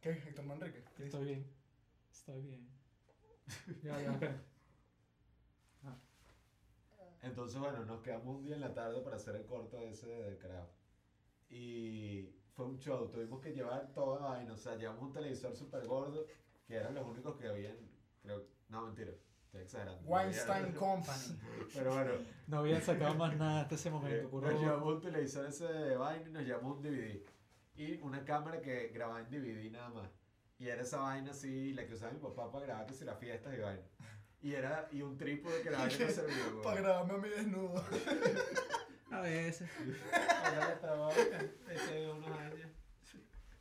[0.00, 0.84] ¿Qué, Héctor Manrique?
[0.96, 1.16] ¿Qué dice?
[1.16, 1.46] Estoy bien.
[2.10, 2.68] Estoy bien.
[3.82, 4.42] Ya, ya, espera.
[7.22, 10.36] Entonces, bueno, nos quedamos un día en la tarde para hacer el corto ese de
[10.36, 10.68] carajo.
[11.48, 15.86] Y fue un show, tuvimos que llevar toda vaina, o sea, llevamos un televisor súper
[15.86, 16.26] gordo,
[16.66, 17.76] que eran los únicos que habían,
[18.22, 19.12] creo, no, mentira,
[19.54, 20.02] estoy exagerando.
[20.02, 21.40] no había- Weinstein Company.
[21.74, 22.12] Pero bueno,
[22.46, 24.30] No habían sacado más nada hasta ese eh, momento.
[24.30, 24.50] Puro...
[24.50, 27.22] nos llevamos un televisor ese de vaina y nos llevamos un DVD.
[27.76, 30.10] Y una cámara que grababa en DVD nada más.
[30.58, 33.18] Y era esa vaina así, la que usaba mi papá para grabar que si las
[33.18, 33.82] fiestas y vaina.
[34.40, 36.62] Y era, y un trípode que la vaina no servía.
[36.62, 37.84] Para grabarme a mi desnudo.
[39.10, 39.68] A veces.
[40.12, 41.14] Allá le trabajo,
[41.74, 42.70] hace unos años.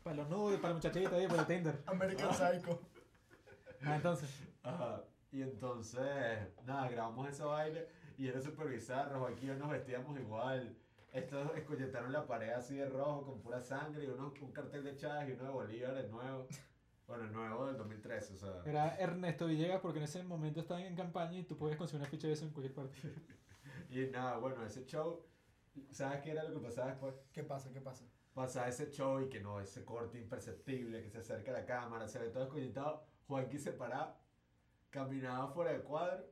[0.04, 1.82] Para los nudes, para los muchachitos para el Tinder.
[1.86, 2.82] American Psycho.
[3.86, 4.30] Ah, entonces.
[4.64, 5.04] Ajá.
[5.34, 6.04] Y entonces,
[6.64, 7.80] nada, grabamos esa vaina
[8.20, 9.26] y era súper bizarro.
[9.26, 10.78] Aquí nos vestíamos igual.
[11.12, 14.96] Estos escolletaron la pared así de rojo con pura sangre y uno, un cartel de
[14.96, 16.48] Chávez y uno de Bolívar, el nuevo.
[17.08, 18.62] Bueno, el nuevo del 2013, o sea.
[18.64, 22.10] Era Ernesto Villegas porque en ese momento estaban en campaña y tú puedes conseguir una
[22.10, 22.98] ficha de eso en cualquier parte.
[23.90, 25.24] Y nada, bueno, ese show,
[25.92, 27.14] ¿sabes qué era lo que pasaba después?
[27.32, 27.72] ¿Qué pasa?
[27.72, 28.06] ¿Qué pasa?
[28.34, 32.08] Pasaba ese show y que no, ese corte imperceptible, que se acerca a la cámara,
[32.08, 33.04] se ve todo escoñetado.
[33.28, 34.18] Juanqui se paraba,
[34.94, 36.24] caminaba fuera del cuadro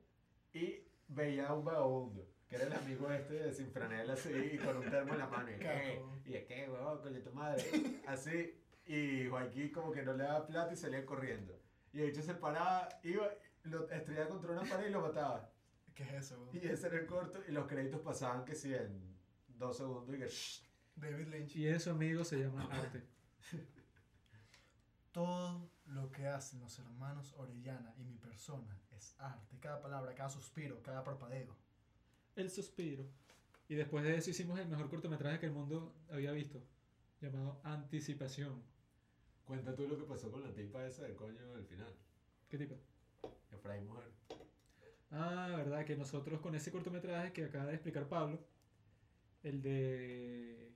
[0.54, 4.58] y veía a un vagabundo, que era el amigo este de sin franela así, y
[4.60, 5.50] con un termo en la mano.
[5.52, 6.02] Y, ¿qué?
[6.26, 7.64] Y de qué, huevón, coño, tu madre.
[8.08, 8.54] Así,
[8.86, 11.60] y Juanqui como que no le daba plata y salía corriendo.
[11.92, 13.28] Y el hecho se paraba, iba,
[13.64, 15.50] lo estrellaba contra una pared y lo mataba.
[15.96, 16.48] ¿Qué es eso?
[16.54, 20.20] Y ese era el corto, y los créditos pasaban que sí en dos segundos y
[20.20, 20.28] que...
[20.28, 20.64] shh,
[20.96, 21.56] David Lynch.
[21.56, 23.04] Y eso, amigo, se llama arte.
[25.12, 29.58] Todo lo que hacen los hermanos Orellana y mi persona es arte.
[29.60, 31.56] Cada palabra, cada suspiro, cada parpadeo.
[32.36, 33.06] El suspiro.
[33.68, 36.62] Y después de eso hicimos el mejor cortometraje que el mundo había visto.
[37.20, 38.64] Llamado Anticipación.
[39.46, 41.94] Cuenta tú lo que pasó con la tipa esa del coño al final.
[42.50, 42.76] ¿Qué tipo?
[43.52, 44.12] Efraín Mujer.
[45.12, 48.40] Ah, verdad, que nosotros con ese cortometraje que acaba de explicar Pablo,
[49.44, 50.72] el de.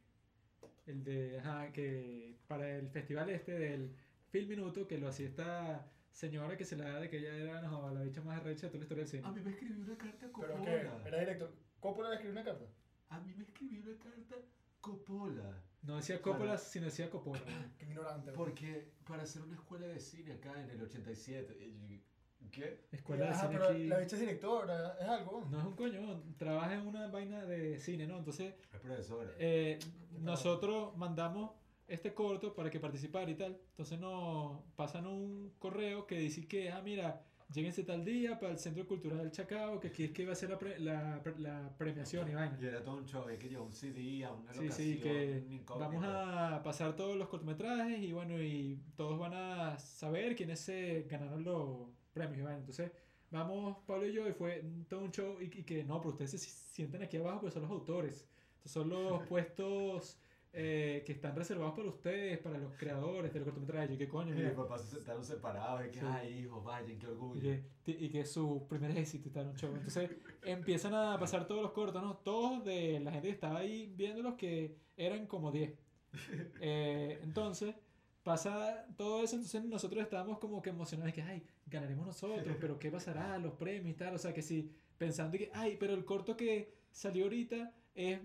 [0.86, 1.40] El de.
[1.40, 3.96] Ajá, que para el festival este del
[4.36, 7.62] Film Minuto, que lo hacía esta señora que se la da de que ella era
[7.62, 9.24] no, la bicha más arrecha de toda la historia del cine.
[9.26, 10.66] A mí me escribió una carta ¿Pero Coppola.
[10.66, 11.08] qué?
[11.08, 11.56] ¿Era director?
[11.80, 12.66] ¿Coppola le escribió una carta?
[13.10, 14.36] A mí me escribió una carta
[14.82, 15.64] Coppola.
[15.84, 17.40] No decía Coppola, sino decía Coppola.
[17.80, 18.34] Qué ignorante.
[18.34, 21.54] Porque para hacer una escuela de cine acá en el 87.
[21.66, 22.04] y
[22.42, 22.88] yo, ¿Qué?
[22.92, 23.88] Escuela de cine pero aquí.
[23.88, 25.48] la bicha es directora, es algo.
[25.50, 28.18] No es un coño, trabaja en una vaina de cine, ¿no?
[28.18, 29.32] Entonces, Es profesora.
[29.40, 29.80] eh,
[30.20, 31.52] nosotros mandamos
[31.88, 33.58] este corto para que participara y tal.
[33.72, 37.22] Entonces nos pasan un correo que dice que, ah, mira,
[37.54, 40.36] lléguense tal día para el Centro Cultural del Chacao, que aquí es que iba a
[40.36, 42.58] ser la, pre- la, la premiación y vaina.
[42.60, 45.44] Y era todo un show, hay que llevar un CD a una locación, sí, que
[45.80, 51.04] vamos a pasar todos los cortometrajes y bueno, y todos van a saber quiénes se
[51.10, 52.60] ganaron los premios y vaina.
[52.60, 52.92] Entonces,
[53.30, 56.32] vamos Pablo y yo y fue todo un show y, y que no, pero ustedes
[56.32, 58.28] se sientan aquí abajo, pues son los autores.
[58.58, 60.18] Estos son los puestos
[60.58, 63.92] eh, que están reservados para ustedes, para los creadores de los cortometrajes.
[63.92, 64.48] Y que coño, Y mira.
[64.50, 66.06] mis papás se sentaron separados y que, Sí.
[66.08, 67.42] ay, hijos, vayan, qué Y orgullo.
[67.84, 69.74] que, y que es su primer éxito y tal, un show.
[69.76, 70.12] Entonces
[70.44, 72.16] empiezan a pasar todos los cortos, ¿no?
[72.18, 75.74] Todos de la gente que estaba ahí viéndolos que eran como 10.
[76.62, 77.76] Eh, entonces
[78.24, 82.90] pasa todo eso, entonces nosotros estábamos como que emocionados que, ay, ganaremos nosotros, pero ¿qué
[82.90, 83.38] pasará?
[83.38, 84.16] Los premios y tal.
[84.16, 88.20] O sea, que sí, pensando que, ay, pero el corto que salió ahorita es,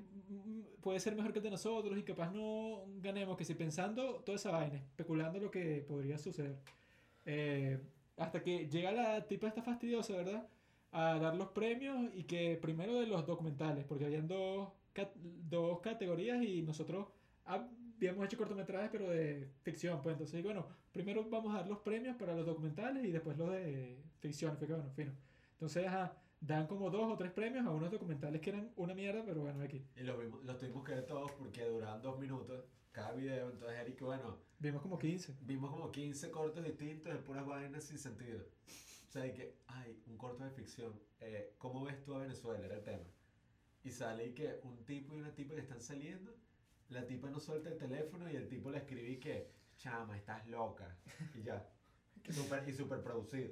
[0.82, 4.36] puede ser mejor que el de nosotros y capaz no ganemos, que si pensando toda
[4.36, 6.58] esa vaina, especulando lo que podría suceder.
[7.24, 7.78] Eh,
[8.16, 10.48] hasta que llega la tipa esta fastidiosa, ¿verdad?
[10.92, 15.80] A dar los premios y que primero de los documentales, porque habían dos, cat- dos
[15.80, 17.06] categorías y nosotros
[17.44, 22.16] habíamos hecho cortometrajes, pero de ficción, pues entonces, bueno, primero vamos a dar los premios
[22.16, 25.12] para los documentales y después los de ficción, fue que bueno, fino.
[25.52, 29.22] Entonces, ajá, dan como dos o tres premios a unos documentales que eran una mierda,
[29.24, 29.84] pero bueno, aquí.
[29.96, 33.50] Y los, vimos- los tuvimos que ver todos porque duraban dos minutos cada video.
[33.50, 35.36] Entonces, Eric, bueno, Vimos como 15.
[35.42, 38.40] vimos como 15 cortos distintos de puras vainas sin sentido.
[39.08, 40.92] O sea, y que, ay, un corto de ficción.
[41.20, 42.64] Eh, ¿Cómo ves tú a Venezuela?
[42.64, 43.04] Era el tema.
[43.82, 46.32] Y sale y que un tipo y una tipa que están saliendo,
[46.90, 50.96] la tipa no suelta el teléfono y el tipo le escribí que, chama, estás loca.
[51.34, 51.66] Y ya.
[52.30, 53.50] Super, y súper producido.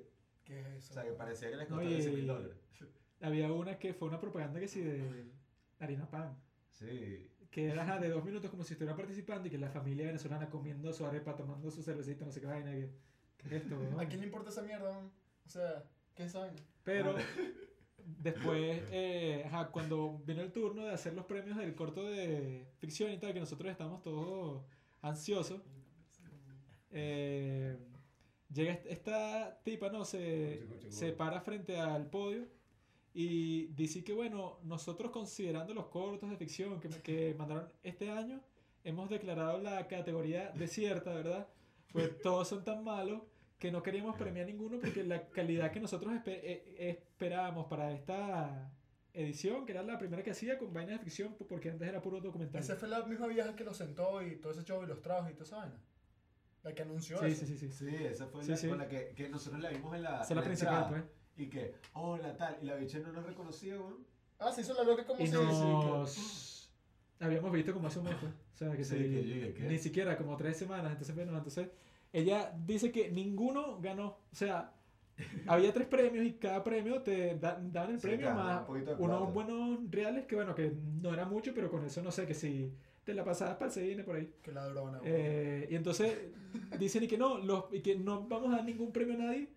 [0.48, 2.56] ¿Qué es O sea, que parecía que les costó Oye, 15 mil dólares.
[3.20, 5.30] Había una que fue una propaganda que sí de
[5.78, 6.36] harina pan.
[6.70, 7.30] Sí.
[7.50, 10.48] que era ajá, de dos minutos como si estuviera participando y que la familia venezolana
[10.48, 12.88] comiendo su arepa, tomando su cervecita, no sé qué vaina, que,
[13.36, 13.76] ¿qué es esto?
[13.76, 13.98] weón?
[14.00, 14.92] ¿A quién le importa esa mierda?
[14.92, 15.10] man?
[15.44, 15.84] O sea,
[16.14, 16.56] ¿qué es esa vaina?
[16.84, 17.16] Pero
[17.98, 23.10] después, eh, ajá, cuando vino el turno de hacer los premios del corto de ficción
[23.10, 24.62] y tal, que nosotros estábamos todos
[25.02, 25.60] ansiosos,
[26.90, 27.76] eh,
[28.52, 30.04] llega est- esta tipa, ¿no?
[30.04, 32.46] Se, se para frente al podio
[33.14, 38.40] y dice que, bueno, nosotros considerando los cortos de ficción que, que mandaron este año,
[38.84, 41.48] hemos declarado la categoría desierta, ¿verdad?
[41.92, 43.22] Pues todos son tan malos
[43.58, 48.70] que no queríamos premiar ninguno porque la calidad que nosotros espe- eh, esperábamos para esta
[49.14, 52.20] edición, que era la primera que hacía con vainas de ficción, porque antes era puro
[52.20, 52.60] documental.
[52.62, 55.28] Esa fue la misma vieja que lo sentó y todo ese show y los trajo
[55.28, 55.80] y toda esa vaina.
[56.64, 57.46] La que anunció Sí, eso.
[57.46, 57.72] sí, sí, sí.
[57.88, 58.68] Sí, esa fue Sí, la sí.
[58.68, 60.88] con la que, que nosotros la vimos en la, Esa en la principal, entrada.
[60.90, 61.02] pues.
[61.36, 62.58] Y que, hola, tal.
[62.60, 64.04] Y la bicha no nos reconocía, weón.
[64.40, 66.70] Ah, se hizo la loca como Y si nos
[67.20, 68.32] habíamos visto como hace un mes, pues.
[68.32, 70.92] O sea, que Sí, sí, que ni siquiera como tres semanas.
[70.92, 71.68] Entonces, bueno, entonces
[72.12, 74.18] ella dice que ninguno ganó.
[74.32, 74.72] O sea,
[75.46, 79.32] había tres premios y cada premio te da- daban el Sí, premio más un unos
[79.32, 82.72] buenos reales que, bueno, que no era mucho, pero con eso no sé, que si
[83.08, 84.30] te la pasabas para el cine por ahí.
[84.42, 85.00] Que ladrona.
[85.02, 86.14] Eh, y entonces
[86.78, 89.48] dicen y que no, los, y que no vamos a dar ningún premio a nadie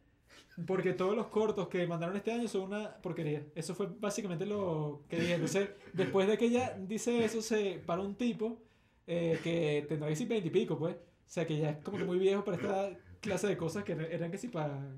[0.65, 3.43] porque todos los cortos que mandaron este año son una porquería.
[3.53, 5.33] Eso fue básicamente lo que dije.
[5.33, 8.61] Entonces, después de que ella dice eso, se para un tipo
[9.05, 10.95] eh, que tendrá que decir veintipico, pues.
[10.95, 13.91] O sea, que ya es como que muy viejo para esta clase de cosas que
[13.91, 14.95] eran que sí para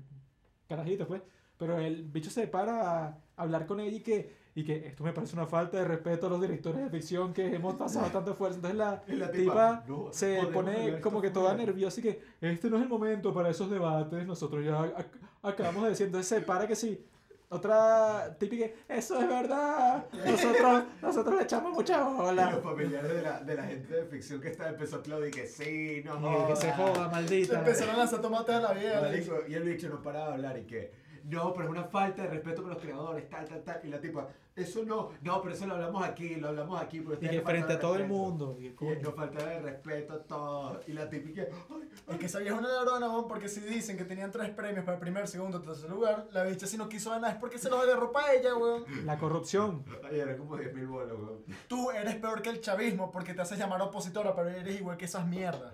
[0.68, 1.22] carajitos, pues.
[1.58, 5.12] Pero el bicho se para a hablar con ella y que, y que esto me
[5.12, 8.56] parece una falta de respeto a los directores de ficción que hemos pasado tanto esfuerzo.
[8.56, 12.70] Entonces la, Y la tipa no, se pone como que toda nerviosa y que este
[12.70, 15.06] no es el momento para esos debates, nosotros ya ac-
[15.42, 17.04] acabamos de decir, entonces se para que sí.
[17.50, 22.58] Otra típica, eso es verdad, nosotros, nosotros le echamos mucha Y los bola.
[22.62, 26.02] familiares de la, de la gente de ficción que está empezó a aplaudir que sí,
[26.04, 27.58] no Y que se joda, Se maldita.
[27.60, 29.02] empezaron a lanzar tomates a la vieja.
[29.46, 30.90] y el bicho no paraba de hablar y que,
[31.24, 33.80] no, pero es una falta de respeto con los creadores, tal, tal, tal.
[33.82, 37.00] Y la tipa, eso no, no, pero eso lo hablamos aquí, lo hablamos aquí.
[37.00, 38.18] Pero Y que frente a todo el respeto".
[38.20, 38.56] mundo.
[38.60, 38.98] y Y coño.
[39.02, 40.88] no faltaba de respeto a todos.
[40.88, 44.04] Y la típica, ay, Es que esa vieja es una ladrona, porque si dicen que
[44.04, 47.32] tenían tres premios para el primer, segundo, tercer lugar, la bicha si no quiso ganar
[47.32, 48.84] es porque se los agarró para ella, weón.
[49.06, 49.84] La corrupción.
[50.04, 51.44] ay, era como 10 mil bolos, weón.
[51.68, 55.06] Tú eres peor que el chavismo porque te haces llamar opositora, pero eres igual que
[55.06, 55.72] esas mierdas.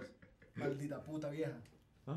[0.55, 1.59] Maldita puta vieja.
[2.07, 2.17] Ah,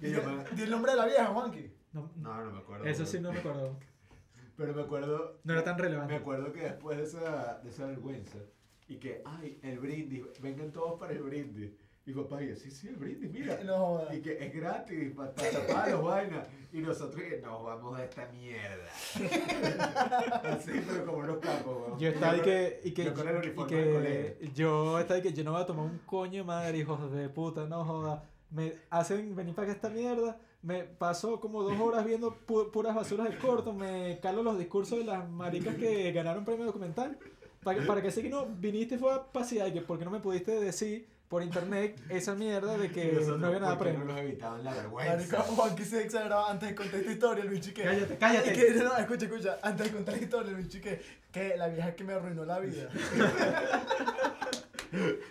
[0.00, 1.70] Y el nombre de la vieja, Juanqui.
[1.94, 2.84] No, No, no me acuerdo.
[2.86, 3.76] eso sí no me acuerdo.
[4.56, 5.40] Pero me acuerdo.
[5.44, 6.14] No era tan Me relevante.
[6.14, 8.38] acuerdo que después de esa, de esa vergüenza,
[8.86, 11.72] y que, ay, el brindis, vengan todos para el brindis.
[12.06, 13.58] Y papá, y yo, sí, sí, el brindis, mira.
[13.64, 14.02] No.
[14.12, 16.46] Y que es gratis, para tapar los vainas.
[16.72, 18.90] Y nosotros, nos vamos de esta mierda.
[20.44, 21.98] Así, pero como unos capos, weón.
[21.98, 25.22] Yo estaba y que, y que, yo con el y uniforme que yo estaba y
[25.22, 28.22] que yo no voy a tomar un coño de madre, hijos de puta, no joda.
[28.50, 32.94] Me hacen venir para acá esta mierda, me paso como dos horas viendo pu- puras
[32.94, 37.18] basuras de corto, me calo los discursos de las maricas que ganaron premio documental.
[37.62, 40.20] Para, que- para que sé que no viniste fue a pasear, que porque no me
[40.20, 44.06] pudiste decir por internet esa mierda de que Nosotros, no había nada ¿por qué premio.
[44.06, 45.40] no nos evitaban la vergüenza.
[45.42, 47.82] Juan que se exageraba antes de contar esta historia, el bicho que...
[47.82, 48.52] Cállate, cállate.
[48.52, 51.00] que- no, escucha, escucha, antes de contar la historia, el bicho que,
[51.32, 52.88] que la vieja que me arruinó la vida.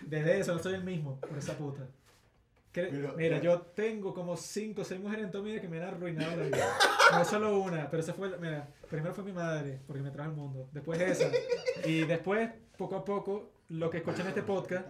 [0.02, 1.86] Desde eso no soy el mismo, por esa puta.
[2.74, 5.78] Pero- mira, yo tengo como 5 o 6 mujeres en toda mi vida que me
[5.80, 6.76] han arruinado la vida.
[7.12, 10.36] No solo una, pero esa fue, mira, primero fue mi madre, porque me trajo al
[10.36, 10.68] mundo.
[10.72, 11.30] Después esa.
[11.84, 14.86] Y después, poco a poco, lo que escuchan este podcast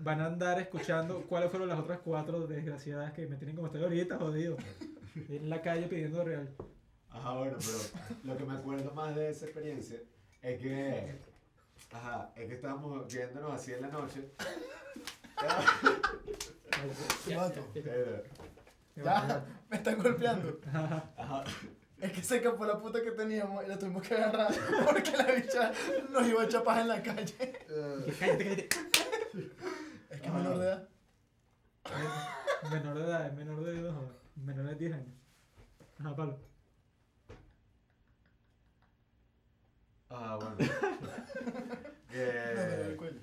[0.00, 3.82] van a andar escuchando cuáles fueron las otras cuatro desgraciadas que me tienen como estoy
[3.84, 4.56] ahorita, jodido.
[5.28, 6.52] En la calle pidiendo real.
[7.10, 7.78] Ajá, bueno, pero
[8.24, 10.00] lo que me acuerdo más de esa experiencia
[10.42, 11.14] es que,
[11.92, 14.28] ajá, es que estábamos viéndonos así en la noche.
[17.26, 17.66] Te mato.
[18.96, 20.60] Ya, me están golpeando.
[21.16, 21.44] ajá,
[22.00, 24.52] Es que se escapó la puta que teníamos y la tuvimos que agarrar
[24.84, 25.72] porque la bicha
[26.10, 27.24] nos iba a echar paja en la calle.
[27.34, 28.68] Que Cállate, cállate.
[30.10, 30.88] Es que es menor de edad.
[32.70, 33.94] Menor de edad, es menor de dos,
[34.36, 35.14] menor de 10 años.
[35.98, 36.38] Ajá, palo.
[40.10, 40.56] ah, bueno.
[42.14, 43.20] No, el Eh, cuello.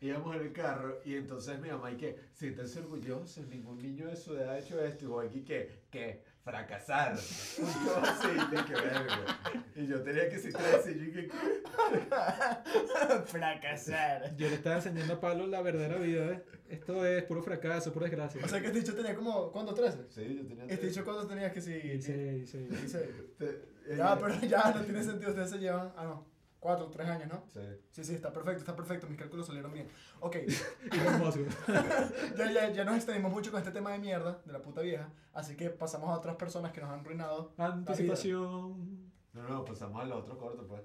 [0.00, 4.16] Íbamos en el carro y entonces mi mamá y que, siéntense orgullosos, ningún niño de
[4.16, 5.04] su edad ha hecho esto.
[5.04, 7.14] Y voy aquí que, que, fracasar.
[7.58, 9.40] Y yo así, de que verga.
[9.76, 11.28] Y yo tenía que citar así, yo que,
[13.26, 14.36] Fracasar.
[14.36, 16.40] Yo le estaba enseñando a Pablo la verdadera vida, ¿ves?
[16.68, 18.40] Esto es puro fracaso, pura desgracia.
[18.44, 19.74] O sea que este dicho tenía como, ¿cuánto?
[19.74, 20.06] ¿13?
[20.10, 20.64] sí, yo tenía...
[20.66, 21.80] Este dicho cuánto tenías que si...
[22.00, 22.58] Sí, sí, sí.
[22.58, 26.26] dice- Te- Ya, ella- pero ya no tiene sentido, ustedes se llevan, ah no,
[26.60, 27.44] cuatro, tres años, ¿no?
[27.52, 27.60] Sí.
[27.90, 29.88] Sí, sí, está perfecto, está perfecto, mis cálculos salieron bien.
[30.20, 30.36] Ok,
[32.36, 35.10] ya, ya, ya nos extendimos mucho con este tema de mierda, de la puta vieja,
[35.32, 37.52] así que pasamos a otras personas que nos han arruinado.
[37.56, 39.08] Anticipación.
[39.32, 40.82] No, no, pasamos al otro corto, pues.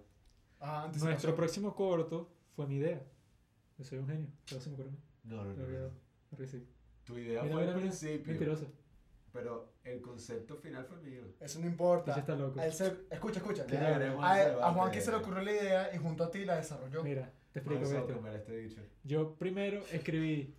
[0.59, 1.35] Ah, Nuestro anticipación.
[1.35, 3.01] próximo corto fue mi idea.
[3.77, 4.27] Yo soy un genio.
[4.47, 4.91] Todo se me ocurrió.
[5.23, 5.67] No, no, no.
[5.67, 5.89] no.
[7.03, 7.79] Tu idea Mira, fue mira, al mira.
[7.79, 8.67] principio, Mentiroso.
[9.33, 11.23] Pero el concepto final fue mío.
[11.39, 12.11] Eso no importa.
[12.11, 12.59] Ese está loco.
[12.59, 13.65] A él se- escucha, escucha.
[13.65, 14.71] ¿Qué A, ese a?
[14.71, 17.03] Juan que se le ocurrió la idea y junto a ti la desarrolló.
[17.03, 18.27] Mira, te explico esto.
[18.33, 18.81] este dicho.
[19.03, 20.53] Yo primero escribí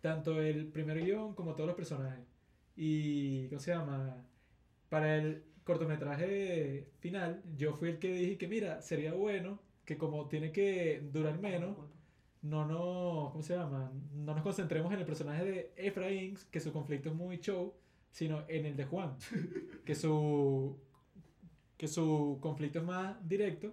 [0.00, 2.24] tanto el primer guion como todos los personajes.
[2.76, 4.24] Y, ¿cómo se llama?
[4.88, 10.28] Para el cortometraje final, yo fui el que dije que, mira, sería bueno que como
[10.28, 11.76] tiene que durar menos,
[12.42, 13.92] no nos, ¿cómo se llama?
[14.14, 17.74] No nos concentremos en el personaje de Efraín, que su conflicto es muy show,
[18.10, 19.16] sino en el de Juan,
[19.84, 20.78] que su,
[21.76, 23.72] que su conflicto es más directo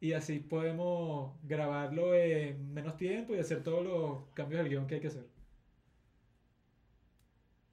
[0.00, 4.96] y así podemos grabarlo en menos tiempo y hacer todos los cambios del guion que
[4.96, 5.26] hay que hacer.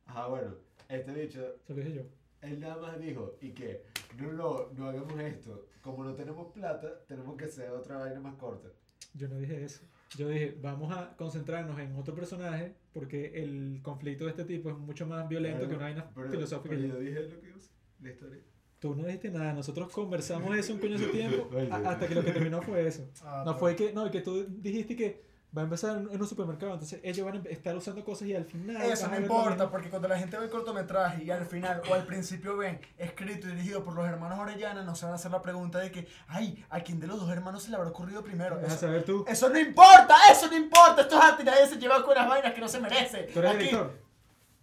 [0.05, 0.55] Ajá, bueno,
[0.89, 2.03] este dicho, Eso lo dije yo.
[2.41, 3.83] él nada más dijo, y que,
[4.17, 5.67] no, no, no hagamos esto.
[5.81, 8.69] Como no tenemos plata, tenemos que hacer otra vaina más corta.
[9.13, 9.81] Yo no dije eso.
[10.17, 14.77] Yo dije, vamos a concentrarnos en otro personaje porque el conflicto de este tipo es
[14.77, 16.75] mucho más violento que una vaina Pero- filosófica.
[16.75, 17.71] Pero yo dije lo que iba a hacer,
[18.01, 18.39] la historia.
[18.79, 22.31] Tú no dijiste nada, nosotros conversamos eso un coño de tiempo hasta que lo que
[22.31, 23.09] terminó fue eso.
[23.23, 25.21] Ah, No pero- fue que, no, que tú dijiste que
[25.55, 28.45] va a empezar en un supermercado, entonces ellos van a estar usando cosas y al
[28.45, 28.81] final...
[28.81, 32.05] Eso no importa, porque cuando la gente ve el cortometraje y al final o al
[32.05, 35.41] principio ven escrito y dirigido por los hermanos Orellana, no se van a hacer la
[35.41, 38.55] pregunta de que, ay, ¿a quién de los dos hermanos se le habrá ocurrido primero?
[38.55, 39.25] Vas a Eso, saber tú.
[39.27, 42.53] eso no importa, eso no importa, esto es arte, nadie se lleva con las vainas
[42.53, 43.29] que no se merece.
[43.31, 43.99] Tú eres Aquí, director.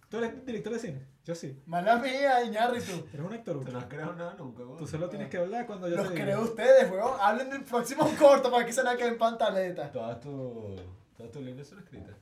[0.09, 1.10] Tú eres director de cine.
[1.23, 1.55] Yo sí.
[1.67, 3.05] Mala mía, Iñárritu.
[3.13, 3.63] Eres un actor.
[3.63, 4.77] Tú no has creado nada nunca, güey.
[4.77, 6.25] Tú solo tienes que hablar cuando yo Los te diga.
[6.25, 7.13] creo ustedes, weón.
[7.19, 9.91] Hablen del próximo corto para que se la queden en pantaleta.
[9.91, 10.81] Todas tus
[11.15, 12.15] todas tus líneas son escritas.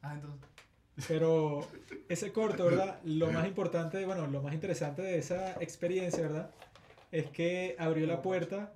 [0.00, 0.48] Ah, entonces.
[1.08, 1.66] Pero
[2.08, 2.98] ese corto, ¿verdad?
[3.04, 6.50] Lo más importante, bueno, lo más interesante de esa experiencia, ¿verdad?
[7.12, 8.72] Es que abrió la puerta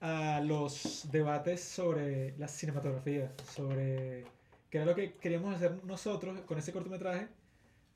[0.00, 4.24] a los debates sobre la cinematografía, sobre
[4.70, 7.28] qué era lo que queríamos hacer nosotros con ese cortometraje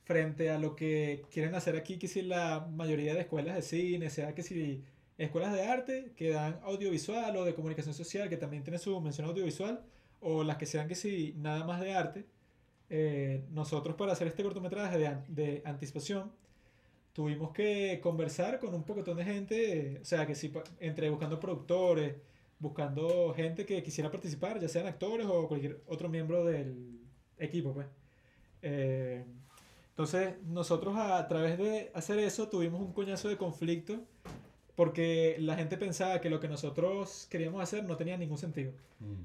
[0.04, 4.10] frente a lo que quieren hacer aquí, que si la mayoría de escuelas de cine,
[4.10, 4.84] sea que si
[5.18, 9.26] escuelas de arte que dan audiovisual o de comunicación social, que también tiene su mención
[9.28, 9.84] audiovisual,
[10.20, 12.26] o las que sean que si nada más de arte,
[12.90, 16.32] eh, nosotros para hacer este cortometraje de, de anticipación
[17.12, 21.38] tuvimos que conversar con un pocotón de gente, eh, o sea, que pa- entre buscando
[21.40, 22.14] productores,
[22.58, 27.00] buscando gente que quisiera participar, ya sean actores o cualquier otro miembro del
[27.38, 27.86] equipo, pues.
[28.62, 29.24] Eh,
[29.92, 34.00] entonces, nosotros a, a través de hacer eso tuvimos un coñazo de conflicto
[34.74, 38.72] porque la gente pensaba que lo que nosotros queríamos hacer no tenía ningún sentido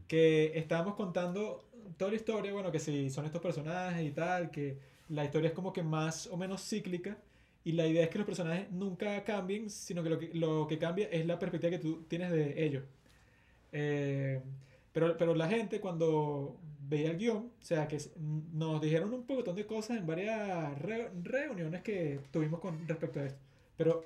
[0.07, 1.63] que estábamos contando
[1.97, 4.78] toda la historia, bueno, que si son estos personajes y tal, que
[5.09, 7.18] la historia es como que más o menos cíclica
[7.63, 10.78] y la idea es que los personajes nunca cambien, sino que lo que, lo que
[10.78, 12.84] cambia es la perspectiva que tú tienes de ellos.
[13.72, 14.41] Eh,
[14.93, 16.57] pero, pero la gente cuando
[16.88, 17.98] veía el guion, o sea, que
[18.54, 23.26] nos dijeron un montón de cosas en varias re- reuniones que tuvimos con respecto a
[23.26, 23.40] esto.
[23.76, 24.04] Pero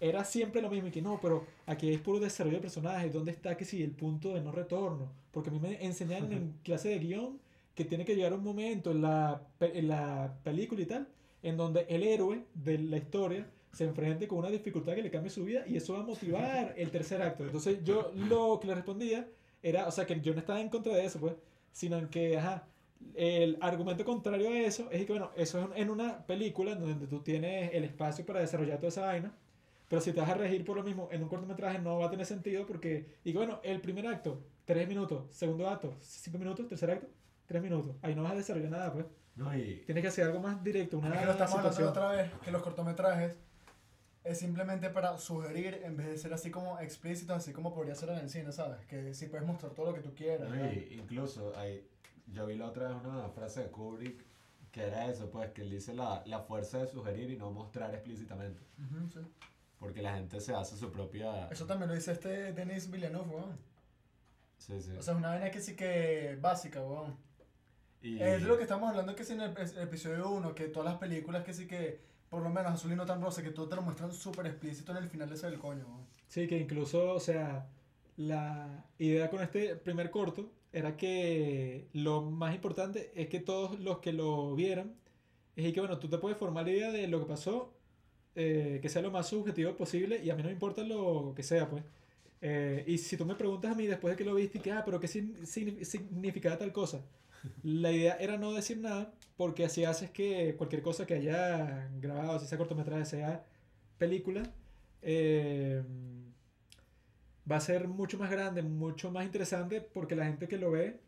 [0.00, 3.30] era siempre lo mismo y que no, pero aquí es puro desarrollo de personajes, ¿dónde
[3.32, 5.10] está que si el punto de no retorno?
[5.30, 7.38] Porque a mí me enseñaron en clase de guion
[7.74, 11.08] que tiene que llegar un momento en la, en la película y tal,
[11.42, 15.30] en donde el héroe de la historia se enfrente con una dificultad que le cambie
[15.30, 17.44] su vida y eso va a motivar el tercer acto.
[17.44, 19.28] Entonces yo lo que le respondía
[19.62, 21.34] era, o sea, que yo no estaba en contra de eso, pues,
[21.74, 22.66] sino en que, ajá,
[23.14, 27.20] el argumento contrario a eso es que, bueno, eso es en una película donde tú
[27.20, 29.34] tienes el espacio para desarrollar toda esa vaina,
[29.88, 32.10] pero si te vas a regir por lo mismo en un cortometraje no va a
[32.10, 36.92] tener sentido porque, que, bueno, el primer acto, tres minutos, segundo acto, cinco minutos, tercer
[36.92, 37.08] acto,
[37.46, 39.06] tres minutos, ahí no vas a desarrollar nada, pues.
[39.34, 41.88] No, y Tienes que hacer algo más directo, una Es que lo estamos hablando situación.
[41.88, 43.36] otra vez, que los cortometrajes
[44.24, 48.08] es simplemente para sugerir en vez de ser así como explícitos, así como podría ser
[48.08, 48.84] en el cine, ¿sabes?
[48.86, 50.48] Que sí puedes mostrar todo lo que tú quieras.
[50.72, 51.86] Y incluso hay,
[52.26, 54.24] yo vi la otra vez una frase de Kubrick
[54.72, 57.94] que era eso, pues que él dice la, la fuerza de sugerir y no mostrar
[57.94, 58.60] explícitamente.
[58.78, 59.20] Ujú, sí.
[59.78, 61.46] Porque la gente se hace su propia...
[61.48, 63.58] Eso también lo dice este Denis Villeneuve, weón.
[64.58, 64.90] Sí, sí.
[64.98, 67.16] O sea, es una vaina que sí que básica, weón.
[68.02, 70.66] y, Es de lo que estamos hablando que sí en el, el episodio 1, que
[70.66, 72.00] todas las películas que sí que,
[72.34, 74.90] por lo menos Azul y no tan rosa, que todo te lo muestran súper explícito
[74.90, 76.04] en el final ese del coño, weón.
[76.26, 77.68] Sí, que incluso, o sea,
[78.16, 84.00] la idea con este primer corto era que lo más importante es que todos los
[84.00, 84.96] que lo vieran,
[85.54, 87.72] es que, bueno, tú te puedes formar la idea de lo que pasó,
[88.34, 91.44] eh, que sea lo más subjetivo posible y a mí no me importa lo que
[91.44, 91.84] sea, pues.
[92.40, 94.82] Eh, y si tú me preguntas a mí después de que lo viste, que, ah,
[94.84, 97.00] pero ¿qué significaba tal cosa?
[97.62, 102.38] La idea era no decir nada porque así haces que cualquier cosa que haya grabado,
[102.38, 103.44] si sea cortometraje, sea
[103.98, 104.42] película,
[105.02, 105.82] eh,
[107.50, 111.00] va a ser mucho más grande, mucho más interesante porque la gente que lo ve,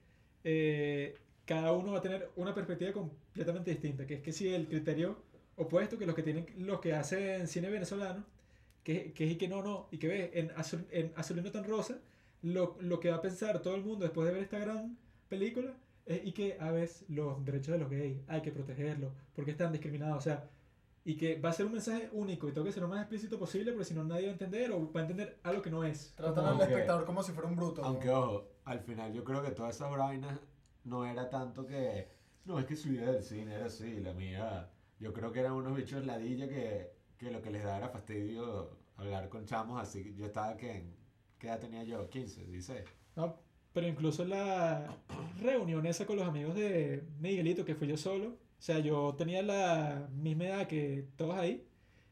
[0.45, 1.15] eh,
[1.45, 5.23] cada uno va a tener una perspectiva completamente distinta, que es que si el criterio
[5.57, 8.25] opuesto que los que tienen los que hacen cine venezolano,
[8.83, 11.65] que, que es y que no, no, y que ve en, azul, en Azulino tan
[11.65, 11.99] rosa,
[12.43, 14.97] lo, lo que va a pensar todo el mundo después de ver esta gran
[15.29, 15.75] película
[16.07, 19.73] es y que a veces los derechos de los gays hay que protegerlos porque están
[19.73, 20.49] discriminados, o sea,
[21.05, 23.39] y que va a ser un mensaje único y tengo que ser lo más explícito
[23.39, 25.85] posible porque si no nadie va a entender o va a entender algo que no
[25.85, 26.13] es.
[26.17, 27.85] Tratan al Aunque- espectador como si fuera un bruto.
[27.85, 30.39] Aunque ojo, al final yo creo que todas esas vainas
[30.85, 32.09] no era tanto que...
[32.45, 34.71] No, es que su idea del cine era así, la mía...
[34.99, 38.71] Yo creo que eran unos bichos ladilla que, que lo que les daba era fastidio
[38.97, 40.03] hablar con chamos así.
[40.05, 40.73] que Yo estaba que...
[40.77, 40.97] en-
[41.39, 42.09] ¿Qué edad tenía yo?
[42.09, 42.83] 15, 16.
[43.15, 43.39] No,
[43.77, 44.87] pero incluso la
[45.43, 49.43] reunión esa con los amigos de Miguelito, que fui yo solo, o sea, yo tenía
[49.43, 51.63] la misma edad que todos ahí,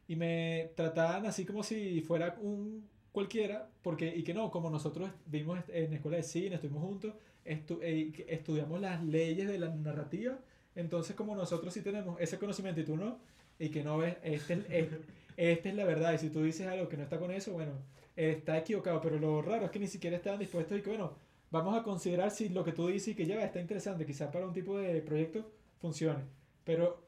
[0.07, 5.09] y me trataban así como si fuera un cualquiera, porque, y que no, como nosotros
[5.25, 10.37] vimos en escuela de cine, estuvimos juntos, estu- que estudiamos las leyes de la narrativa,
[10.75, 13.17] entonces como nosotros sí tenemos ese conocimiento y tú no,
[13.57, 14.89] y que no ves, este es, es-
[15.35, 17.71] esta es la verdad, y si tú dices algo que no está con eso, bueno,
[18.15, 21.77] está equivocado, pero lo raro es que ni siquiera estaban dispuestos y que, bueno, vamos
[21.77, 24.45] a considerar si lo que tú dices y que ya va, está interesante, quizás para
[24.47, 26.23] un tipo de proyecto funcione.
[26.63, 27.03] Pero,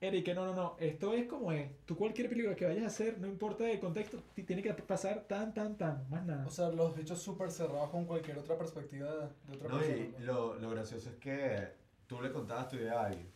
[0.00, 1.70] Eric, no, no, no, esto es como es.
[1.86, 5.24] Tú cualquier película que vayas a hacer, no importa el contexto, ti- tiene que pasar
[5.28, 6.46] tan, tan, tan, más nada.
[6.46, 9.96] O sea, los bichos súper cerrados con cualquier otra perspectiva de, otra No, persona.
[9.98, 10.24] y ¿no?
[10.32, 11.68] lo, lo gracioso es que
[12.06, 13.28] tú le contabas tu idea a alguien.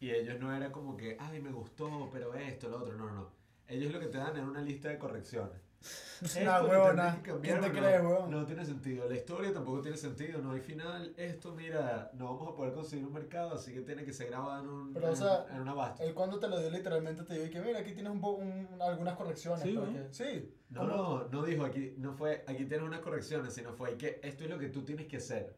[0.00, 2.94] Y ellos no era como que, ay, me gustó, pero esto, lo otro.
[2.96, 3.28] No, no, no.
[3.68, 5.56] Ellos lo que te dan es una lista de correcciones.
[6.44, 7.72] Nah, lo huevona, ¿quién te o no.
[7.72, 8.30] cree, huevón?
[8.30, 9.08] No tiene sentido.
[9.08, 10.40] La historia tampoco tiene sentido.
[10.40, 11.12] No hay final.
[11.16, 14.62] Esto, mira, no vamos a poder conseguir un mercado, así que tiene que ser grabado
[14.62, 16.02] en, un, Pero, o en, sea, en una basta.
[16.04, 19.16] Él cuando te lo dio literalmente te dijo que mira, aquí tienes un, un- algunas
[19.16, 19.62] correcciones.
[19.62, 19.92] Sí, para ¿no?
[19.92, 20.54] que- sí.
[20.70, 20.90] No, ¿cómo?
[20.96, 24.50] no, no dijo aquí, no fue, aquí tienes unas correcciones, sino fue que esto es
[24.50, 25.54] lo que tú tienes que hacer.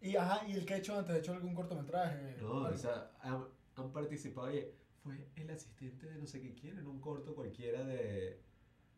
[0.00, 2.36] Y ajá, y el que ha hecho antes, ha hecho algún cortometraje.
[2.40, 3.44] No, o sea, han,
[3.76, 4.66] han participado y
[5.02, 8.40] fue el asistente de no sé qué quién en un corto cualquiera de,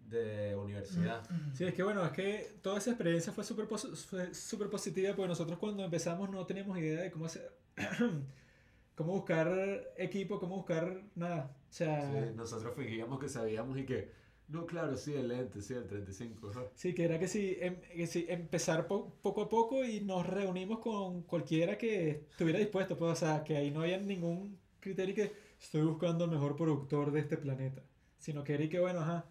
[0.09, 1.23] de universidad.
[1.55, 5.15] Sí, es que bueno, es que toda esa experiencia fue súper pos- fue súper positiva
[5.15, 7.51] porque nosotros cuando empezamos no teníamos idea de cómo hacer,
[8.95, 11.57] cómo buscar equipo, cómo buscar nada.
[11.69, 14.11] O sea, Sí, nosotros fingíamos que sabíamos y que,
[14.49, 16.51] no, claro, sí, el lente, sí, el 35.
[16.51, 16.65] ajá.
[16.75, 20.27] Sí, que era que sí, em- que sí, empezar po- poco a poco y nos
[20.27, 25.15] reunimos con cualquiera que estuviera dispuesto, pues, o sea, que ahí no había ningún criterio
[25.15, 27.83] que estoy buscando el mejor productor de este planeta,
[28.19, 29.25] sino que era y que, bueno, ajá,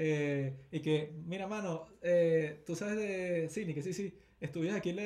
[0.00, 4.90] eh, y que, mira, mano, eh, tú sabes de cine, que sí, sí, estudias aquí
[4.90, 5.04] en la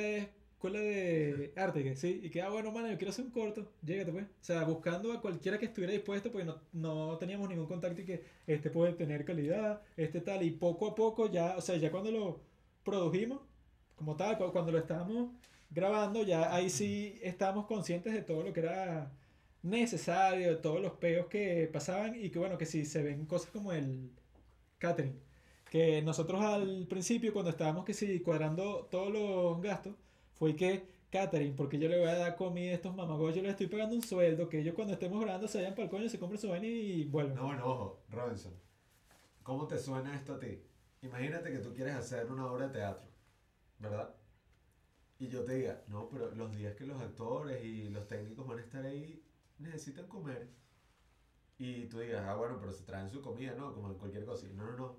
[0.53, 3.71] escuela de arte, que sí, y que, ah, bueno, mano, yo quiero hacer un corto,
[3.81, 4.25] llégate pues.
[4.25, 8.05] O sea, buscando a cualquiera que estuviera dispuesto, porque no, no teníamos ningún contacto y
[8.05, 11.91] que este puede tener calidad, este tal, y poco a poco ya, o sea, ya
[11.91, 12.41] cuando lo
[12.83, 13.41] produjimos,
[13.95, 15.31] como tal, cu- cuando lo estábamos
[15.69, 19.11] grabando, ya ahí sí estábamos conscientes de todo lo que era
[19.61, 23.51] necesario, de todos los peos que pasaban y que bueno, que si se ven cosas
[23.51, 24.11] como el
[24.83, 25.17] catering,
[25.71, 29.95] que nosotros al principio cuando estábamos que cuadrando todos los gastos,
[30.33, 33.51] fue que catering, porque yo le voy a dar comida a estos mamagos, yo les
[33.51, 36.19] estoy pagando un sueldo, que ellos cuando estemos grabando se vayan para el coño, se
[36.19, 37.35] compren su vaina y vuelven.
[37.35, 38.53] No, bueno, ojo, Robinson.
[39.41, 40.59] ¿Cómo te suena esto a ti?
[41.01, 43.07] Imagínate que tú quieres hacer una obra de teatro,
[43.79, 44.13] ¿verdad?
[45.19, 48.59] Y yo te diga, no, pero los días que los actores y los técnicos van
[48.59, 49.23] a estar ahí,
[49.59, 50.49] necesitan comer.
[51.65, 53.73] Y tú digas, ah, bueno, pero se traen su comida, ¿no?
[53.73, 54.45] Como en cualquier cosa.
[54.47, 54.97] Y no, no, no.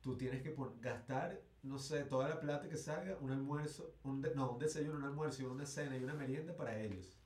[0.00, 4.34] Tú tienes que gastar, no sé, toda la plata que salga, un almuerzo, un de-
[4.34, 7.18] no, un desayuno, un almuerzo y una cena y una merienda para ellos.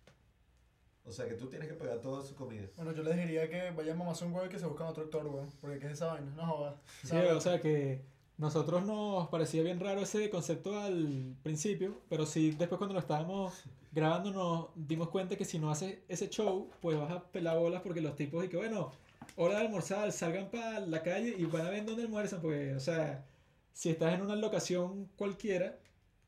[1.05, 2.69] O sea que tú tienes que pagar toda su comida.
[2.77, 5.27] Bueno, yo les diría que vayan a un huevo y que se buscan otro actor,
[5.27, 5.51] weón.
[5.61, 6.31] Porque ¿qué es esa vaina?
[6.37, 6.77] No jodas.
[7.03, 8.05] Sí, o sea que
[8.39, 13.65] nosotros nos parecía bien raro ese concepto al principio, pero sí después cuando lo estábamos
[13.91, 17.83] grabando nos dimos cuenta que si no haces ese show, pues vas a pelar bolas
[17.83, 18.93] porque los tipos y que bueno,
[19.37, 22.81] hora de almorzar, salgan para la calle y van a ver dónde almuerzan, porque o
[22.81, 23.27] sea,
[23.73, 25.77] si estás en una locación cualquiera,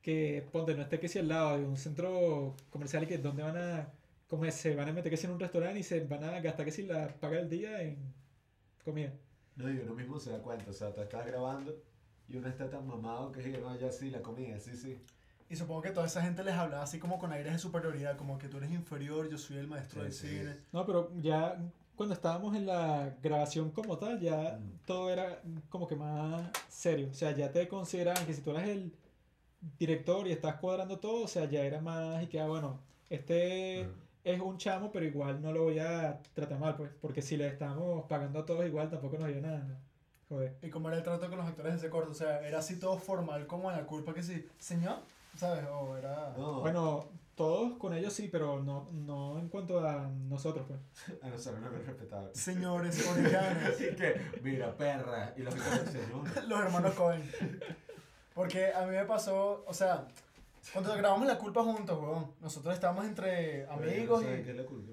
[0.02, 3.44] que ponte, no esté que si al lado de un centro comercial y que donde
[3.44, 3.92] van a
[4.28, 6.64] comer, se van a meter que si en un restaurante y se van a gastar
[6.64, 7.98] que si la paga del día en
[8.84, 9.12] comida.
[9.54, 11.89] No, y uno mismo se da cuenta, o sea, tú estás grabando
[12.30, 14.98] y uno está tan mamado que dice, no, ya sí, la comida, sí, sí.
[15.48, 18.38] Y supongo que toda esa gente les hablaba así como con aires de superioridad, como
[18.38, 20.28] que tú eres inferior, yo soy el maestro Sí, del sí.
[20.28, 20.56] cine.
[20.72, 21.58] No, pero ya
[21.96, 24.78] cuando estábamos en la grabación como tal, ya Mm.
[24.86, 27.08] todo era como que más serio.
[27.10, 28.92] O sea, ya te consideraban que si tú eras el
[29.78, 32.78] director y estás cuadrando todo, o sea, ya era más y que, ah, bueno,
[33.10, 33.88] este
[34.24, 37.48] es un chamo, pero igual no lo voy a tratar mal, pues, porque si le
[37.48, 39.80] estamos pagando a todos igual, tampoco nos dio nada.
[40.30, 40.56] Joder.
[40.62, 42.78] Y como era el trato con los actores de ese corto, o sea, era así
[42.78, 44.98] todo formal como en la culpa que sí, señor,
[45.36, 45.64] ¿sabes?
[45.68, 46.32] O era...
[46.38, 51.18] No, Bueno, todos con ellos sí, pero no, no en cuanto a nosotros, pues.
[51.22, 52.28] a nosotros no nos respetaban.
[52.32, 55.52] Señores orellanos, Así que, mira, perra, y los
[56.48, 57.28] los hermanos Cohen.
[58.32, 60.06] Porque a mí me pasó, o sea,
[60.72, 64.44] cuando grabamos La Culpa juntos, weón, nosotros estábamos entre amigos ¿Saben y...
[64.44, 64.92] qué es la culpa?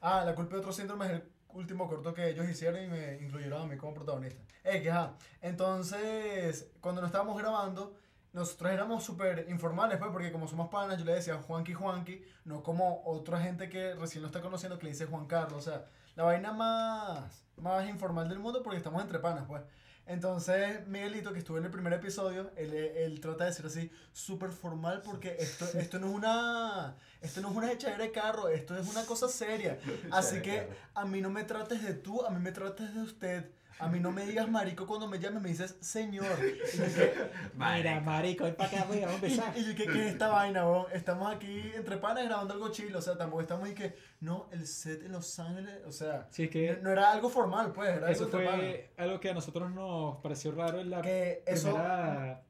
[0.00, 3.16] Ah, La Culpa de Otro Síndrome es el último corto que ellos hicieron y me
[3.22, 4.40] incluyeron a mí como protagonista.
[4.62, 5.14] Que ajá.
[5.40, 7.96] Entonces, cuando nos estábamos grabando,
[8.32, 12.62] nosotros éramos súper informales, pues, porque como somos panas, yo le decía Juanqui Juanqui, no
[12.62, 15.66] como otra gente que recién lo está conociendo que le dice Juan Carlos.
[15.66, 19.62] O sea, la vaina más, más informal del mundo porque estamos entre panas, pues.
[20.08, 24.50] Entonces, Miguelito, que estuvo en el primer episodio, él, él trata de decir así, súper
[24.50, 28.74] formal, porque esto, esto, no es una, esto no es una echadera de carro, esto
[28.74, 29.78] es una cosa seria.
[30.10, 33.50] Así que a mí no me trates de tú, a mí me trates de usted.
[33.80, 36.26] A mí no me digas marico cuando me llames, me dices señor.
[36.42, 37.12] Y yo, ¿qué,
[37.54, 39.54] Mira, marico, ven para acá, voy, vamos a empezar.
[39.56, 40.86] y yo, ¿qué, qué es esta vaina, weón?
[40.92, 44.66] Estamos aquí entre panas grabando algo chilo, o sea, tampoco estamos y que, no, el
[44.66, 47.88] set en Los Ángeles, o sea, Sí, es que no, no era algo formal, pues,
[47.90, 48.60] era algo Eso entre panas.
[48.60, 51.76] fue algo que a nosotros nos pareció raro en la Que eso,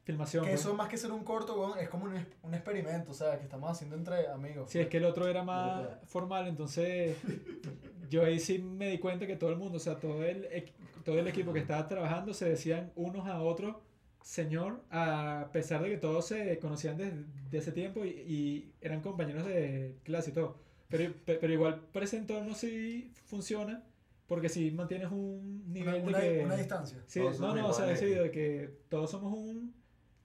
[0.05, 0.45] filmación.
[0.45, 0.61] que pues.
[0.62, 3.37] eso más que ser un corto, weón, es como un, es- un experimento, o sea,
[3.39, 4.70] que estamos haciendo entre amigos.
[4.70, 7.16] Sí, es que el otro era más formal, entonces
[8.09, 10.47] yo ahí sí me di cuenta que todo el mundo, o sea, todo el,
[11.09, 13.77] todo el equipo que estaba trabajando se decían unos a otros,
[14.23, 19.01] señor, a pesar de que todos se conocían desde de ese tiempo y, y eran
[19.01, 20.57] compañeros de clase y todo.
[20.91, 23.83] Pero, pe- pero igual para ese entorno sí funciona,
[24.27, 26.45] porque si mantienes un Una, nivel una- de que...
[26.45, 26.99] una distancia.
[27.07, 29.75] Sí, Todos no, no, o sea, sí, de que todos somos un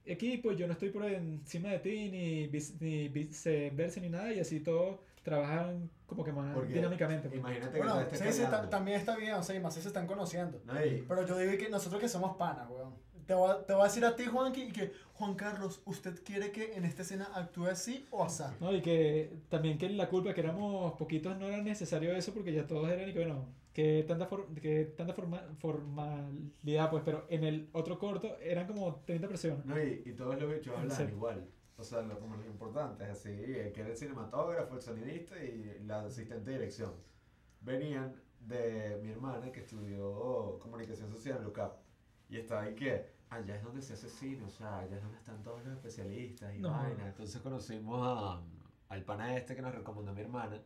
[0.05, 2.49] equipo, yo no estoy por encima de ti, ni,
[2.81, 7.27] ni viceversa, ni nada, y así todos trabajan como que más Porque dinámicamente.
[7.29, 7.39] pues.
[7.39, 8.69] Imagínate que Bueno, estés sí, ta- callando.
[8.69, 10.61] también está bien, o sea, y más si se están conociendo.
[10.65, 12.93] No, y- Pero yo digo que nosotros que somos panas, weón.
[13.25, 16.21] Te voy, a, te voy a decir a ti, Juanqui, y que, Juan Carlos, ¿usted
[16.25, 18.43] quiere que en esta escena actúe así o así?
[18.59, 22.51] No, y que también que la culpa que éramos poquitos no era necesario eso porque
[22.51, 27.25] ya todos eran y que bueno, que tanta, for- que tanta forma- formalidad pues, pero
[27.29, 29.65] en el otro corto eran como 30 personas.
[29.65, 31.03] No, y, y todos los bichos hablan Sí.
[31.03, 31.47] igual.
[31.77, 35.43] O sea, lo, como lo importante es así, el que era el cinematógrafo, el sonidista
[35.43, 36.93] y la asistente de dirección.
[37.61, 41.73] Venían de mi hermana que estudió comunicación social en LUCAP.
[42.29, 45.17] Y estaba ahí que, allá es donde se hace cine, o sea, allá es donde
[45.17, 46.71] están todos los especialistas y No.
[46.71, 47.07] vaina.
[47.07, 48.41] Entonces conocimos a,
[48.89, 50.61] al pana este que nos recomendó mi hermana.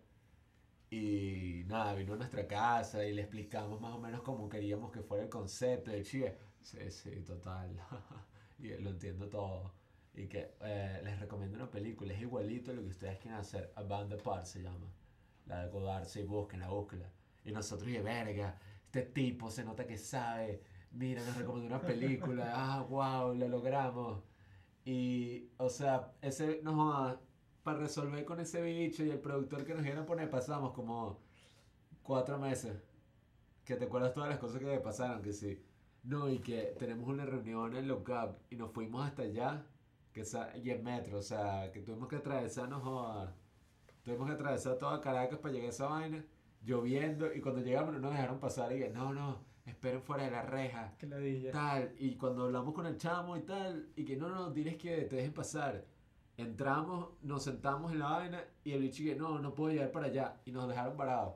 [0.90, 5.02] Y nada, vino a nuestra casa y le explicamos más o menos cómo queríamos que
[5.02, 5.96] fuera el concepto.
[5.96, 6.24] Y sí,
[6.62, 7.78] sí, total.
[8.60, 9.74] y lo entiendo todo.
[10.18, 13.72] Y que eh, les recomiendo una película, es igualito a lo que ustedes quieren hacer.
[13.76, 14.92] A Band Apart se llama.
[15.46, 17.08] La de Godard, sí, busquen, la búsquela.
[17.46, 20.64] Y nosotros, y verga, este tipo se nota que sabe.
[20.92, 22.52] Mira, nos recomendó una película.
[22.56, 24.24] Ah, wow, lo logramos.
[24.84, 27.22] Y, o sea, ese, no,
[27.62, 31.22] para resolver con ese bicho y el productor que nos iban a poner, pasamos como
[32.02, 32.76] cuatro meses.
[33.64, 35.62] Que te acuerdas todas las cosas que pasaron, que sí.
[36.04, 39.64] No, y que tenemos una reunión en Lookup y nos fuimos hasta allá,
[40.24, 43.34] que y en metro, o sea, que tuvimos que atravesarnos a...
[44.04, 46.24] Tuvimos que atravesar toda Caracas para llegar a esa vaina,
[46.64, 50.32] lloviendo, y cuando llegamos no nos dejaron pasar, y que no, no, esperen fuera de
[50.32, 54.30] la reja, Que tal, y cuando hablamos con el chamo y tal, y que no,
[54.30, 55.86] no, diles que te dejen pasar.
[56.38, 60.08] Entramos, nos sentamos en la vaina, y el bicho que no, no puedo llegar para
[60.08, 61.36] allá, y nos dejaron parados.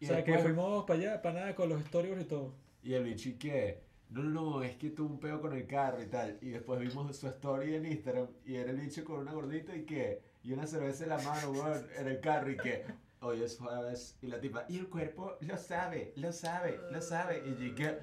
[0.00, 2.54] O sea, que fuimos para allá, para nada, con los storyboards y todo.
[2.82, 3.82] Y el bicho y que,
[4.12, 6.38] no, no, no, es que tuvo un peo con el carro y tal.
[6.42, 9.84] Y después vimos su story en Instagram y era el bicho con una gordita y
[9.84, 12.84] que, y una cerveza en la mano, weón, en el carro y que,
[13.20, 14.18] hoy es jueves.
[14.20, 17.42] Y la tipa, y el cuerpo lo sabe, lo sabe, lo sabe.
[17.46, 17.98] Y yo que,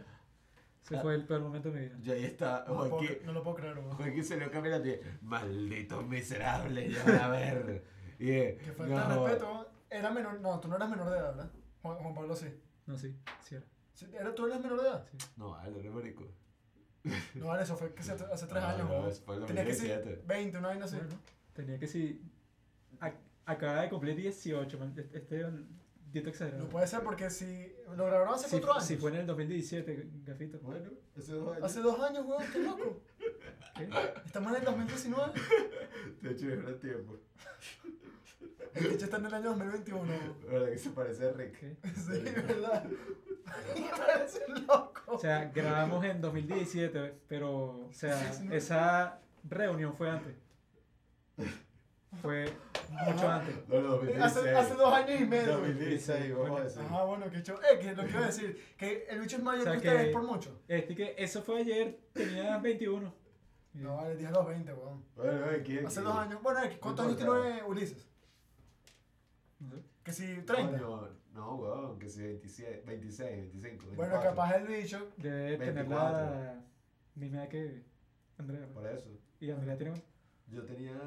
[0.84, 1.98] Ese fue el peor momento de mi vida.
[2.02, 3.92] yo ahí está, No, lo puedo, Joaquín, no lo puedo creer, weón.
[3.92, 7.84] Joaquín se lo caminando y, malditos miserables, ya van a ver.
[8.18, 9.70] Y, eh, Que falta de no, respeto.
[9.92, 11.52] Era menor, no, tú no eras menor de edad, ¿verdad?
[11.82, 12.48] Juan, Juan Pablo sí.
[12.86, 13.66] No, sí, sí era.
[14.00, 15.06] Sí, ¿Era, ¿Tú eras menor de edad?
[15.36, 16.26] No, vale, no marico.
[17.36, 18.90] No, vale, eso fue que hace, hace tres No, años,
[19.28, 20.24] no, Tenía que ser 2017.
[20.26, 20.96] 20, una vaina así.
[20.96, 21.16] Bueno,
[21.54, 22.22] tenía que si.
[23.02, 24.94] ac- Acaba de cumplir 18, man.
[24.96, 25.68] Este este es un
[26.14, 26.64] dieto exagerado.
[26.64, 28.86] No puede ser porque si lo grabaron hace Si, cuatro años.
[28.86, 30.60] si fue en el 2017, gafito.
[30.60, 31.64] Bueno, ese dos años.
[31.66, 33.02] Hace dos años, weón, qué loco.
[33.76, 33.90] ¿Qué?
[34.26, 35.34] Estamos en el 2019.
[36.22, 37.18] De hecho, es gran tiempo.
[38.76, 40.02] El hecho está en el año 2021.
[40.04, 40.36] weón.
[40.50, 41.56] ¿Verdad que se parece a Rick?
[41.96, 42.12] Sí,
[42.48, 42.86] ¿verdad?
[42.86, 45.02] Me parece loco.
[45.08, 47.52] O sea, grabamos en 2017, pero,
[47.88, 48.54] o sea, Sí, sí, no.
[48.56, 50.36] esa reunión fue antes.
[52.22, 52.52] Fue
[53.06, 53.56] mucho antes.
[53.68, 54.24] No, no, 2016.
[54.38, 55.52] hace, hace dos años y medio.
[55.58, 56.82] 2016, vamos a decir.
[56.90, 57.60] Ah, bueno, qué chulo.
[57.62, 59.88] Eh, que lo que iba a decir, que el bicho es mayor O sea, que
[59.88, 60.62] ustedes que- por mucho.
[60.68, 63.14] Este que eso fue ayer, tenía 21.
[63.74, 65.06] No, vale, dije los 20, weón.
[65.16, 65.86] Bueno, eh, ¿quién?
[65.86, 66.42] Hace dos años.
[66.42, 67.44] Bueno, eh, ¿cuántos años importa.
[67.44, 68.09] tiene Ulises?
[69.60, 69.76] No.
[70.04, 70.54] Que si 30.
[70.56, 73.96] Coño, no, weón, que si 27, 26, 25.
[73.96, 74.30] Bueno, 24.
[74.30, 75.12] capaz el bicho.
[75.18, 76.20] Debe tener 24.
[76.36, 76.62] la
[77.16, 77.84] misma edad que
[78.38, 78.62] Andrea.
[78.68, 78.74] ¿no?
[78.74, 79.10] Por eso.
[79.40, 80.04] Y Andrea tiene más.
[80.48, 81.00] Yo tenía,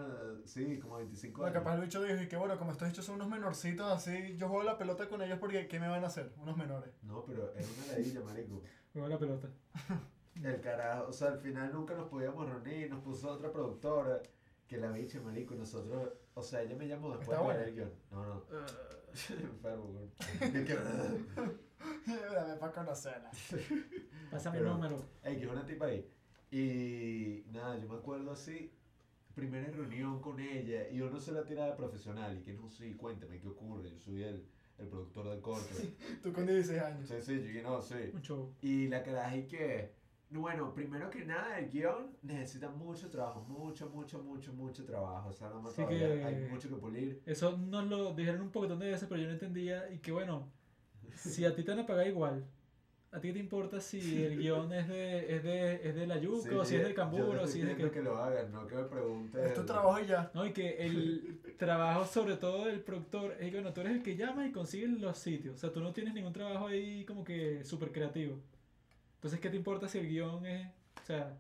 [0.45, 1.65] sí, como 25 Bueno, años.
[1.65, 4.49] capaz el bicho dijo y que bueno, como estos bichos son unos menorcitos así, yo
[4.49, 6.33] juego la pelota con ellos porque ¿qué me van a hacer?
[6.37, 6.91] Unos menores.
[7.03, 8.63] No, pero era una ladilla, marico.
[8.93, 9.49] Juega la pelota.
[10.43, 14.23] El carajo, o sea, al final nunca nos podíamos reunir, nos puso otra productora.
[14.69, 17.37] Que la bicha, marico, nosotros, o sea, ella me llamó después.
[18.11, 18.43] No, no.
[19.31, 20.11] Enfermo, weón.
[20.41, 20.75] Y que-
[22.07, 23.31] Dame para conocerla.
[24.31, 25.05] Pásame el número.
[25.23, 26.09] Ey, que es una tipa ahí.
[26.51, 28.73] Y nada, yo me acuerdo así,
[29.35, 32.95] primera reunión con ella, y uno se la tira de profesional, y que no, sí,
[32.95, 34.47] cuéntame qué ocurre, yo soy el,
[34.79, 35.97] el productor del corte.
[36.23, 37.09] Tú con 16 años.
[37.09, 38.11] sí, sí, yo dije, no, sí.
[38.13, 38.55] Un show.
[38.61, 39.95] Y la caraja y que,
[40.41, 45.33] bueno, primero que nada, el guion necesita mucho trabajo, mucho, mucho, mucho, mucho trabajo, o
[45.33, 47.21] sea, no todavía que- hay mucho que pulir.
[47.27, 49.91] Eso nos lo dijeron un poquitón de veces, pero yo no entendía.
[49.93, 50.49] Y que bueno,
[51.15, 52.45] si a ti te van a pagar igual,
[53.11, 56.17] ¿a ti qué te importa si el guion es de, es de, es de la
[56.19, 57.91] yuca Sí, o si es del yo cambur te o si es de qué?
[57.91, 59.45] que lo hagan, no que me pregunten.
[59.45, 60.31] Es tu trabajo y ya.
[60.35, 64.03] No, y que el trabajo, sobre todo del productor, es que bueno, tú eres el
[64.03, 65.57] que llama y consigues los sitios.
[65.57, 68.39] O sea, tú no tienes ningún trabajo ahí como que súper creativo.
[69.23, 70.67] Entonces, ¿qué te importa si el guion es.
[71.01, 71.33] O sea,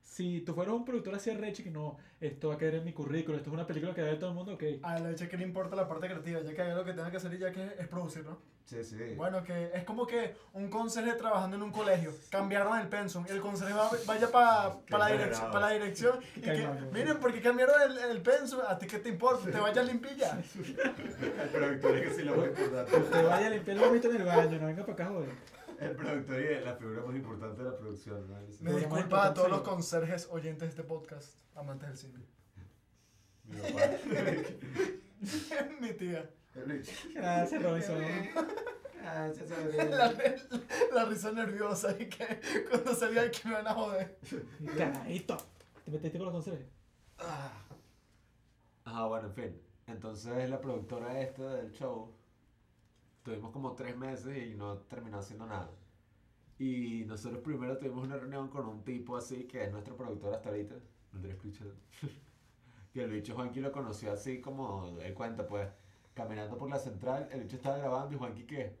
[0.00, 2.84] si tú fueras un productor así arrecho y que no, esto va a caer en
[2.84, 4.62] mi currículo, esto es una película que va a ver todo el mundo, ok.
[4.82, 7.10] A la hecha que le importa la parte creativa, ya que hay lo que tenga
[7.10, 8.38] que hacer y ya que es producir, ¿no?
[8.64, 8.96] Sí, sí.
[9.16, 13.32] Bueno, que es como que un conserje trabajando en un colegio, cambiaron el pensum y
[13.32, 17.40] el conserje va- vaya para Qué la, dirección, pa la dirección y que, miren, porque
[17.42, 20.38] cambiaron el, el pensum, a ti qué te importa, te vayas limpilla.
[20.54, 22.98] El productor es que sí lo más importante.
[23.00, 25.30] Te vaya a limpiar el vómito en el baño, no venga para acá, joder.
[25.80, 28.36] El productor y la figura más importante de la producción, ¿no?
[28.60, 32.24] Me disculpa a todos los conserjes oyentes de este podcast, amantes del cine.
[33.44, 33.80] Mi papá.
[35.80, 36.30] Mi tía.
[37.14, 38.02] Gracias, Robinson.
[39.02, 39.74] Ah, sabes.
[39.90, 40.14] La,
[40.94, 42.40] la risa nerviosa y que
[42.70, 44.18] cuando salía que me van a joder.
[44.78, 45.36] Carajito.
[45.84, 46.66] ¿Te metiste con los conserjes?
[47.18, 49.60] Ajá, bueno, en fin.
[49.86, 52.14] Entonces la productora esta del show,
[53.24, 55.70] tuvimos como tres meses y no terminó haciendo nada.
[56.58, 60.50] Y nosotros primero tuvimos una reunión con un tipo así, que es nuestro productor hasta
[60.50, 60.76] ahorita,
[61.12, 61.74] lo escuchado.
[62.92, 65.68] que el bicho Juanqui lo conoció así como, él cuenta pues,
[66.12, 68.76] caminando por la central, el bicho estaba grabando y Juanqui ¿qué?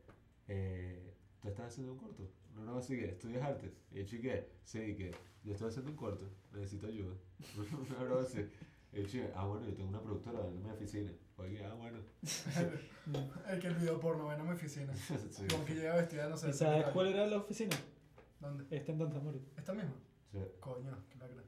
[0.46, 2.22] Eh, ¿Tú estás haciendo un corto?
[2.54, 3.74] No, no, sí, que estudias arte.
[3.90, 4.48] Y el bicho ¿qué?
[4.62, 5.10] Sí, que
[5.42, 7.16] yo estoy haciendo un corto, necesito ayuda.
[8.20, 8.48] Así.
[8.94, 11.10] Y yo, chico, ah, bueno, yo tengo una productora en mi oficina.
[11.36, 11.98] Oye, ah, bueno.
[13.48, 14.94] El que el video porno, ven a mi oficina.
[15.30, 16.50] Sí, Como que llega vestida, no sé.
[16.50, 17.76] ¿Y sabes cuál era la oficina?
[18.40, 18.64] ¿Dónde?
[18.70, 19.42] Esta en Dantamori.
[19.56, 19.94] ¿Esta misma?
[20.30, 20.38] sí.
[20.60, 21.42] Coño, qué lacra.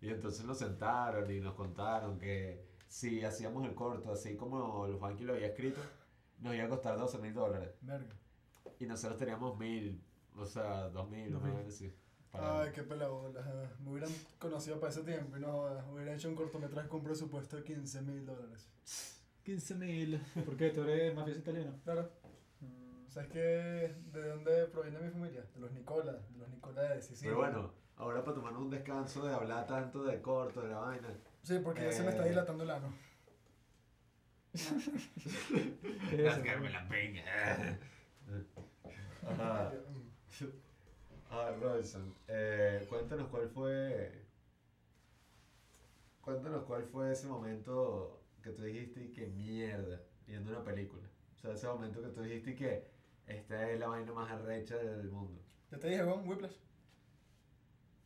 [0.00, 4.94] Y entonces nos sentaron y nos contaron que si hacíamos el corto así como el
[4.94, 5.80] Juanqui lo había escrito,
[6.38, 7.70] nos iba a costar 12 mil dólares.
[7.80, 8.14] Verga.
[8.78, 10.00] Y nosotros teníamos mil,
[10.36, 11.36] o sea, dos mil,
[11.66, 11.92] así.
[12.32, 13.44] Para- Ay, qué pelabolas.
[13.46, 13.70] ah.
[13.80, 17.56] Me hubieran conocido para ese tiempo y no hubiera hecho un cortometraje con un presupuesto
[17.56, 18.68] de 15 mil dólares.
[19.44, 20.20] 15 mil.
[20.44, 20.70] ¿Por qué?
[20.70, 21.72] ¿Tú eres mafioso italiano?
[21.84, 22.10] Claro.
[22.60, 23.94] Mm, ¿Sabes qué?
[24.12, 25.42] ¿De dónde proviene mi familia?
[25.54, 27.30] De los Nicola, de los Nicola de Sicilia.
[27.34, 31.08] Pero bueno, ahora para tomarnos un descanso de hablar tanto de corto, de la vaina.
[31.42, 32.30] Sí, porque ya se me está Eh.
[32.30, 32.92] dilatando el ano.
[36.10, 36.42] ¿Qué es eso?
[36.72, 37.24] la peña.
[39.26, 39.72] Ajá.
[41.30, 44.26] Ah, Robinson, eh, cuéntanos cuál fue.
[46.20, 51.08] Cuéntanos cuál fue ese momento que tú dijiste y que mierda, viendo una película.
[51.36, 52.90] O sea, ese momento que tú dijiste y que
[53.26, 55.40] esta es la vaina más arrecha del mundo.
[55.70, 56.56] Ya te dije, weón, Whiplash.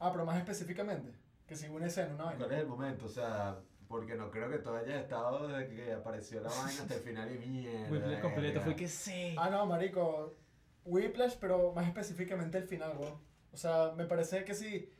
[0.00, 1.12] Ah, pero más específicamente.
[1.46, 2.38] Que si una escena, una vaina.
[2.38, 3.06] ¿Cuál es el momento?
[3.06, 6.94] O sea, porque no creo que tú hayas estado desde que apareció la vaina hasta
[6.94, 7.90] el final y mierda.
[7.90, 8.54] Whiplash completo.
[8.54, 8.64] verga.
[8.64, 9.36] Fue que sí.
[9.38, 10.41] Ah, no, marico.
[10.84, 13.18] Whiplash, pero más específicamente el final, weón.
[13.52, 14.90] O sea, me parece que sí,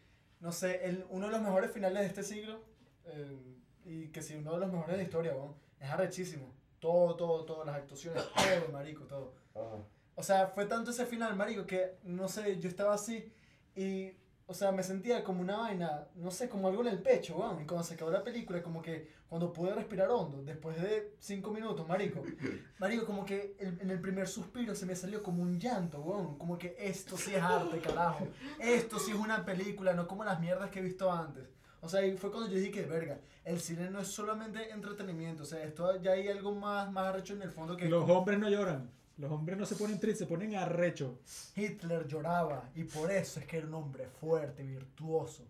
[0.41, 2.63] no sé, el, uno de los mejores finales de este siglo,
[3.05, 3.39] eh,
[3.85, 5.55] y que sí, uno de los mejores de la historia, weón.
[5.81, 6.55] Es arrechísimo.
[6.79, 9.35] Todo, todo, todo, las actuaciones, todo, marico, todo.
[9.55, 9.85] Ajá.
[10.15, 13.33] O sea, fue tanto ese final, marico, que, no sé, yo estaba así
[13.75, 14.13] y,
[14.53, 17.61] o sea, me sentía como una vaina, no sé, como algo en el pecho, weón.
[17.63, 21.51] Y cuando se acabó la película, como que cuando pude respirar hondo, después de cinco
[21.51, 22.23] minutos, marico,
[22.79, 26.39] marico, como que el- en el primer suspiro se me salió como un llanto, weón.
[26.39, 28.29] Como que esto sí es arte, carajo.
[28.61, 31.45] Esto sí es una película, no como las mierdas que he visto antes.
[31.81, 35.43] O sea, y fue cuando yo dije que, verga, el cine no es solamente entretenimiento,
[35.43, 37.89] o sea, esto ya hay algo más, más arrecho en el fondo que...
[37.89, 38.89] Los hombres no lloran.
[39.23, 41.21] Los hombres no se ponen tristes, se ponen arrecho.
[41.55, 45.45] Hitler lloraba y por eso es que era un hombre fuerte, virtuoso.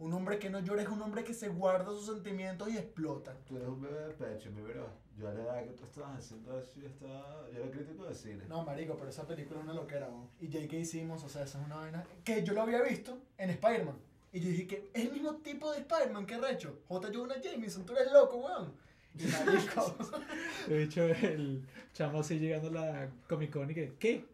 [0.00, 3.32] Un hombre que no llora es un hombre que se guarda sus sentimientos y explota.
[3.46, 4.88] Tú eres un bebé de pecho, mi bro.
[5.16, 7.48] Yo a la edad que tú estabas haciendo eso, yo estaba.
[7.52, 8.46] Yo era crítico de cine.
[8.48, 10.28] No, marico, pero esa película es una loquera, weón.
[10.40, 10.74] Y J.K.
[10.74, 13.96] hicimos, o sea, esa es una vaina que yo lo había visto en Spider-Man.
[14.32, 16.80] Y yo dije que es el mismo tipo de Spider-Man, qué recho.
[16.88, 17.10] J.
[17.14, 18.74] Jonah Jameson, tú eres loco, weón.
[19.16, 19.24] Y.
[20.70, 24.24] De hecho, el chamo así llegando a la Comic Con y que, ¿qué?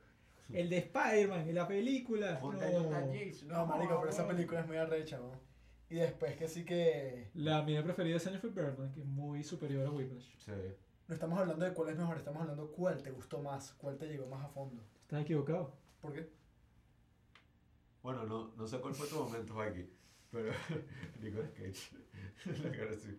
[0.52, 2.40] El de Spider-Man, en la película.
[2.42, 2.52] No.
[2.52, 5.38] No, marico, pero esa película es muy arrecha, weón.
[5.88, 7.30] Y después que sí que...
[7.34, 10.28] La mía preferida de ese año fue Birdman, que es muy superior a Whiplash.
[10.38, 10.52] Sí.
[11.08, 14.06] No estamos hablando de cuál es mejor, estamos hablando cuál te gustó más, cuál te
[14.06, 14.82] llegó más a fondo.
[15.02, 15.72] Estás equivocado.
[16.00, 16.30] ¿Por qué?
[18.02, 19.90] Bueno, no, no sé cuál fue tu momento, Mikey.
[20.30, 20.52] Pero.
[21.20, 21.90] Nicolas Cage.
[22.62, 23.18] La cara así.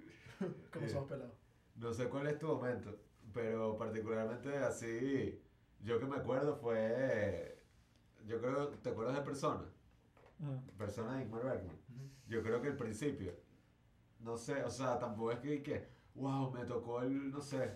[0.72, 1.36] Como Eh, somos pelados.
[1.82, 2.96] No sé cuál es tu momento.
[3.34, 5.42] Pero particularmente así.
[5.84, 7.60] Yo que me acuerdo fue.
[8.28, 8.70] Yo creo.
[8.70, 9.66] ¿Te acuerdas de Persona?
[10.40, 10.62] Ajá.
[10.78, 11.78] Persona de Ingmar Bergman.
[12.28, 13.34] Yo creo que el principio.
[14.20, 15.88] No sé, o sea, tampoco es que, que.
[16.14, 17.32] Wow, me tocó el.
[17.32, 17.72] No sé.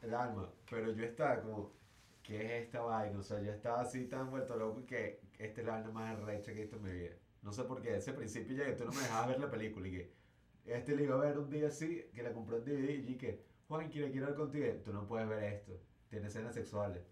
[0.00, 0.50] El alma.
[0.70, 1.74] Pero yo estaba como.
[2.22, 3.18] ¿Qué es esta vaina?
[3.18, 6.52] O sea, yo estaba así tan vuelto loco que esta es la vaina más arrecha
[6.52, 7.12] que he visto en mi vida.
[7.42, 7.96] No sé por qué.
[7.96, 10.20] Ese principio ya que tú no me dejabas ver la película y que.
[10.64, 13.49] Este le iba a ver un día así, que la compró en DVD y que.
[13.70, 14.66] Juan, quiere quiero ver contigo.
[14.84, 15.72] Tú no puedes ver esto.
[16.08, 17.02] Tiene escenas sexuales.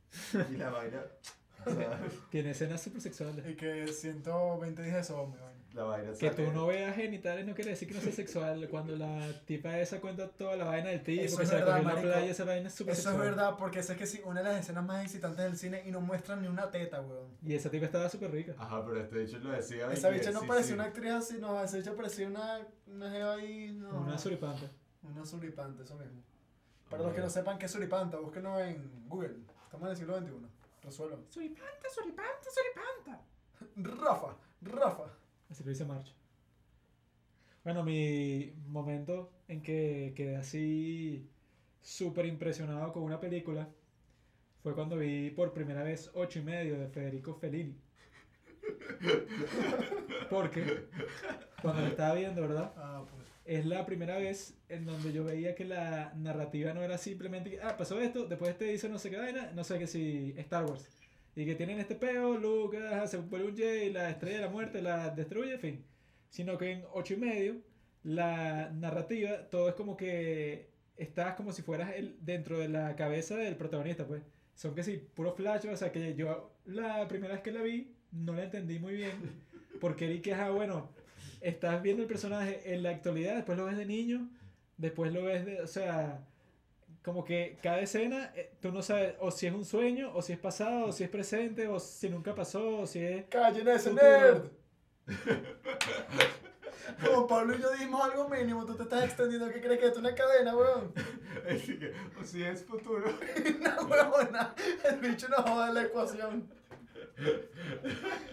[0.51, 1.03] Y la vaina.
[1.65, 3.47] O sea, Tiene escenas super sexuales.
[3.49, 5.37] Y que 120 días de vaina.
[5.73, 8.69] la vaina Que tú no veas genitales no quiere decir que no sea sexual.
[8.69, 11.65] Cuando la tipa esa cuenta toda la vaina del tipo, Eso que es se la
[11.65, 12.13] verdad, cogió en la marico.
[12.13, 13.25] playa, esa vaina es súper Eso sexual.
[13.25, 15.83] es verdad, porque esa es que sí, una de las escenas más excitantes del cine
[15.87, 17.37] y no muestran ni una teta, weón.
[17.41, 18.55] Y esa tipa estaba súper rica.
[18.59, 19.93] Ajá, pero este dicho lo decía.
[19.93, 20.75] Esa bicha no sí, parecía sí.
[20.75, 24.01] una actriz así, no, esa bicha parecía una, una jeva ahí, no.
[24.01, 24.69] Una suripanta.
[25.05, 26.21] Una suripanta, eso mismo.
[26.89, 29.37] Para los que no sepan qué es suripanta, búsquenlo en Google.
[29.65, 30.33] Estamos en el siglo XXI.
[30.83, 31.25] Resuelvan.
[31.29, 33.23] Suripanta, suripanta, suripanta.
[34.05, 35.05] Rafa, Rafa.
[35.51, 36.15] Así lo dice March.
[37.65, 41.29] Bueno, mi momento en que quedé así
[41.83, 43.69] súper impresionado con una película
[44.63, 47.77] fue cuando vi por primera vez ocho y medio de Federico Fellini.
[50.31, 50.89] Porque
[51.61, 52.73] cuando lo estaba viendo, ¿verdad?
[52.77, 53.28] Ah, pues.
[53.49, 57.79] Es la primera vez en donde yo veía que la narrativa no era simplemente ah,
[57.79, 60.87] pasó esto, después este dice no sé qué vaina, no sé qué si Star Wars.
[61.35, 64.51] Y que tienen este peo, Luke ah, se vuelve un Jedi, la estrella de la
[64.51, 65.85] muerte la destruye, en fin.
[66.29, 67.57] Sino que en ocho y medio,
[68.03, 70.69] la narrativa, todo es como que
[70.99, 74.21] estás como si fueras el, dentro de la cabeza del protagonista, pues.
[74.57, 77.95] Son que sí, puro flash, o sea que yo la primera vez que la vi
[78.13, 79.13] no la entendí muy bien.
[79.81, 80.91] Porque era que, ah, bueno,
[81.41, 84.29] estás viendo el personaje en la actualidad, después lo ves de niño,
[84.77, 86.21] después lo ves de, o sea,
[87.03, 90.33] como que cada escena, eh, tú no sabes o si es un sueño, o si
[90.33, 93.25] es pasado, o si es presente, o si nunca pasó, o si es...
[93.27, 94.11] ¡Callen ese Futuro.
[94.11, 94.43] nerd!
[97.05, 99.51] Como Pablo y yo dijimos algo mínimo, tú te estás extendiendo.
[99.51, 100.93] ¿Qué crees que es una cadena, weón?
[101.49, 103.07] Así que, o si es futuro.
[103.61, 104.55] Una huevona.
[104.85, 106.49] El bicho no joda la ecuación.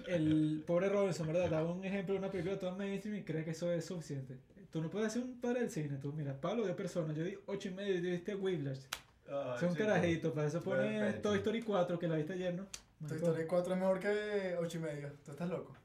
[0.08, 1.50] El pobre Robinson, ¿verdad?
[1.50, 4.38] Da un ejemplo de una película toda mainstream y cree que eso es suficiente.
[4.72, 7.38] Tú no puedes ser un padre del cine, tú, mira, Pablo dio persona, yo di
[7.46, 8.82] 8 y medio y tú diste Whiplash.
[9.30, 11.14] Ah, Es un carajito, para eso pone.
[11.14, 12.68] Toy Story 4, que la viste ayer, ¿no?
[13.00, 13.30] Maricón.
[13.30, 15.12] historia 4 es mejor que 8 y medio.
[15.24, 15.76] Tú estás loco.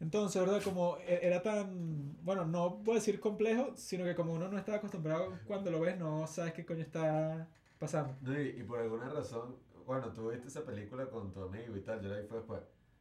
[0.00, 0.62] Entonces, ¿verdad?
[0.62, 4.56] Como e- era tan, bueno, no voy a decir complejo, sino que como uno no
[4.56, 7.48] está acostumbrado, cuando lo ves no sabes qué coño está
[7.78, 8.14] pasando.
[8.22, 9.56] No, y, y por alguna razón,
[9.88, 12.60] bueno, tú viste esa película con tu amigo y tal, yo la vi fue después.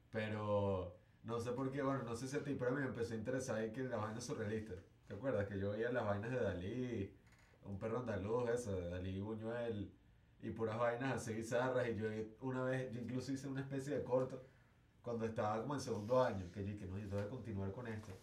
[0.10, 3.18] Pero no sé por qué, bueno, no sé si a ti, pero me empezó a
[3.18, 4.78] interesar ahí que las vainas surrealistas.
[5.06, 5.48] ¿Te acuerdas?
[5.48, 7.14] Que yo veía las vainas de Dalí,
[7.64, 9.92] un perro andaluz, eso, de Dalí Buñuel,
[10.42, 11.90] y puras vainas así bizarras.
[11.90, 12.08] Y yo
[12.40, 14.42] una vez, yo incluso hice una especie de corto
[15.02, 17.88] cuando estaba como en segundo año, que yo dije, no, yo tengo que continuar con
[17.88, 18.14] esto.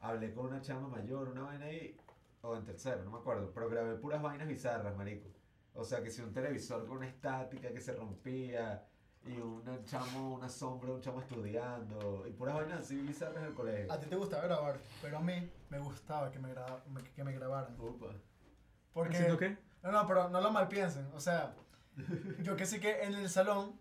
[0.00, 1.96] Hablé con una chama mayor, una vaina ahí,
[2.42, 5.28] o en tercero, no me acuerdo, pero grabé puras vainas bizarras, marico.
[5.74, 8.84] O sea, que si un televisor con una estática que se rompía,
[9.24, 13.92] y un chamo, una sombra, un chamo estudiando, y puras vainas así bizarras del colegio.
[13.92, 16.82] A ti te gustaba grabar, pero a mí me gustaba que me, graba-
[17.14, 17.78] que me grabaran.
[17.78, 18.14] Upa.
[18.92, 19.16] Porque.
[19.16, 19.58] ¿Haciendo qué?
[19.82, 21.06] No, no, pero no lo malpiensen.
[21.14, 21.54] O sea,
[22.42, 23.78] yo que sí que en el salón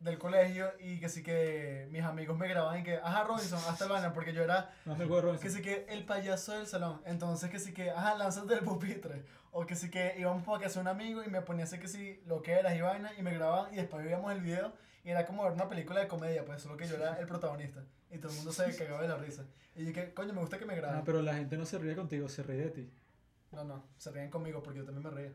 [0.00, 3.84] del colegio y que sí que mis amigos me grababan y que, ajá, Robinson, hasta
[3.84, 7.00] el banner, porque yo era No me acuerdo que sí que el payaso del salón.
[7.04, 9.24] Entonces que sí que, ajá, lánzate del pupitre.
[9.50, 11.88] O que sí que íbamos para casa de un amigo y me ponía así que
[11.88, 14.72] sí lo que eras y vaina y me grababan y después veíamos el video
[15.04, 17.82] y era como ver una película de comedia, pues solo que yo era el protagonista
[18.10, 19.44] y todo el mundo se cagaba de la risa.
[19.74, 21.00] Y yo que, coño, me gusta que me graben.
[21.00, 22.90] Ah, pero la gente no se ríe contigo, se ríe de ti.
[23.52, 25.32] No, no, se ríen conmigo porque yo también me reía.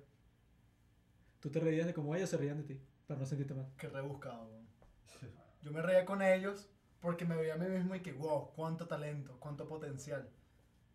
[1.40, 3.68] Tú te reías de cómo ellos se reían de ti, para no sentirte mal.
[3.78, 4.68] Qué rebuscado, weón.
[5.62, 6.70] Yo me reía con ellos
[7.00, 10.30] porque me veía a mí mismo y que, wow, cuánto talento, cuánto potencial.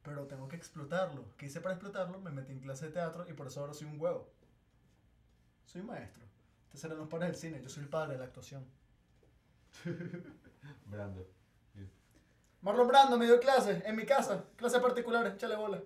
[0.02, 1.24] Pero tengo que explotarlo.
[1.36, 2.20] ¿Qué hice para explotarlo?
[2.20, 4.30] Me metí en clase de teatro y por eso ahora soy un huevo.
[5.64, 6.24] Soy maestro.
[6.64, 8.66] Ustedes serán los padres del cine, yo soy el padre de la actuación.
[10.86, 11.26] Brando.
[12.60, 15.80] Marlon Brando me dio clase en mi casa, clases particulares, échale bola.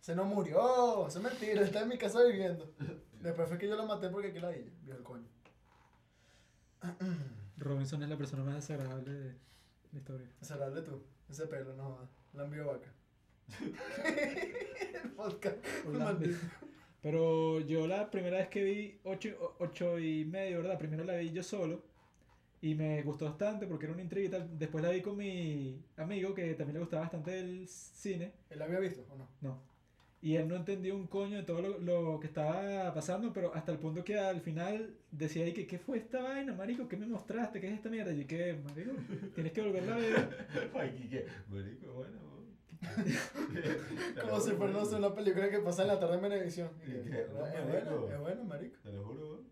[0.00, 2.72] Se no murió, eso es mentira, está en mi casa viviendo.
[3.20, 5.28] Después fue que yo lo maté porque aquí la dije, vio el coño.
[7.58, 9.34] Robinson es la persona más desagradable de
[9.92, 10.28] la historia.
[10.40, 12.10] Desagradable tú, ese pelo, no jodas.
[12.34, 12.92] La envió vaca.
[15.04, 15.56] el podcast.
[15.86, 16.38] Maldito.
[17.02, 20.78] Pero yo la primera vez que vi ocho, o- ocho y medio, ¿verdad?
[20.78, 21.82] Primero la vi yo solo
[22.62, 24.58] y me gustó bastante porque era una intriga y tal.
[24.58, 28.32] Después la vi con mi amigo que también le gustaba bastante el cine.
[28.50, 29.28] ¿Él la había visto o no?
[29.40, 29.69] No.
[30.22, 33.72] Y él no entendió un coño de todo lo, lo que estaba pasando, pero hasta
[33.72, 36.88] el punto que al final decía ahí que ¿qué fue esta vaina, marico?
[36.88, 37.58] ¿Qué me mostraste?
[37.58, 38.12] ¿Qué es esta mierda?
[38.12, 38.92] Y yo, ¿qué, marico?
[39.34, 40.46] Tienes que volverla a ver.
[40.74, 42.30] Ay, Quique, marico, bueno.
[44.20, 46.70] Como si fuera una película que pasa en la tarde en Venevisión.
[46.86, 47.20] Y ¿Y que?
[47.20, 48.76] Es No, bueno, es bueno, marico.
[48.82, 49.44] Te lo juro.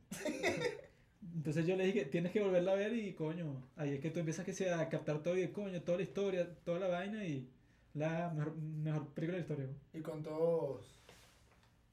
[1.34, 4.20] Entonces yo le dije, tienes que volverla a ver y coño, ahí es que tú
[4.20, 7.48] empiezas que sea, a captar todo y coño, toda la historia, toda la vaina y
[7.98, 9.76] la mejor, mejor película de la historia.
[9.92, 11.00] ¿Y cuántos,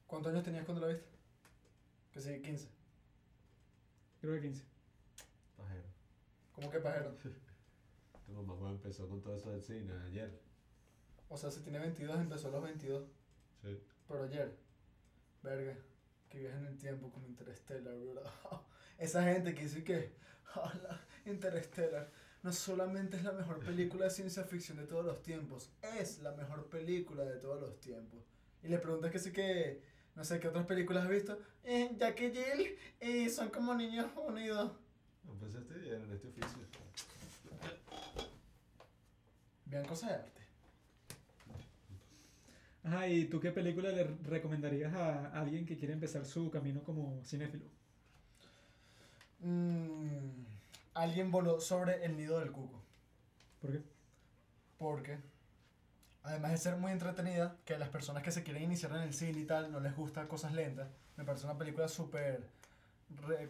[0.06, 1.06] cuántos años tenías cuando la viste?
[2.12, 2.68] Que sí, 15.
[4.20, 4.62] Creo que 15.
[5.56, 5.84] Pajero.
[6.54, 7.14] ¿Cómo que pajero?
[8.26, 10.40] Tu mamá empezó con todo eso del cine ayer.
[11.28, 13.04] O sea, si tiene 22, empezó a los 22.
[13.62, 13.80] Sí.
[14.08, 14.56] Pero ayer,
[15.42, 15.76] verga,
[16.28, 18.30] que viaja en el tiempo como Interstellar, ¿verdad?
[18.98, 20.12] Esa gente que dice que
[20.56, 22.10] "Hola, Interstellar
[22.46, 26.30] no solamente es la mejor película de ciencia ficción de todos los tiempos, es la
[26.30, 28.20] mejor película de todos los tiempos.
[28.62, 29.82] Y le preguntas que sí que,
[30.14, 31.36] no sé, ¿qué otras películas has visto?
[31.64, 34.70] Eh, Jack y Jill, y son como niños unidos.
[35.28, 36.58] Empezaste ayer en este oficio.
[39.64, 40.42] Vean cosas de arte.
[42.84, 47.20] Ajá, ¿y tú qué película le recomendarías a alguien que quiere empezar su camino como
[47.24, 47.64] cinéfilo?
[49.40, 50.55] Mm,
[50.96, 52.82] alguien voló sobre el nido del cuco.
[53.60, 53.82] ¿Por qué?
[54.78, 55.18] Porque,
[56.22, 59.14] además de ser muy entretenida, que a las personas que se quieren iniciar en el
[59.14, 62.48] cine y tal no les gusta cosas lentas, me parece una película súper.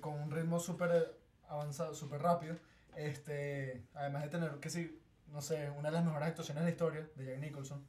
[0.00, 1.16] con un ritmo súper
[1.48, 2.56] avanzado, súper rápido.
[2.96, 6.72] Este, además de tener, que sí, no sé, una de las mejores actuaciones de la
[6.72, 7.86] historia, de Jack Nicholson.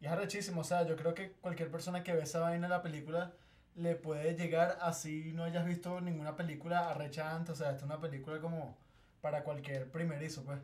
[0.00, 2.70] Y es arrechísimo, o sea, yo creo que cualquier persona que ve esa vaina en
[2.70, 3.32] la película
[3.76, 7.84] le puede llegar así no hayas visto ninguna película arrecha antes, o sea, esta es
[7.84, 8.76] una película como
[9.20, 10.60] para cualquier primerizo, pues.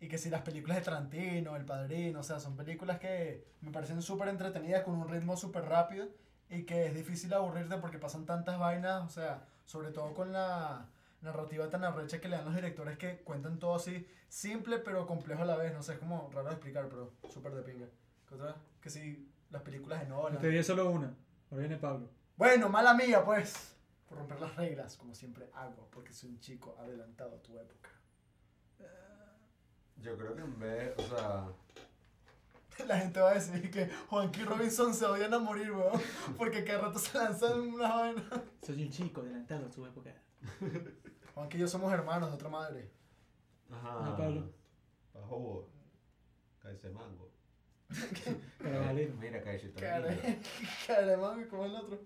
[0.00, 3.70] Y que si las películas de Tarantino, El Padrino, o sea, son películas que me
[3.70, 6.08] parecen súper entretenidas con un ritmo súper rápido
[6.50, 10.88] y que es difícil aburrirte porque pasan tantas vainas, o sea, sobre todo con la
[11.20, 15.42] narrativa tan arrecha que le dan los directores que cuentan todo así, simple pero complejo
[15.42, 17.86] a la vez, no sé, es como raro de explicar, pero súper de pinga.
[18.28, 18.56] ¿Qué otra?
[18.80, 20.40] Que si las películas de Nolan.
[20.40, 21.14] Te di solo una.
[21.50, 22.08] Ahora viene Pablo.
[22.36, 23.76] Bueno, mala mía, pues.
[24.08, 27.90] Por romper las reglas, como siempre hago, porque soy un chico adelantado a tu época.
[29.96, 31.46] Yo creo que en vez, o sea,
[32.88, 36.00] La gente va a decir que Juanqui y Robinson se odian a morir, weón.
[36.38, 38.24] Porque cada rato se lanzan una vaina.
[38.62, 40.12] Soy un chico adelantado a su época.
[41.34, 42.90] Juanqui y yo somos hermanos de otra madre.
[43.70, 44.00] ajá.
[44.00, 44.50] Ajá, Pablo.
[45.14, 45.68] Bajo,
[46.60, 47.30] cállese mango.
[48.58, 49.14] Carvalho.
[49.20, 50.40] Mira, cállese Care,
[50.86, 52.00] care mami, como el otro.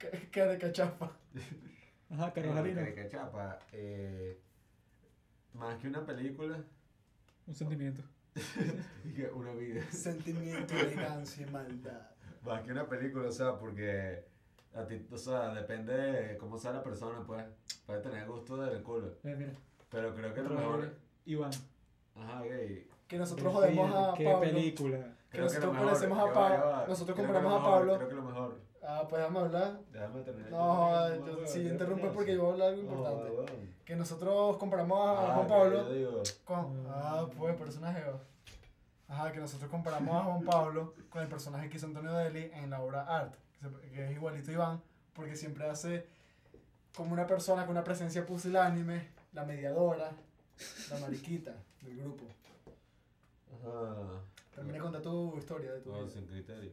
[0.00, 1.12] Ca- Care cachapa.
[2.10, 2.80] Ajá, Carlos Jalino.
[2.94, 4.40] Cachapa, eh,
[5.54, 6.58] más que una película,
[7.46, 8.02] Un sentimiento.
[9.14, 9.82] que una vida.
[9.92, 12.10] Sentimiento, elegancia y maldad.
[12.42, 14.24] Más que una película, o sea, porque
[14.74, 17.44] a ti, o sea, depende de cómo sea la persona, pues.
[17.86, 19.16] Puede tener gusto del culo.
[19.24, 19.52] Eh, mira.
[19.90, 20.94] Pero creo que lo mejor.
[21.26, 21.50] Iván.
[22.14, 22.88] Ajá, gay.
[23.06, 24.40] Que nosotros jodemos a ¿Qué Pablo.
[24.40, 24.98] película?
[24.98, 26.86] Que Creo nosotros lo mejor- a Pablo.
[26.88, 27.96] Nosotros que lo a Pablo.
[27.96, 28.69] Creo que lo mejor.
[28.82, 29.80] Ah, pues déjame hablar.
[29.92, 30.50] Déjame terminar.
[30.50, 33.72] No, yo, si yo interrumpo porque yo voy a hablar algo importante.
[33.84, 35.92] Que nosotros comparamos a Ah, Juan Pablo.
[35.92, 38.02] digo, Con, ah, pues, personaje.
[39.08, 42.70] Ajá, que nosotros comparamos a Juan Pablo con el personaje que hizo Antonio Deli en
[42.70, 43.34] la obra Art,
[43.92, 44.82] que, es igualito a Iván,
[45.12, 46.06] porque siempre hace
[46.94, 50.12] como una persona con una presencia pusilánime, la mediadora,
[50.90, 52.24] la mariquita del grupo.
[53.52, 54.20] Ajá.
[54.54, 56.08] Termina de contar tu historia de tu No, vida.
[56.10, 56.70] sin criterio.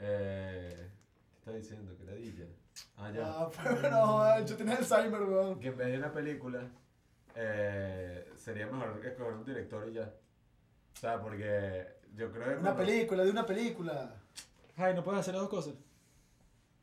[0.00, 0.90] Eh,
[1.30, 1.96] ¿Qué está diciendo?
[1.96, 2.46] Que ladilla.
[2.96, 3.22] Ah, ya.
[3.26, 5.60] Ah, pues no, yo tenía Alzheimer, weón.
[5.60, 6.68] Que en vez de una película,
[7.34, 10.12] eh, sería mejor escoger un director y ya.
[10.94, 12.50] O sea, porque yo creo que.
[12.56, 14.14] Una cuando- película, de una película.
[14.76, 15.74] Ay, no puedes hacer las dos cosas.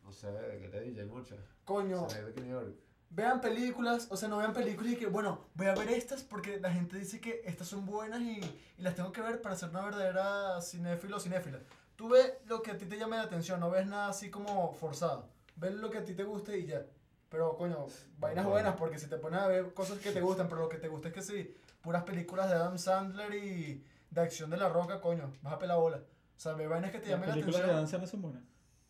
[0.03, 0.27] No sé,
[0.61, 1.39] que ladilla, hay muchas.
[1.65, 2.07] Coño.
[2.09, 2.75] Se de New York.
[3.09, 6.59] Vean películas, o sea, no vean películas y que, bueno, voy a ver estas porque
[6.59, 8.39] la gente dice que estas son buenas y,
[8.77, 11.59] y las tengo que ver para ser una verdadera cinéfilo o cinéfila.
[11.97, 14.71] Tú ves lo que a ti te llame la atención, no ves nada así como
[14.73, 15.27] forzado.
[15.55, 16.85] Ves lo que a ti te guste y ya.
[17.29, 17.87] Pero, coño,
[18.19, 18.49] vainas Bueno.
[18.51, 20.87] buenas porque si te pones a ver cosas que te gustan, pero lo que te
[20.87, 25.01] gusta es que sí, puras películas de Adam Sandler y de acción de la roca,
[25.01, 25.97] coño, vas a pelar bola.
[25.97, 27.83] O sea, ve vainas que te Las llamen la películas de atención.
[27.91, 28.43] danza no son buenas.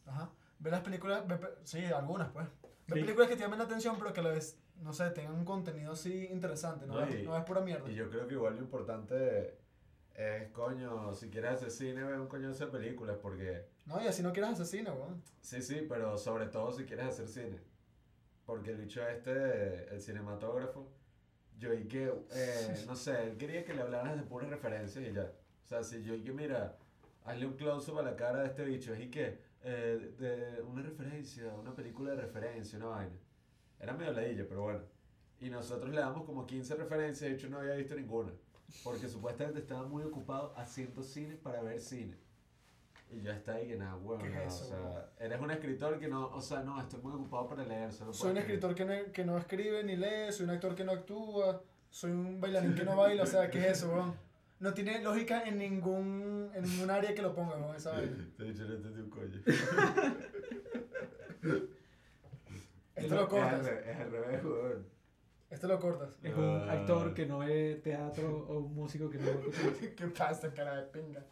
[0.06, 0.30] Ajá.
[0.60, 2.46] Ve las películas, ve sí, algunas pues.
[2.88, 3.00] Ve Sí.
[3.02, 5.46] películas que te llamen la atención, pero que a la vez, no sé, tengan un
[5.46, 7.90] contenido así interesante, no, No, y- no es pura mierda.
[7.90, 9.58] Y yo creo que igual lo importante
[10.18, 13.68] es, coño, si quieres hacer cine, ve un coño de esas películas, porque.
[13.86, 15.22] No, y así no quieras asesino, weón.
[15.42, 17.60] Sí, sí, pero sobre todo si quieres hacer cine.
[18.44, 20.90] Porque el bicho este, el cinematógrafo,
[21.60, 25.14] yo y que, eh, no sé, él quería que le hablaras de puras referencias y
[25.14, 25.32] ya.
[25.66, 26.76] O sea, si yo y que, mira,
[27.24, 30.82] hazle un close-up a la cara de este bicho, es y que, eh, de una
[30.82, 33.18] referencia, una película de referencia, una vaina.
[33.80, 34.82] Era medio ladilla, pero bueno.
[35.40, 38.32] Y nosotros le damos como 15 referencias, de hecho no había visto ninguna.
[38.84, 42.16] Porque supuestamente estaba muy ocupado haciendo cine para ver cine.
[43.10, 45.98] Y yo estaba ahí que nada, huevón, ¿Qué es eso, o sea, eres un escritor
[45.98, 47.94] que no, o sea, no, estoy muy ocupado para leer.
[47.94, 50.84] Solo Soy un escritor que no, que no escribe ni lee, soy un actor que
[50.84, 54.14] no actúa, soy un bailarín que no baila, o sea, ¿qué es eso, weón?
[54.60, 58.28] No tiene lógica en ningún, en ningún área que lo ponga, weón, esa vaina.
[58.38, 59.42] Te he dicho, no entendí un coño.
[62.96, 64.97] Esto lo Es cortas, es al revés, huevón.
[65.50, 66.18] Esto lo cortas.
[66.24, 66.72] Es un Ah.
[66.74, 69.96] actor que no ve teatro o un músico que no ve teatro.
[69.96, 71.24] ¿Qué pasa, cara de pinga?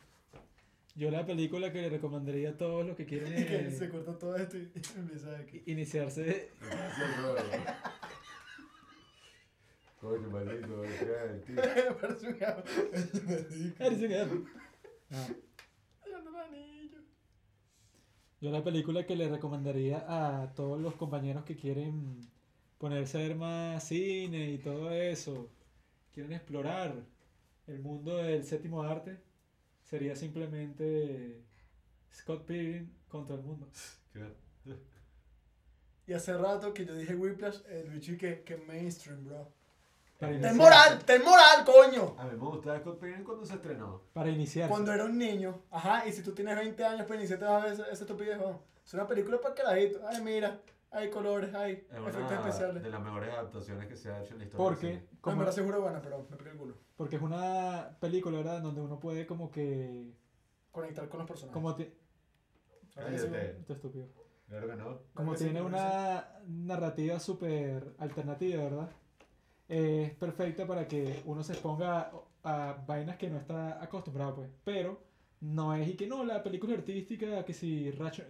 [0.96, 4.18] Yo la película que le recomendaría a todos los que quieren Y que se corta
[4.18, 5.64] todo esto y empieza de aquí.
[5.66, 6.52] iniciarse.
[10.00, 11.64] Coño, maldito, qué divertido.
[12.00, 12.64] Parece un gato.
[15.12, 15.28] Ah,
[16.38, 16.48] Ah,
[18.42, 22.20] Yo la película que le recomendaría a todos los compañeros que quieren
[22.78, 25.50] ponerse a ver más cine y todo eso,
[26.14, 26.94] quieren explorar
[27.68, 29.18] el mundo del séptimo arte,
[29.84, 31.42] sería simplemente
[32.14, 33.68] Scott Pilgrim contra el mundo.
[36.08, 39.52] Y hace rato que yo dije Whiplash, el bicho y que, que mainstream, bro.
[40.20, 41.04] Para Ten ¡Ten iniciar- moral!
[41.04, 42.16] ¡Ten moral, coño!
[42.20, 44.02] A mí me gustaba Scott Pilgrim cuando se estrenó.
[44.14, 44.70] Para iniciar.
[44.70, 47.74] Cuando era un niño, ajá, y si tú tienes 20 años, pues iniciaste a ver
[47.74, 48.38] esa, estupidez.
[48.86, 50.00] Es una película para carajito.
[50.08, 50.60] Ay, mira,
[50.96, 52.84] hay colores, hay Es efectos una especiales.
[52.84, 54.66] de las mejores adaptaciones que se ha hecho en la historia.
[54.66, 55.08] Porque, cine.
[55.12, 56.76] No, como, verdad seguro buena, pero me pica el culo.
[56.96, 58.62] porque es una película, ¿verdad?
[58.62, 60.14] Donde uno puede como que...
[60.72, 61.54] Conectar con los personajes.
[61.54, 61.90] Como, sí,
[62.94, 63.52] Cállate.
[63.60, 64.08] Esto es estúpido.
[64.48, 65.00] Claro que no.
[65.14, 68.90] Como tiene una narrativa súper alternativa, ¿verdad?
[69.68, 72.12] es perfecta para que uno se exponga
[72.44, 74.50] a, a vainas que no está acostumbrado, pues.
[74.64, 75.02] Pero
[75.42, 78.28] no es y que no, la película artística, que si Racho-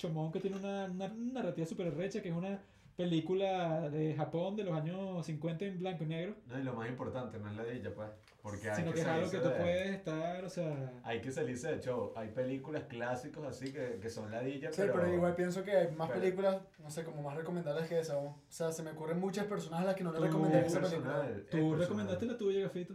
[0.00, 2.58] Rashomon, que tiene una, una narrativa súper recha, que es una
[2.96, 6.88] película de Japón de los años 50 en blanco y negro, No, y lo más
[6.88, 8.10] importante no es la de ella, pues.
[8.42, 10.92] Porque hay sino que, que es algo que salirse tú de- puedes estar, o sea...
[11.04, 12.12] Hay que salirse de show.
[12.16, 14.94] Hay películas clásicos así que, que son ladillas, Sí, pero...
[14.94, 18.16] pero igual pienso que hay más pero- películas, no sé, como más recomendables que esa.
[18.18, 21.26] O sea, se me ocurren muchas personas a las que no le recomendaría esa película.
[21.50, 22.94] Tú recomendaste la tuya, Gafito.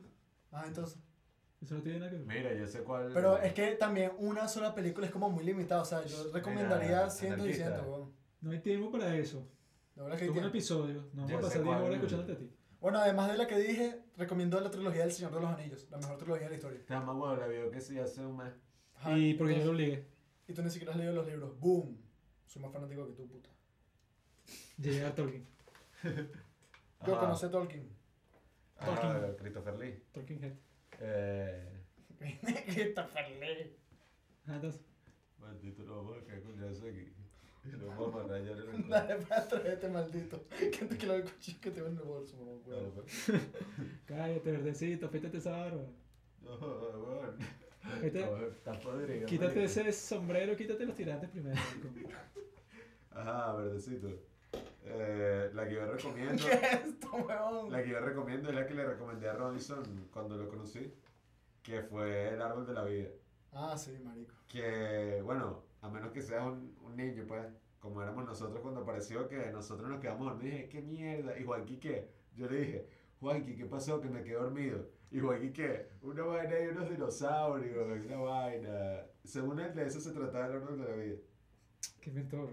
[0.51, 0.99] Ah, entonces.
[1.65, 2.27] Eso no tiene nada que ver.
[2.27, 3.09] Mira, yo sé cuál...
[3.11, 5.81] Pero es que también una sola película es como muy limitada.
[5.81, 8.13] O sea, yo recomendaría Mira, cientos y cientos, weón.
[8.41, 9.49] No hay tiempo para eso.
[9.95, 11.09] La verdad es que hay Es un episodio.
[11.13, 11.81] No Ya vamos a pasar 10 cuál.
[11.81, 12.51] horas escuchándote a ti.
[12.79, 15.87] Bueno, además de la que dije, recomiendo la trilogía del Señor de los Anillos.
[15.89, 16.79] La mejor trilogía de la historia.
[16.79, 18.53] Está más huevo, la vio que sí hace un mes.
[18.97, 20.05] Ajá, Y porque yo lo obligué.
[20.47, 21.59] Y tú ni siquiera has leído los libros.
[21.59, 21.97] ¡Boom!
[22.45, 23.49] Soy más fanático que tú, puta.
[24.77, 25.47] Llegué a Tolkien.
[27.07, 27.89] Yo conocí a Tolkien.
[28.85, 29.35] Tolkien.
[29.37, 30.03] Christopher Lee.
[30.11, 30.53] Tolkien Head.
[30.99, 31.71] Eh...
[32.65, 33.75] Christopher Lee.
[34.45, 34.81] Ajá, entonces.
[35.39, 37.13] Maldito, no vamos a caer con eso aquí.
[37.79, 38.89] Lo vamos a rayar en el...
[38.89, 40.45] Dale, para traerte, maldito.
[40.49, 43.31] Que te quiero el cuchillo que te va en el bolso, mamá, Dale, pues.
[44.05, 45.83] Cállate, verdecito, pítate esa barba.
[46.41, 47.37] No, weón.
[48.01, 49.25] Vete- No, Está podrido.
[49.27, 51.59] Quítate ese sombrero, quítate los tirantes primero.
[53.11, 54.09] Ajá, verdecito.
[54.85, 56.43] Eh, la que yo recomiendo...
[56.45, 57.71] ¿Qué es esto, weón?
[57.71, 60.93] La que yo recomiendo es la que le recomendé a Robinson cuando lo conocí,
[61.63, 63.09] que fue El Árbol de la Vida.
[63.51, 64.35] Ah, sí, marico.
[64.47, 67.45] Que, bueno, a menos que seas un, un niño, pues,
[67.79, 71.37] como éramos nosotros cuando apareció, que nosotros nos quedamos dormidos dije, ¿qué mierda?
[71.37, 72.09] Y Juanqui, ¿qué?
[72.35, 72.87] Yo le dije,
[73.19, 74.01] Juanqui, ¿qué pasó?
[74.01, 74.87] Que me quedé dormido.
[75.11, 75.89] Y Juanqui, ¿qué?
[76.01, 79.05] Una vaina y unos dinosaurios, una vaina.
[79.23, 81.15] Según él, de eso se trataba El Árbol de la Vida.
[82.01, 82.49] Qué mentor.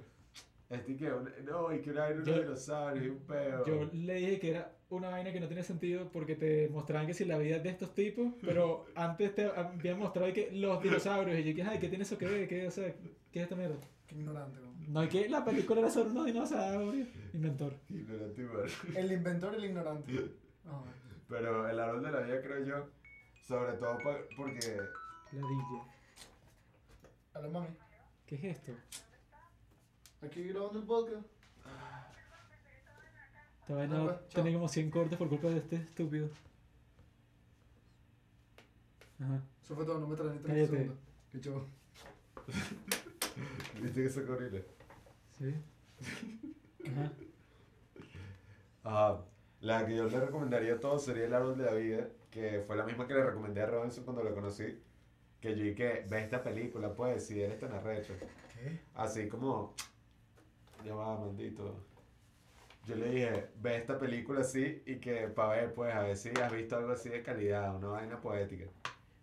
[0.73, 1.11] Este que,
[1.45, 3.67] no, y que una vaina unos dinosaurios y un peo.
[3.67, 7.13] Yo le dije que era una vaina que no tiene sentido porque te mostraban que
[7.13, 11.39] si la vida es de estos tipos, pero antes te habían mostrado que los dinosaurios
[11.39, 12.49] y yo que, ay, ¿qué tiene eso que ver?
[12.49, 12.91] ¿Qué, o sea,
[13.31, 13.77] ¿qué es esta mierda?
[14.07, 14.73] Qué ignorante, weón.
[14.93, 17.09] No hay que la película era sobre unos dinosaurios.
[17.35, 17.75] Inventor.
[17.91, 18.71] Ignorante, igual.
[18.97, 20.13] El inventor y el ignorante.
[20.67, 20.83] Ah,
[21.29, 22.89] Pero el árbol de la vida creo yo,
[23.47, 23.99] sobre todo
[24.37, 24.81] porque
[25.33, 25.85] Ladilla.
[27.35, 27.69] Hola, mami.
[28.27, 28.73] ¿Qué es esto?
[30.23, 31.27] Aquí grabando el podcast.
[33.61, 36.29] Esta vaina No, pues, tiene como 100 cortes por culpa de este estúpido.
[39.21, 39.43] Ajá.
[39.63, 40.67] Eso fue todo, no me traen ni Cállate.
[40.69, 40.97] segundos.
[41.31, 41.67] Qué chulo.
[43.83, 44.65] viste que se corrile.
[45.39, 45.55] Sí.
[46.89, 47.13] Ajá.
[48.85, 49.25] Ajá.
[49.61, 52.75] La que yo le recomendaría a todos sería el árbol de la vida, que fue
[52.77, 54.83] la misma que le recomendé a Robinson cuando lo conocí.
[55.41, 58.15] Que yo dije, ve esta película, pues, si eres tan arrecho.
[58.55, 58.81] ¿Qué?
[58.95, 59.75] Así como,
[60.85, 61.75] ya va, maldito.
[62.87, 66.31] Yo le dije, ve esta película así y que para ver, pues, a ver si
[66.31, 68.65] has visto algo así de calidad, una vaina poética.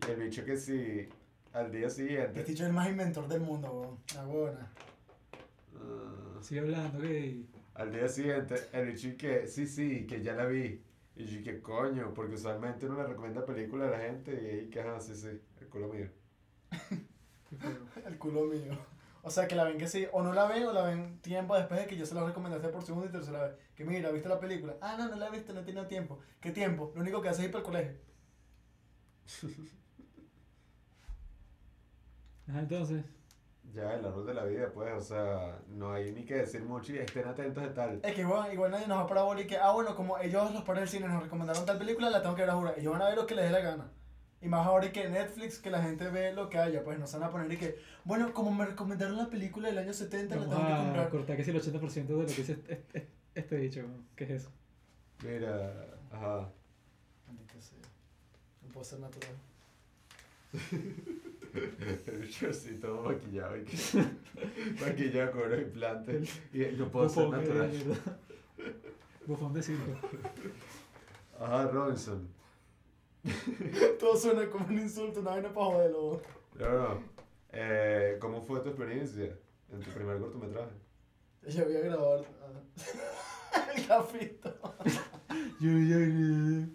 [0.08, 1.10] Y el bicho que sí,
[1.52, 2.40] al día siguiente.
[2.40, 3.98] Este dicho es el más inventor del mundo, weón.
[4.16, 4.72] La buena.
[5.76, 7.44] ah, Sigue hablando, que
[7.76, 10.82] al día siguiente, el bicho que, sí, sí, que ya la vi.
[11.18, 14.70] Y yo, que coño, porque usualmente uno le recomienda películas a la gente y ahí
[14.70, 15.28] que, ajá, sí, sí,
[15.60, 16.08] el culo mío.
[18.06, 18.78] El culo mío.
[19.22, 21.56] O sea, que la ven que sí, o no la ven o la ven tiempo
[21.56, 23.56] después de que yo se la recomendaste por segunda y tercera vez.
[23.76, 24.76] Que mira, ¿viste la película?
[24.82, 26.20] Ah, no, no la he visto, no he tenido tiempo.
[26.40, 26.92] ¿Qué tiempo?
[26.96, 27.98] Lo único que hace es ir para el colegio.
[32.48, 33.04] Ajá, entonces.
[33.74, 36.94] Ya, el árbol de la vida, pues, o sea, no hay ni que decir mucho
[36.94, 38.00] y estén atentos de tal.
[38.04, 40.52] Es que igual, igual nadie nos va para bola y que, ah, bueno, como ellos,
[40.54, 42.80] los padres del cine, nos recomendaron tal película, la tengo que ver a jurar.
[42.80, 43.92] Ellos van a ver lo que les dé la gana.
[44.42, 47.12] Y más ahora y que Netflix, que la gente ve lo que haya, pues nos
[47.14, 50.42] van a poner y que, bueno, como me recomendaron la película del año 70, la
[50.46, 51.10] Vamos tengo que comprar.
[51.10, 53.86] cortar casi el 80% de lo que dice este, este, este dicho.
[54.16, 54.52] ¿Qué es eso?
[55.24, 55.74] Mira,
[56.12, 56.50] ajá.
[57.28, 57.78] Maldita sea.
[58.64, 59.36] No puedo ser natural.
[61.54, 63.76] El así todo maquillado y que
[64.86, 67.72] maquillado con unos implantes y no puedo ser Bufón, natural.
[67.74, 68.18] eh, ¿verdad?
[69.26, 69.92] Bufón de circo.
[71.40, 72.28] Ajá, Robinson.
[74.00, 76.22] Todo suena como un insulto, una vaina para joderlo.
[76.56, 77.04] No, no.
[77.52, 79.36] Eh, ¿Cómo fue tu experiencia
[79.72, 80.72] en tu primer cortometraje?
[81.48, 84.42] Yo voy a grabar ah, el.
[85.60, 86.68] Yo, yo, yo.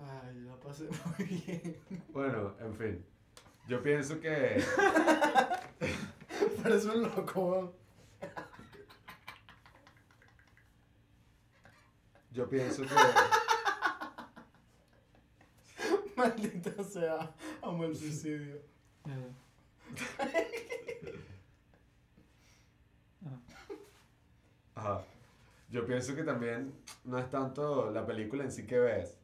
[0.00, 1.76] Ay, la pasé muy bien.
[2.10, 3.04] Bueno, en fin.
[3.68, 4.62] Yo pienso que
[6.62, 7.74] Parece un loco,
[12.38, 12.88] yo pienso que
[16.16, 18.62] Maldita sea, amo el suicidio.
[23.24, 23.40] Ah.
[24.76, 25.02] Ajá.
[25.70, 26.72] Yo pienso que también
[27.04, 29.18] no es tanto la película en sí que ves,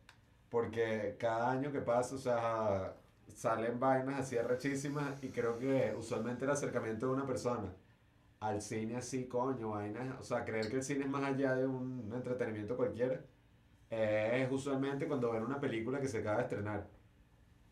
[0.51, 2.97] porque cada año que pasa, o sea,
[3.33, 7.73] salen vainas así arrechísimas y creo que usualmente el acercamiento de una persona
[8.45, 11.67] al cine así, coño, vainas, o sea, creer que el cine es más allá de
[11.67, 13.21] un entretenimiento cualquiera,
[13.91, 16.87] eh, es usualmente cuando ven una película que se acaba de estrenar.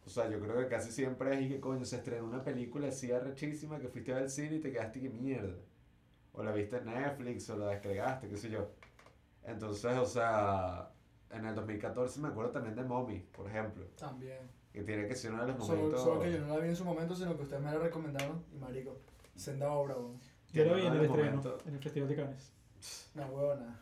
[0.04, 2.88] O sea, yo creo que casi siempre es y que coño, se estrenó una película
[2.88, 5.54] así arrechísima que fuiste al cine y te quedaste que mierda.
[6.32, 8.70] O la viste en Netflix o la descargaste, qué sé yo.
[9.44, 10.90] Entonces, o sea,
[11.30, 13.84] en el 2014 me acuerdo también de Mommy, por ejemplo.
[13.98, 14.38] También.
[14.72, 16.02] Que tiene que ser uno de los Solo, momentos.
[16.02, 18.42] solo que yo no la vi en su momento, sino que ustedes me la recomendaron.
[18.52, 18.96] Y marico,
[19.36, 20.18] senda obra, weón.
[20.52, 22.52] Tiene vi en el estreno, momentos- en el Festival de Cannes.
[23.14, 23.80] Una huevona.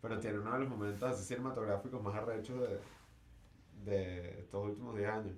[0.00, 2.80] Pero tiene uno de los momentos así cinematográficos más arrechos de,
[3.84, 5.36] de estos últimos 10 años.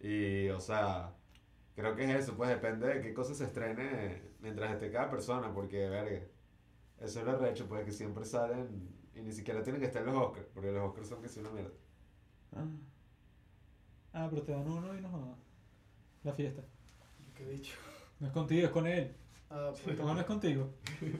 [0.00, 1.14] Y, o sea,
[1.74, 5.52] creo que es eso, pues depende de qué cosa se estrene mientras esté cada persona,
[5.54, 6.26] porque, verga,
[6.98, 10.12] eso es lo arrecho, pues que siempre salen y ni siquiera tienen que estar en
[10.12, 11.72] los Oscars, porque los Oscars son que si una mierda.
[12.54, 12.64] Ah.
[14.12, 15.38] Ah, pero te dan uno y no jodas.
[16.24, 16.62] La fiesta.
[17.36, 17.74] ¿Qué he dicho?
[18.18, 19.14] No es contigo, es con él.
[19.50, 20.70] Ah, pues, no es contigo.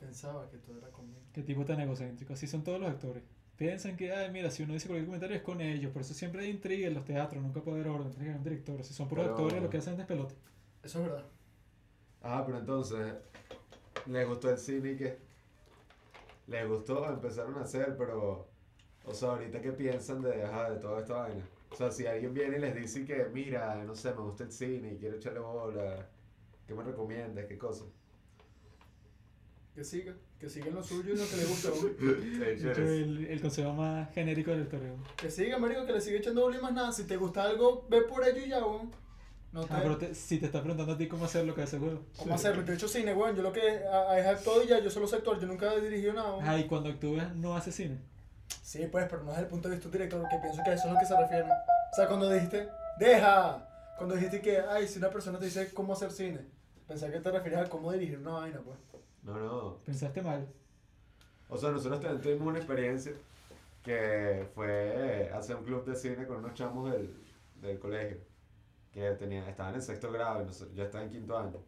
[0.00, 1.20] pensaba que todo era conmigo.
[1.32, 2.32] Qué tipo tan egocéntrico.
[2.32, 3.22] Así son todos los actores.
[3.56, 5.92] Piensan que, ay, mira, si uno dice cualquier comentario es con ellos.
[5.92, 7.42] Por eso siempre hay intriga en los teatros.
[7.42, 8.10] Nunca puede haber orden.
[8.10, 8.84] Tiene que haber un director.
[8.84, 10.34] Si son puros Pero- actores, lo que hacen es pelote.
[10.82, 11.24] Eso es verdad.
[12.22, 13.14] Ah, pero entonces,
[14.06, 15.18] ¿les gustó el cine y qué?
[16.46, 17.08] ¿Les gustó?
[17.08, 18.48] Empezaron a hacer, pero,
[19.04, 21.44] o sea, ahorita qué piensan de, ajá, de toda esta vaina.
[21.70, 24.52] O sea, si alguien viene y les dice que, mira, no sé, me gusta el
[24.52, 26.06] cine y quiero echarle bola,
[26.66, 27.46] ¿qué me recomiendas?
[27.46, 27.84] ¿Qué cosa?
[29.74, 30.14] Que siga.
[30.38, 31.68] Que siga en lo suyo y lo que le gusta,
[32.82, 34.88] el, el consejo más genérico de la historia.
[34.88, 35.04] weón.
[35.16, 36.92] Que siga, marico, que le siga echando bola y más nada.
[36.92, 38.90] Si te gusta algo, ve por ello y ya, weón.
[39.52, 39.72] No te...
[39.72, 41.78] Ah, pero te- si te está preguntando a ti cómo hacer lo que hace.
[41.78, 42.64] ¿Cómo hacerlo?
[42.64, 43.34] Yo he hecho cine, weón.
[43.36, 43.60] Yo lo que
[43.90, 45.38] ah, es actor y ya, yo solo soy actor.
[45.40, 46.48] Yo nunca he dirigido nada, weón.
[46.48, 47.98] Ah, y cuando actúas no hace cine.
[48.62, 50.70] Sí, pues, pero no es el punto de vista de un director, que pienso que
[50.70, 51.44] a eso es lo que se refiere.
[51.44, 52.68] O sea, cuando dijiste,
[52.98, 56.40] deja, cuando dijiste que, ay, si una persona te dice cómo hacer cine,
[56.86, 58.78] pensé que te refieres a cómo dirigir una vaina, pues.
[59.22, 59.78] No, no.
[59.84, 60.46] Pensaste mal.
[61.48, 63.12] O sea, nosotros también tuvimos una experiencia
[63.82, 67.14] que fue hacer un club de cine con unos chamos del,
[67.60, 68.18] del colegio
[68.92, 71.64] que tenían, estaban en sexto grado y nosotros, yo estaba en quinto año.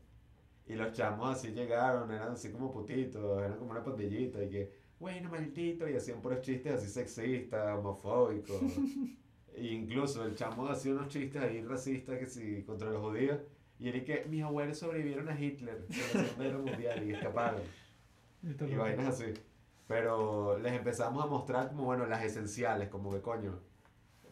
[0.66, 4.72] Y los chamos así llegaron, eran así como putitos, eran como una pandillita y que,
[4.98, 8.60] bueno, maldito, y hacían puros chistes así sexistas, homofóbicos.
[9.54, 13.38] e incluso el chamo hacía unos chistes ahí racistas que sí, contra los judíos.
[13.78, 17.12] Y él y que mis abuelos sobrevivieron a Hitler en la Segunda Guerra Mundial y
[17.12, 17.60] escaparon
[18.42, 19.32] y vainas así.
[19.86, 23.58] Pero les empezamos a mostrar como, bueno, las esenciales, como que coño,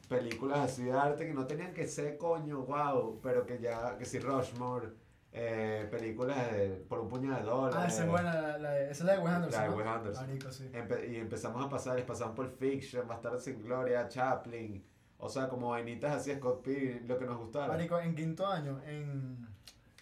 [0.09, 4.05] películas así de arte que no tenían que ser coño, wow, pero que ya, que
[4.05, 4.89] si Rushmore,
[5.33, 7.77] eh, películas de- por un puñado de dólares.
[7.79, 9.61] Ah, esa es buena, la, la esa es la de Wes Anderson.
[9.61, 9.77] La de ¿no?
[9.77, 10.27] Wes Anderson.
[10.27, 10.71] Marico, sí.
[10.73, 14.85] Empe- y empezamos a pasar, les pasamos por Fiction, Bastardos sin Gloria, Chaplin,
[15.25, 17.69] o sea, como vainitas así, Scott Pilgrim, lo que nos gustara.
[17.69, 19.47] Marico, en quinto año, en,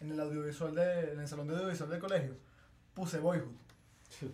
[0.00, 2.36] en el audiovisual de, en el salón de audiovisual del colegio,
[2.94, 3.52] puse Boyhood.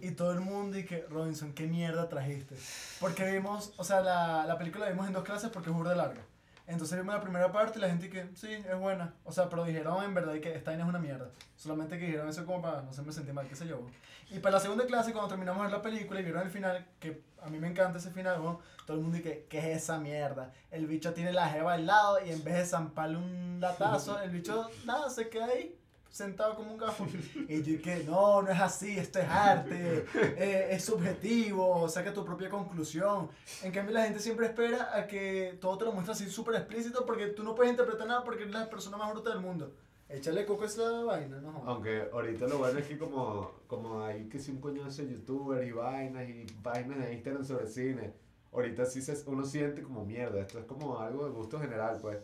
[0.01, 2.55] Y todo el mundo y que, Robinson, ¿qué mierda trajiste?
[3.01, 5.97] Porque vimos, o sea, la, la película la vimos en dos clases porque es burda
[5.97, 6.23] larga.
[6.67, 9.15] Entonces vimos la primera parte y la gente que, sí, es buena.
[9.25, 11.31] O sea, pero dijeron en verdad que esta vaina es una mierda.
[11.57, 13.87] Solamente que dijeron eso como para no se me sentí mal, qué sé yo.
[14.31, 16.85] Y para la segunda clase, cuando terminamos de ver la película y vieron el final,
[16.99, 18.37] que a mí me encanta ese final,
[18.85, 20.53] todo el mundo dice, ¿qué es esa mierda?
[20.71, 24.31] El bicho tiene la jeva al lado y en vez de zamparle un latazo, el
[24.31, 25.79] bicho, nada, se queda ahí
[26.11, 27.07] sentado como un gafo.
[27.49, 32.25] Y yo que no, no es así, esto es arte, eh, es subjetivo, saca tu
[32.25, 33.29] propia conclusión.
[33.63, 37.05] En cambio la gente siempre espera a que todo te lo muestre así súper explícito
[37.05, 39.73] porque tú no puedes interpretar nada porque eres la persona más bruta del mundo.
[40.09, 41.65] Échale coco a esa vaina, no.
[41.67, 45.67] Aunque ahorita lo bueno es que como, como hay que si un coñazo de youtubers
[45.67, 48.13] y vainas y vainas de Instagram sobre cine,
[48.53, 52.19] ahorita sí se, uno siente como mierda, esto es como algo de gusto general, pues.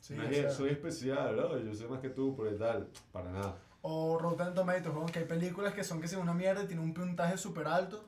[0.00, 1.58] Sí, no o es que soy especial, ¿no?
[1.58, 3.56] yo soy más que tú, por el tal, para nada.
[3.82, 6.84] O Rotten Tomatoes, weón, que hay películas que son que son una mierda y tienen
[6.84, 8.04] un puntaje súper alto.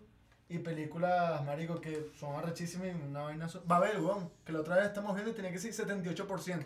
[0.51, 3.49] Y películas, marico, que son arrechísimas y una vaina...
[3.49, 6.65] su- Babel, weón, que la otra vez estamos viendo y tenía que ser 78%.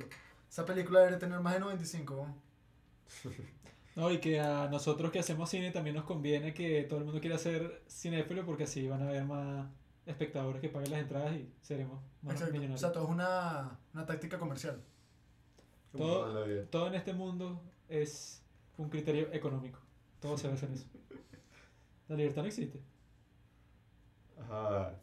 [0.49, 2.35] Esa película debería tener más de 95, weón.
[3.95, 7.21] No, y que a nosotros que hacemos cine también nos conviene que todo el mundo
[7.21, 9.67] quiera ser cinéfilo porque así van a haber más
[10.07, 12.53] espectadores que paguen las entradas y seremos más Exacto.
[12.53, 12.81] O millonarios.
[12.81, 14.81] sea, todo es una, una táctica comercial.
[15.93, 18.43] Todo- todo en este mundo es
[18.79, 19.79] un criterio económico.
[20.21, 20.87] Todo se basa en eso.
[22.09, 22.81] La libertad no existe.
[24.41, 24.95] Ajá.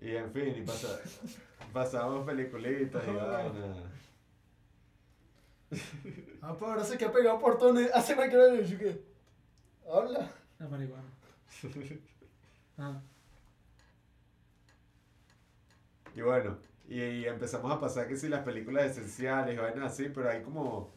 [0.00, 0.88] Y en fin, y pasa,
[1.72, 3.78] pasamos peliculitas y vainas.
[6.42, 7.78] Ah, pues ahora se queda pegado por todo.
[7.94, 9.02] Hace cualquier hora y yo que...
[9.90, 10.30] Habla.
[10.58, 11.04] La marihuana.
[12.76, 13.00] Ah.
[16.16, 16.58] Y bueno,
[16.88, 20.92] y, y empezamos a pasar que si las películas esenciales vainas así, pero hay como,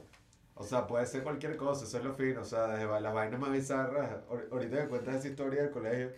[0.55, 3.39] o sea, puede ser cualquier cosa, eso es lo fino, o sea, desde las vainas
[3.39, 6.11] más bizarras, ahor- ahorita que cuentas esa historia del colegio,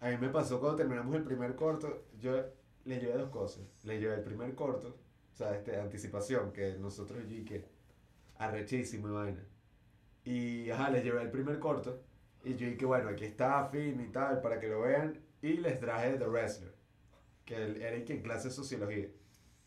[0.00, 2.32] a mí me pasó cuando terminamos el primer corto, yo
[2.84, 4.96] le llevé dos cosas, le llevé el primer corto,
[5.32, 7.64] o sea, este, anticipación, que nosotros y que
[8.38, 9.44] arrechísimo y vaina,
[10.24, 12.02] y ajá, les llevé el primer corto,
[12.44, 15.80] y yo dije, bueno, aquí está, fin y tal, para que lo vean, y les
[15.80, 16.74] traje The Wrestler
[17.48, 19.08] que y que en clase de sociología.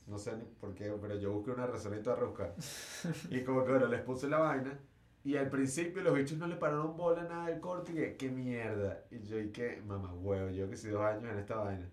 [0.06, 2.54] No sé ni por qué, pero yo busqué una razón y toda rebuscada.
[3.30, 4.80] Y como que bueno, les puse la vaina.
[5.24, 8.30] Y al principio los bichos no le pararon bola nada del corte y que, qué
[8.30, 9.04] mierda.
[9.12, 11.90] Y yo, y que, mamá huevo, yo que soy dos años en esta vaina.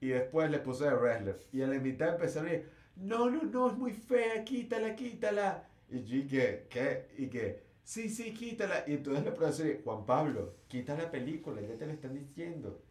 [0.00, 1.38] Y después les puse de wrestler.
[1.52, 5.68] Y a la mitad empezaron a decir, no, no, no, es muy fea, quítala, quítala.
[5.88, 7.08] Y yo, y que, ¿qué?
[7.18, 8.84] Y que, sí, sí, quítala.
[8.86, 12.82] Y entonces la profesora, Juan Pablo, quita la película, ya te lo están diciendo.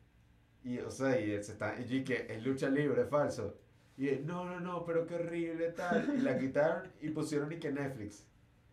[0.64, 3.58] Y, o sea, y se está, y yo, que es lucha libre, es falso.
[3.98, 6.14] Y él, no, no, no, pero qué horrible, tal.
[6.18, 8.26] Y la quitaron y pusieron y que Netflix.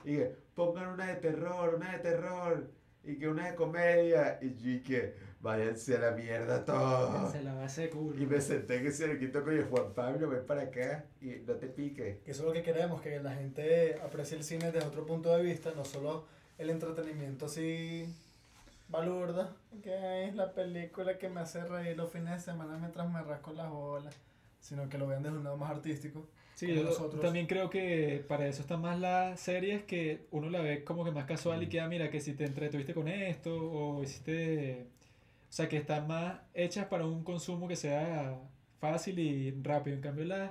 [0.04, 2.70] Y que pongan una de terror, una de terror.
[3.04, 4.38] Y que una de comedia.
[4.40, 7.32] Y yo, y que váyanse a la mierda todos.
[7.32, 8.20] Se la base de culo.
[8.20, 11.54] Y me senté que se le quitó con Juan Pablo, ven para acá y no
[11.54, 12.18] te piques.
[12.18, 15.34] Que eso es lo que queremos, que la gente aprecie el cine desde otro punto
[15.36, 16.26] de vista, no solo
[16.58, 18.06] el entretenimiento así
[18.88, 23.22] balurda, que es la película que me hace reír los fines de semana mientras me
[23.22, 24.14] rasco las bolas,
[24.60, 26.26] sino que lo vean desde un lado más artístico.
[26.54, 27.20] Sí, yo nosotros.
[27.20, 31.12] también creo que para eso están más las series que uno la ve como que
[31.12, 34.88] más casual y queda, mira, que si te entretuviste con esto o hiciste...
[35.48, 38.38] O sea, que están más hechas para un consumo que sea
[38.80, 39.96] fácil y rápido.
[39.96, 40.50] En cambio, las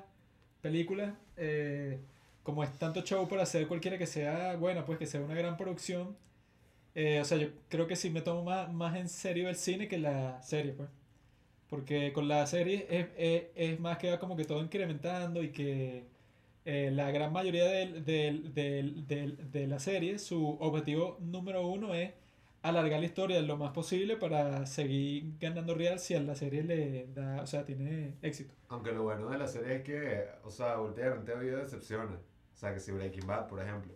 [0.61, 1.99] películas, eh,
[2.41, 5.55] como es tanto show para hacer cualquiera que sea buena, pues que sea una gran
[5.55, 6.15] producción,
[6.97, 9.87] eh, o sea, yo creo que sí me tomo más, más en serio el cine
[9.87, 10.89] que la serie, pues.
[11.69, 15.49] Porque con la serie es, es, es más que va como que todo incrementando y
[15.51, 16.05] que
[16.65, 22.11] eh, la gran mayoría del- del- del- de la serie, su objetivo número uno es
[22.61, 27.07] alargar la historia lo más posible para seguir ganando real si a la serie le
[27.13, 28.53] da, o sea, tiene éxito.
[28.69, 32.17] Aunque lo bueno de la serie es que, o sea, últimamente ha habido decepciones.
[32.55, 33.93] O sea, que si Breaking Bad, por ejemplo.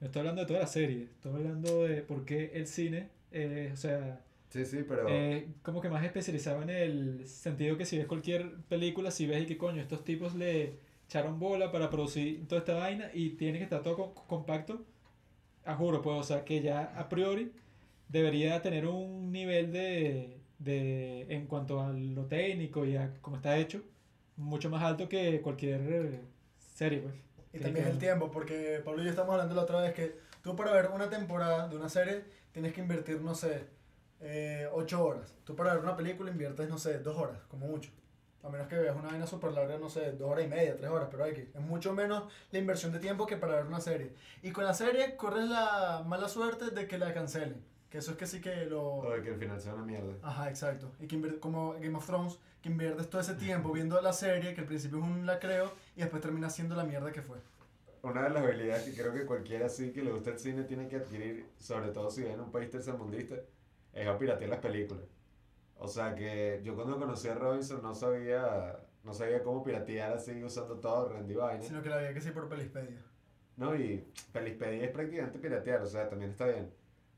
[0.00, 3.70] No estoy hablando de toda la serie, estoy hablando de por qué el cine, eh,
[3.72, 5.08] o sea, Sí, sí, pero...
[5.08, 9.42] eh, como que más especializado en el sentido que si ves cualquier película, si ves
[9.44, 13.58] y que coño, estos tipos le echaron bola para producir toda esta vaina y tiene
[13.58, 14.84] que estar todo co- compacto,
[15.64, 17.52] a juro, pues, o sea, que ya a priori
[18.08, 23.58] debería tener un nivel de, de en cuanto a lo técnico y a cómo está
[23.58, 23.82] hecho,
[24.36, 26.20] mucho más alto que cualquier eh,
[26.58, 27.14] serie, pues.
[27.54, 30.56] Y también el tiempo, porque Pablo y yo estamos hablando la otra vez que tú
[30.56, 33.68] para ver una temporada de una serie tienes que invertir, no sé,
[34.20, 35.32] eh, 8 horas.
[35.44, 37.92] Tú para ver una película inviertes, no sé, 2 horas, como mucho.
[38.42, 40.90] A menos que veas una vaina súper larga, no sé, 2 horas y media, 3
[40.90, 43.80] horas, pero hay que, es mucho menos la inversión de tiempo que para ver una
[43.80, 44.12] serie.
[44.42, 47.64] Y con la serie corres la mala suerte de que la cancelen.
[47.94, 48.82] Que eso es que sí que lo...
[48.94, 50.12] O de que al final sea una mierda.
[50.20, 50.90] Ajá, exacto.
[50.98, 54.52] Y que invier- como Game of Thrones, que inviertes todo ese tiempo viendo la serie,
[54.52, 57.38] que al principio es un lacreo, y después termina siendo la mierda que fue.
[58.02, 60.88] Una de las habilidades que creo que cualquiera así que le gusta el cine tiene
[60.88, 63.36] que adquirir, sobre todo si vive en un país tercermundista,
[63.92, 65.04] es a piratear las películas.
[65.78, 70.42] O sea que yo cuando conocí a Robinson no sabía, no sabía cómo piratear así
[70.42, 71.62] usando todo rendido vaina.
[71.62, 73.00] Sino que la había que sí por Pelispedia.
[73.56, 76.72] No, y Pelispedia es prácticamente piratear, o sea, también está bien.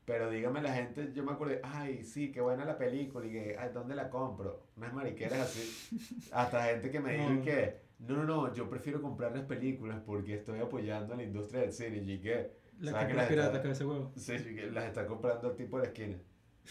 [0.07, 3.57] Pero dígame la gente, yo me acuerdo, ay, sí, qué buena la película, y que,
[3.59, 4.63] ay, ¿dónde la compro?
[4.77, 6.29] Unas mariqueras así.
[6.31, 7.41] Hasta gente que me dijo No.
[7.41, 11.59] que, no, no, no, yo prefiero comprar las películas porque estoy apoyando a la industria
[11.63, 14.13] del cine, y que, La ¿sabes que las pirata, está- que ese huevo.
[14.15, 16.17] sí, y que las está comprando el tipo de la esquina?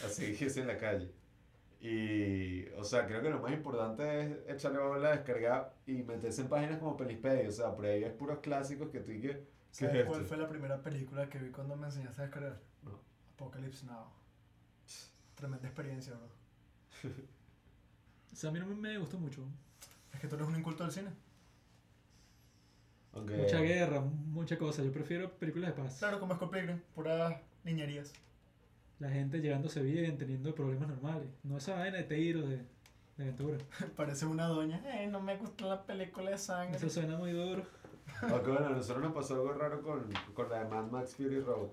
[0.03, 1.13] Así que es en la calle.
[1.79, 6.49] Y, o sea, creo que lo más importante es echarle bola, descargar y meterse en
[6.49, 9.35] páginas como Pelispedia, o sea, por ahí es puros clásicos que tú y que, ¿qué
[9.39, 10.29] es ¿Sabes cuál esto?
[10.35, 12.59] fue la primera película que vi cuando me enseñaste a descargar?
[13.37, 14.07] Apocalypse Now.
[15.35, 17.11] Tremenda experiencia, bro.
[18.33, 19.43] O sea, a mí no me- gustó mucho.
[20.13, 21.11] Es que tú eres un inculto del cine.
[23.15, 24.83] Mucha guerra, mucha cosa.
[24.83, 25.99] Yo prefiero películas de paz.
[25.99, 27.35] Claro, como Scott Pilgrim, puras
[27.65, 28.13] niñerías.
[28.99, 31.29] La gente llevándose bien, teniendo problemas normales.
[31.43, 32.57] No esa vaina de tiros, de,
[33.17, 33.59] de aventura.
[33.97, 34.83] Parece una doña.
[35.03, 36.77] Eh, no me gusta la película de sangre.
[36.77, 37.63] Eso suena muy duro.
[38.23, 41.41] Aunque bueno, a nosotros nos pasó algo raro con, con la de Mad Max Fury
[41.41, 41.71] Road.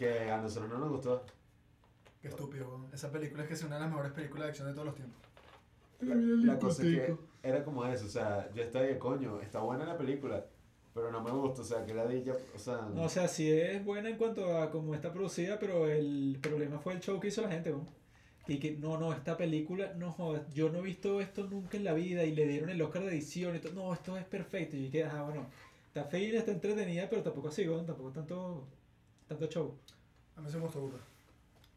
[0.00, 1.26] Que a nosotros no nos gustó.
[2.22, 2.88] Qué estúpido, weón.
[2.90, 4.94] Esa película es que es una de las mejores películas de acción de todos los
[4.94, 5.18] tiempos.
[6.00, 6.14] La,
[6.54, 9.84] la cosa es que era como eso, o sea, yo estaba de coño, está buena
[9.84, 10.42] la película,
[10.94, 12.88] Pero no me gusta, o sea, que la dilla, o sea...
[12.94, 16.78] No, o sea, sí es buena en cuanto a cómo está producida, pero el problema
[16.78, 17.84] fue el show que hizo la gente, ¿no?
[18.48, 21.84] Y que, no, no, esta película, no jodas, yo no he visto esto nunca en
[21.84, 24.78] la vida y le dieron el Oscar de edición y todo, no, esto es perfecto.
[24.78, 25.46] Y que, ah, bueno,
[25.88, 27.84] está fea, está entretenida, pero tampoco así, ¿no?
[27.84, 28.66] Tampoco tanto,
[29.28, 29.78] tanto show.
[30.40, 30.98] A mí se me gustó burda.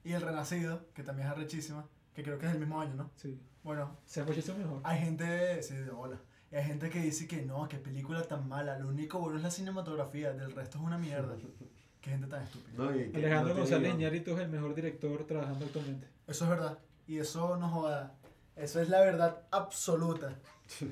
[0.06, 1.85] Y El Renacido, que también es arrechísima,
[2.15, 3.11] que creo que es el mismo año, ¿no?
[3.18, 3.38] Sí.
[3.64, 4.81] Bueno, sea muchísimo mejor.
[4.84, 6.18] hay gente, sí, de bola.
[6.52, 8.77] Y hay gente que dice que no, qué película tan mala.
[8.80, 11.35] Lo único bueno es la cinematografía, del resto es una mierda.
[12.02, 12.73] Qué gente tan estúpida.
[12.84, 16.06] No, y que Alejandro no González Iñárritu es el mejor director trabajando actualmente.
[16.27, 16.77] Eso es verdad.
[17.07, 18.14] Y eso no joda.
[18.57, 20.35] Eso es la verdad absoluta.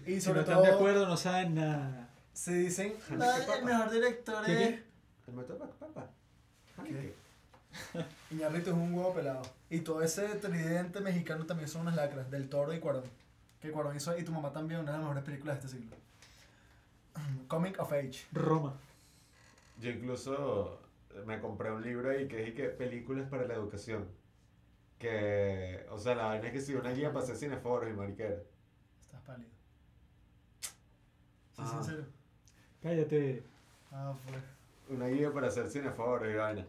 [0.07, 2.10] Y Si sobre no están todo, de acuerdo, no saben nada.
[2.31, 3.61] se dicen, Haneke "No, el Papa".
[3.65, 4.69] mejor director ¿Qué, es...
[4.69, 4.84] qué?
[5.27, 6.10] El motor pa- papá.
[6.85, 7.14] ¿Qué?
[8.31, 9.41] Iñárritu es un huevo pelado.
[9.69, 13.03] Y todo ese tridente mexicano también son unas lacras, del Toro y Cuarón.
[13.60, 15.95] Que Cuarón hizo, y tu mamá también, una de las mejores películas de este siglo.
[17.48, 18.26] Comic of Age.
[18.31, 18.73] Roma.
[19.80, 20.80] Yo incluso
[21.26, 24.07] me compré un libro ahí que es y que películas para la educación.
[24.99, 28.38] Que, o sea, la vaina es que si una guía para hacer cineforos y mariquera.
[29.02, 29.49] Estás pálido.
[31.53, 32.06] Sí, sí, Ah.
[32.81, 33.43] Cállate.
[33.91, 34.95] Ah, fue.
[34.95, 36.65] Una guía para hacer cineforos y vaina.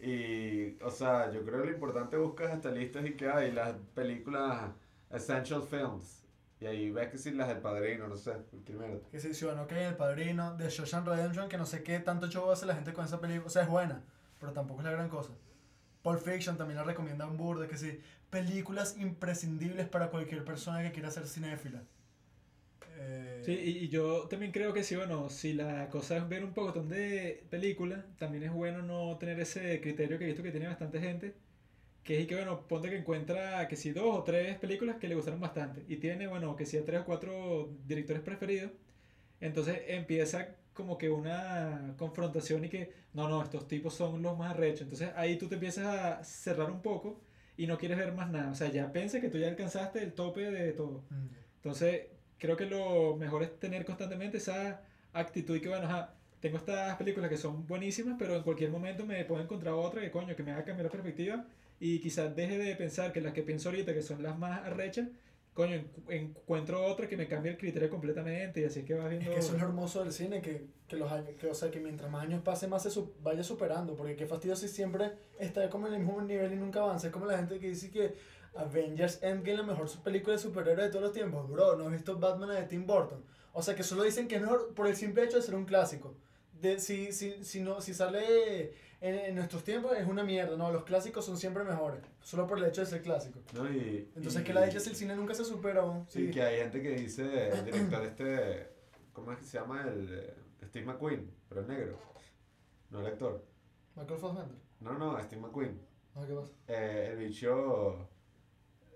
[0.00, 3.52] Y, o sea, yo creo que lo importante es buscar hasta listas y que hay
[3.52, 4.70] las películas
[5.10, 6.24] Essential Films.
[6.60, 9.08] Y ahí ves que si las del padrino, no sé, cualquier mierda.
[9.10, 12.50] Que sí, Ciudadano Kane, El Padrino, de Shawshank Redemption, que no sé qué tanto show
[12.50, 13.46] hace la gente con esa película.
[13.46, 14.02] O sea, es buena,
[14.40, 15.32] pero tampoco es la gran cosa.
[16.02, 18.00] Pulp Fiction también la recomienda un burde, que sí.
[18.30, 21.82] Películas imprescindibles para cualquier persona que quiera ser cinéfila.
[22.96, 26.44] Eh, Sí, y, y yo también creo que sí, bueno, si la cosa es ver
[26.44, 30.50] un poco de películas, también es bueno no tener ese criterio que he visto que
[30.50, 31.34] tiene bastante gente,
[32.04, 35.08] que es y que, bueno, ponte que encuentra que si dos o tres películas que
[35.08, 38.72] le gustaron bastante, y tiene, bueno, que si a tres o cuatro directores preferidos,
[39.40, 44.52] entonces empieza como que una confrontación y que, no, no, estos tipos son los más
[44.52, 47.20] arrechos, entonces ahí tú te empiezas a cerrar un poco
[47.56, 50.12] y no quieres ver más nada, o sea, ya pensé que tú ya alcanzaste el
[50.14, 51.04] tope de todo.
[51.10, 51.26] mm,
[51.56, 52.08] Entonces,
[52.44, 54.82] creo que lo mejor es tener constantemente esa
[55.14, 59.06] actitud y que, bueno, ajá, tengo estas películas que son buenísimas, pero en cualquier momento
[59.06, 61.46] me puedo encontrar otra que, coño, que me haga cambiar la perspectiva
[61.80, 65.08] y quizás deje de pensar que las que pienso ahorita, que son las más arrechas,
[65.54, 69.04] coño, encu- encuentro otra que me cambie el criterio completamente y así es que vas
[69.06, 69.30] Es viendo...
[69.30, 71.10] que eso es lo hermoso del cine, que, que los
[71.40, 74.26] que, o sea, que mientras más años pase, más se su- vaya superando, porque qué
[74.26, 77.06] fastidio si siempre está como en el mismo nivel y nunca avanza.
[77.06, 78.14] Es como la gente que dice que
[78.56, 81.48] Avengers Endgame la mejor película de superhéroes de todos los tiempos.
[81.48, 83.24] Bro, ¿no has visto Batman de Tim Burton?
[83.52, 85.64] O sea, que solo dicen que es mejor por el simple hecho de ser un
[85.64, 86.14] clásico.
[86.60, 90.72] De, si, si, si, no, si sale en, en nuestros tiempos es una mierda, no,
[90.72, 93.40] los clásicos son siempre mejores, solo por el hecho de ser clásico.
[93.52, 93.70] ¿no?
[93.70, 96.06] Y, Entonces, y- que la dicha es el cine nunca se supera aún.
[96.08, 96.30] Sí, Sí.
[96.32, 98.68] que hay gente que dice, el director este,
[99.12, 99.82] ¿cómo es que se llama?
[99.82, 101.98] El eh, Steve McQueen, pero el negro,
[102.90, 103.44] no el actor.
[103.94, 104.56] Michael Fassbender.
[104.80, 105.80] No, no, Steve McQueen.
[106.14, 106.52] Ah, ¿qué pasa?
[106.68, 108.08] Eh, el bicho,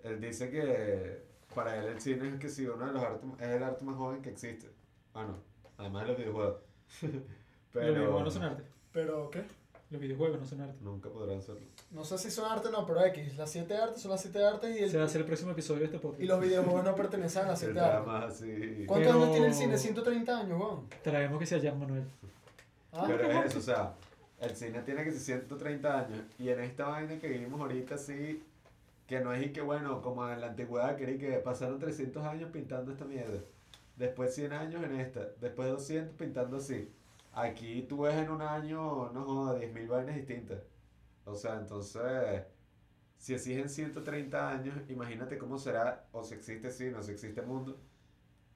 [0.04, 1.22] él dice que
[1.54, 3.96] para él el cine es que si uno de los artes, es el arte más
[3.96, 4.68] joven que existe.
[5.12, 5.36] Bueno,
[5.76, 6.56] además de los videojuegos.
[7.74, 8.62] Los videojuegos Pero no son arte.
[8.92, 9.44] Pero, ¿qué?
[9.90, 10.76] Los videojuegos no son arte.
[10.80, 11.60] nunca podrán serlo.
[11.90, 13.36] No sé si son arte o no, pero X.
[13.36, 15.50] Las siete artes son las siete artes y, el- Se va a hacer el próximo
[15.52, 16.22] episodio de este podcast.
[16.22, 18.04] y los videojuegos no pertenecen a las El siete artes.
[18.04, 18.84] drama así.
[18.86, 19.78] ¿Cuántos Pero- años tiene el cine?
[19.78, 20.88] 130 años, weón.
[21.02, 22.04] Traemos que se llama Manuel.
[22.92, 23.94] Ah, Pero es eso, o sea,
[24.40, 28.42] el cine tiene que ser 130 años y en esta vaina que vivimos ahorita sí,
[29.08, 32.24] que no es y que bueno, como en la antigüedad que y que pasaron 300
[32.24, 33.40] años pintando esta mierda,
[33.96, 36.92] después 100 años en esta, después 200 pintando así.
[37.32, 40.60] Aquí tú ves en un año, no jodas, 10.000 vainas distintas.
[41.24, 42.02] O sea, entonces,
[43.18, 47.80] si exigen 130 años, imagínate cómo será, o si existe cine, o si existe mundo.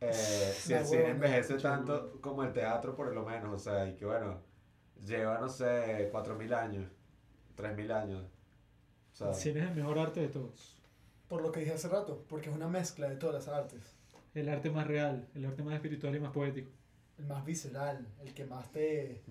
[0.01, 0.12] eh,
[0.59, 4.05] si el cine envejece tanto como el teatro, por lo menos, o sea, y que
[4.07, 4.41] bueno,
[5.05, 6.91] lleva, no sé, 4.000 años,
[7.57, 8.24] 3.000 años.
[9.13, 10.79] O sea, El cine es el mejor arte de todos.
[11.29, 13.81] Por lo que dije hace rato, porque es una mezcla de todas las artes.
[14.35, 16.71] El arte más real, el arte más espiritual y más poético.
[17.19, 19.23] El más visceral, el que más te,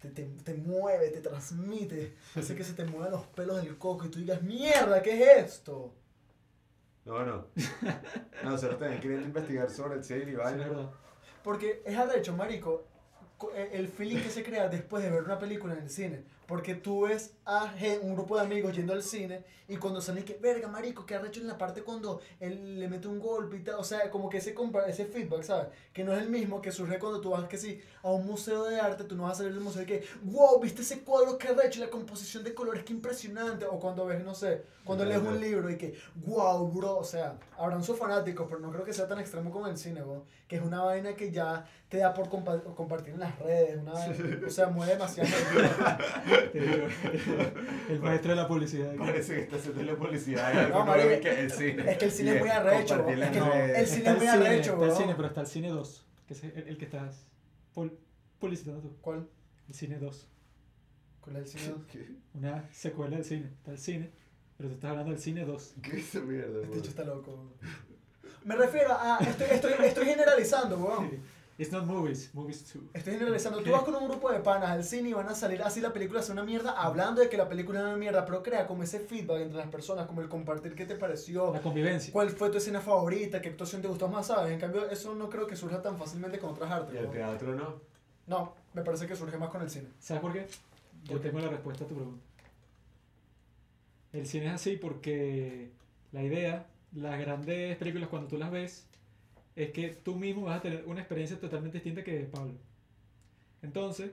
[0.00, 4.06] te, te, te mueve, te transmite, hace que se te muevan los pelos del coco
[4.06, 5.94] y tú digas, mierda, ¿qué es esto?
[7.04, 7.46] no, no.
[8.42, 10.66] Nosotros también queriendo investigar sobre el cine y Sí, vaina.
[10.68, 10.90] verdad.
[11.44, 12.84] Porque es arrecho, marico,
[13.38, 16.24] co- eh, el feeling que se crea después de ver una película en el cine.
[16.46, 20.34] Porque tú ves a un grupo de amigos yendo al cine y cuando salen que,
[20.34, 23.74] verga, marico, que arrecho en la parte cuando él le mete un golpe y tal.
[23.76, 24.54] O sea, como que ese,
[24.86, 25.68] ese feedback, ¿sabes?
[25.92, 28.64] Que no es el mismo que surge cuando tú vas, que sí, a un museo
[28.64, 31.36] de arte, tú no vas a salir del museo y que, wow, viste ese cuadro
[31.36, 33.64] que arrecho, y la composición de colores, que impresionante.
[33.66, 36.98] O cuando ves, no sé, cuando lees un libro y que, wow, bro.
[36.98, 40.00] O sea, habrán sus fanáticos, pero no creo que sea tan extremo como el cine,
[40.02, 40.24] bro.
[40.46, 43.78] Que es una vaina que ya te da por compa- compartir en las redes.
[43.80, 43.94] Una,
[44.46, 45.28] o sea, mueve demasiado.
[46.52, 46.86] Te digo,
[47.88, 48.94] el maestro de la publicidad.
[48.96, 50.68] Parece que está haciendo la publicidad.
[50.70, 51.90] No, y que el cine.
[51.90, 54.72] es que el cine es muy arrecho, es que no, el cine es muy arrecho,
[54.74, 57.26] está el cine, pero está el cine 2, que es el, el que estás
[57.74, 57.92] pul-
[58.38, 58.96] publicitando tú.
[59.00, 59.28] ¿Cuál?
[59.68, 60.28] El cine 2.
[61.20, 61.74] ¿Cuál es el cine?
[61.90, 62.08] ¿Qué?
[62.34, 63.46] Una secuela del cine.
[63.58, 64.10] Está el cine,
[64.56, 65.74] pero tú estás hablando del cine 2.
[65.82, 67.52] ¿Qué es mierda, Este hecho está loco.
[68.44, 69.18] Me refiero a.
[69.18, 71.35] Estoy, estoy, estoy generalizando, weón.
[71.58, 72.82] It's not movies, movies 2.
[72.92, 73.58] Estoy generalizando.
[73.60, 73.70] Tú ¿Qué?
[73.70, 76.20] vas con un grupo de panas al cine y van a salir así la película
[76.20, 79.00] es una mierda, hablando de que la película es una mierda, pero crea como ese
[79.00, 82.12] feedback entre las personas, como el compartir qué te pareció, La convivencia.
[82.12, 84.52] cuál fue tu escena favorita, qué actuación te gustó más, ¿sabes?
[84.52, 86.94] En cambio, eso no creo que surja tan fácilmente con otras artes.
[86.94, 87.80] Y el teatro no.
[88.26, 89.88] No, me parece que surge más con el cine.
[89.98, 90.46] ¿Sabes por qué?
[91.04, 91.28] Yo ¿Por qué?
[91.30, 92.22] tengo la respuesta a tu pregunta.
[94.12, 95.70] El cine es así porque
[96.12, 98.86] la idea, las grandes películas cuando tú las ves,
[99.56, 102.54] es que tú mismo vas a tener una experiencia totalmente distinta que Pablo.
[103.62, 104.12] Entonces,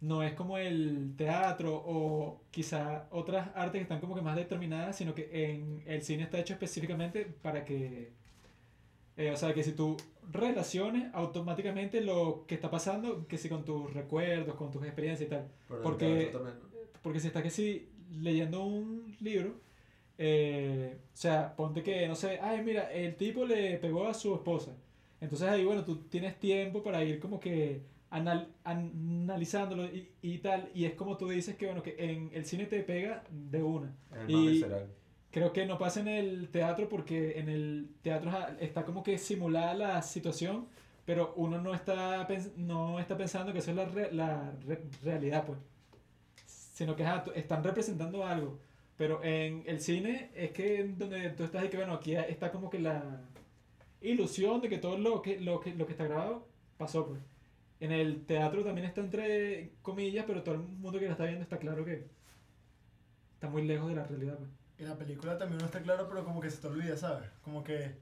[0.00, 4.96] no es como el teatro o quizá otras artes que están como que más determinadas,
[4.96, 8.12] sino que en el cine está hecho específicamente para que,
[9.16, 9.96] eh, o sea, que si tú
[10.32, 15.30] relaciones automáticamente lo que está pasando, que si con tus recuerdos, con tus experiencias y
[15.30, 15.48] tal.
[15.68, 16.70] Pero Porque- también, ¿no?
[17.02, 17.88] Porque si estás que si
[18.18, 19.54] leyendo un libro,
[20.22, 24.34] eh, o sea, ponte que, no sé, ay, mira, el tipo le pegó a su
[24.34, 24.72] esposa.
[25.18, 27.80] Entonces ahí, bueno, tú tienes tiempo para ir como que
[28.10, 30.68] anal- analizándolo y, y tal.
[30.74, 33.94] Y es como tú dices que, bueno, que en el cine te pega de una.
[34.12, 34.86] El más Y- visceral.
[35.30, 39.74] Creo que no pasa en el teatro porque en el teatro está como que simulada
[39.74, 40.66] la situación,
[41.06, 44.82] pero uno no está, pens- no está pensando que eso es la, re- la re-
[45.04, 45.58] realidad, pues.
[46.46, 47.06] Sino que
[47.36, 48.58] están representando algo.
[49.00, 52.68] Pero en el cine es que donde tú estás y que, bueno, aquí está como
[52.68, 53.22] que la
[54.02, 56.46] ilusión de que todo lo que, lo que, lo que está grabado
[56.76, 57.18] pasó, pues.
[57.80, 61.42] En el teatro también está entre comillas, pero todo el mundo que la está viendo
[61.42, 62.08] está claro que
[63.32, 64.50] está muy lejos de la realidad, pues.
[64.76, 67.26] En la película también no está claro, pero como que se te olvida, ¿sabes?
[67.40, 67.94] Como que,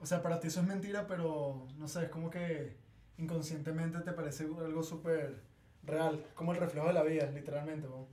[0.00, 2.76] o sea, para ti eso es mentira, pero no sé, es como que
[3.18, 5.40] inconscientemente te parece algo súper
[5.82, 7.88] real, como el reflejo de la vida, literalmente.
[7.88, 8.06] ¿no?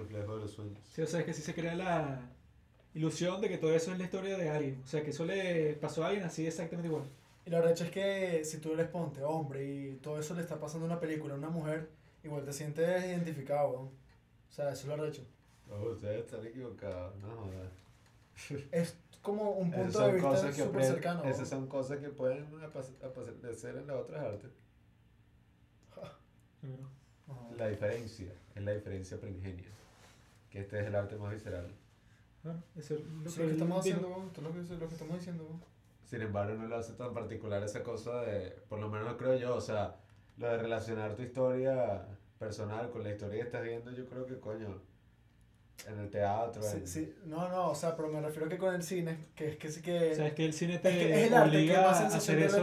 [0.00, 0.78] Reflejo de los sueños.
[0.92, 2.20] Sí, o sea, es que sí se crea la
[2.94, 4.80] ilusión de que todo eso es la historia de alguien.
[4.82, 7.04] O sea, que eso le pasó a alguien así exactamente igual.
[7.46, 10.58] Y la verdad es que si tú eres ponte hombre y todo eso le está
[10.60, 11.90] pasando a una película a una mujer,
[12.22, 13.72] igual te sientes identificado.
[13.72, 13.82] ¿no?
[13.82, 15.22] O sea, eso es lo recho.
[15.70, 17.72] Oh, ustedes están equivocados, no jodas.
[18.72, 21.22] Es como un punto de vista súper cercano.
[21.22, 21.30] ¿no?
[21.30, 22.46] Esas son cosas que pueden
[23.02, 24.50] aparecer en las otras artes.
[27.56, 29.68] La diferencia es la diferencia primigenia.
[30.50, 31.68] Que este es el arte más visceral.
[32.42, 34.26] Bueno, eso es lo que, es estamos haciendo, ¿no?
[34.26, 35.44] Esto es lo que, lo que estamos diciendo.
[35.50, 35.60] ¿no?
[36.08, 39.54] Sin embargo, no lo hace tan particular esa cosa de, por lo menos creo yo,
[39.54, 39.96] o sea,
[40.38, 42.04] lo de relacionar tu historia
[42.38, 44.80] personal con la historia que estás viendo, yo creo que coño,
[45.86, 48.74] en el teatro, Sí, en- sí, no, no, o sea, pero me refiero que con
[48.74, 50.12] el cine, que es que sí que...
[50.12, 52.00] O sea, es que el cine Es te que es el arte que obliga más
[52.00, 52.56] a hacer eso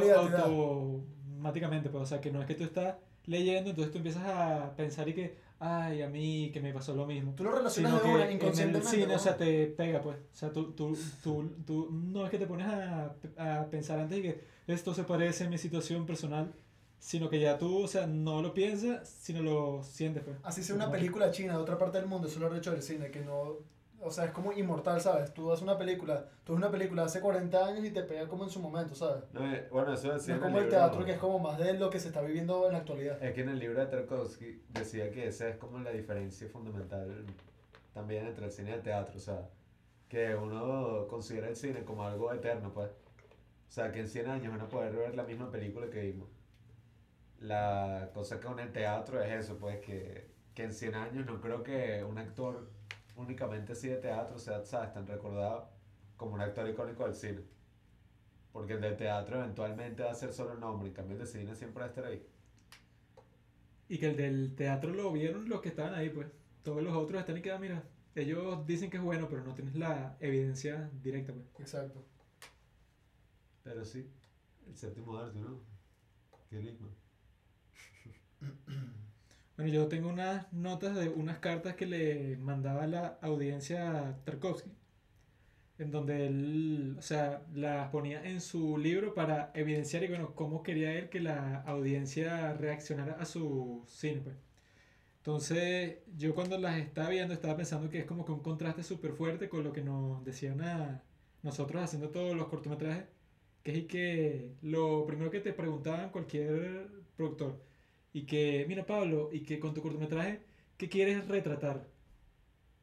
[0.44, 1.90] automáticamente.
[1.90, 2.96] Pues, o sea, que no es que tú estás
[3.26, 7.06] leyendo, entonces tú empiezas a pensar y que, ay, a mí que me pasó lo
[7.06, 7.34] mismo.
[7.36, 8.90] Tú lo relacionas Sino de una inconscientemente.
[8.90, 9.16] cine, ¿no?
[9.16, 10.18] o sea, te pega, pues.
[10.18, 14.20] O sea, tú, tú, tú, tú no es que te pones a, a pensar antes
[14.20, 16.54] y que esto se parece a mi situación personal,
[17.00, 20.38] sino que ya tú, o sea, no lo piensas, sino lo sientes, pues.
[20.44, 22.82] Así sea una película china de otra parte del mundo, eso lo he hecho del
[22.82, 23.58] cine, que no...
[24.00, 25.34] O sea, es como inmortal, ¿sabes?
[25.34, 28.44] Tú das una película, tú ves una película hace 40 años y te pega como
[28.44, 29.24] en su momento, ¿sabes?
[29.34, 31.40] No, eh, bueno, eso No decía es en como el libro, teatro, que es como
[31.40, 33.22] más de lo que se está viviendo en la actualidad.
[33.24, 37.26] Es que en el libro de Tarkovsky decía que esa es como la diferencia fundamental
[37.94, 39.50] también entre el cine y el teatro, o sea,
[40.08, 42.90] que uno considera el cine como algo eterno, pues.
[42.90, 46.30] O sea, que en 100 años van a poder ver la misma película que vimos.
[47.40, 51.64] La cosa con el teatro es eso, pues, que, que en 100 años no creo
[51.64, 52.70] que un actor
[53.18, 55.70] únicamente así de teatro sea, ¿sabes?, tan recordado
[56.16, 57.42] como un actor icónico del cine.
[58.52, 61.28] Porque el del teatro eventualmente va a ser solo un nombre, en cambio el de
[61.28, 62.26] cine siempre va a estar ahí.
[63.90, 66.28] Y que el del teatro lo vieron los que estaban ahí, pues.
[66.64, 67.84] Todos los otros están y quedan, mira,
[68.16, 71.46] ellos dicen que es bueno, pero no tienes la evidencia directa, pues.
[71.60, 72.04] Exacto.
[73.64, 74.10] Pero sí,
[74.68, 75.60] el séptimo arte, ¿no?
[76.50, 76.90] Qué lindo.
[79.58, 84.72] Bueno, yo tengo unas notas de unas cartas que le mandaba la audiencia a Tarkovsky,
[85.80, 90.64] en donde él, o sea, las ponía en su libro para evidenciar y bueno, cómo
[90.64, 94.36] quería él que la audiencia reaccionara a su cine, pues.
[95.18, 99.14] Entonces, yo cuando las estaba viendo estaba pensando que es como que un contraste súper
[99.14, 101.04] fuerte con lo que nos decían a
[101.44, 103.06] nosotros haciendo todos los cortometrajes,
[103.64, 107.67] que es que lo primero que te preguntaban cualquier productor,
[108.20, 110.42] y que, mira Pablo, y que con tu cortometraje,
[110.78, 111.88] ¿qué quieres retratar?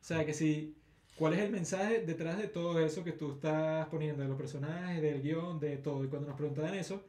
[0.01, 0.77] O sea, que si,
[1.15, 5.01] ¿cuál es el mensaje detrás de todo eso que tú estás poniendo, de los personajes,
[5.03, 6.05] del guion, de todo?
[6.05, 7.05] Y cuando nos preguntaban eso,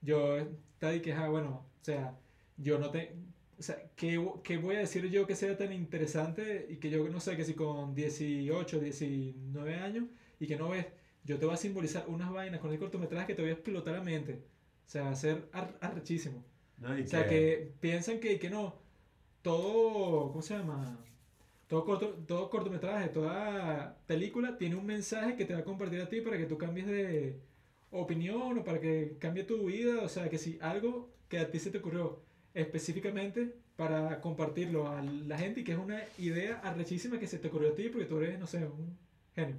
[0.00, 2.18] yo estaba y que, ah, bueno, o sea,
[2.56, 3.16] yo no te...
[3.58, 7.08] O sea, ¿qué, ¿qué voy a decir yo que sea tan interesante y que yo
[7.08, 10.06] no sé, que si con 18, 19 años
[10.38, 10.86] y que no ves,
[11.24, 13.94] yo te voy a simbolizar unas vainas con el cortometraje que te voy a explotar
[13.94, 14.44] la mente.
[14.86, 16.44] O sea, va a ser ar- arrechísimo.
[16.78, 18.74] No, O sea, que piensan que, que no,
[19.42, 20.98] todo, ¿cómo se llama?
[21.68, 26.08] Todo, corto, todo cortometraje, toda película tiene un mensaje que te va a compartir a
[26.08, 27.40] ti para que tú cambies de
[27.90, 30.02] opinión o para que cambie tu vida.
[30.02, 32.22] O sea, que si algo que a ti se te ocurrió
[32.54, 37.48] específicamente para compartirlo a la gente y que es una idea arrechísima que se te
[37.48, 38.98] ocurrió a ti porque tú eres, no sé, un
[39.34, 39.56] genio.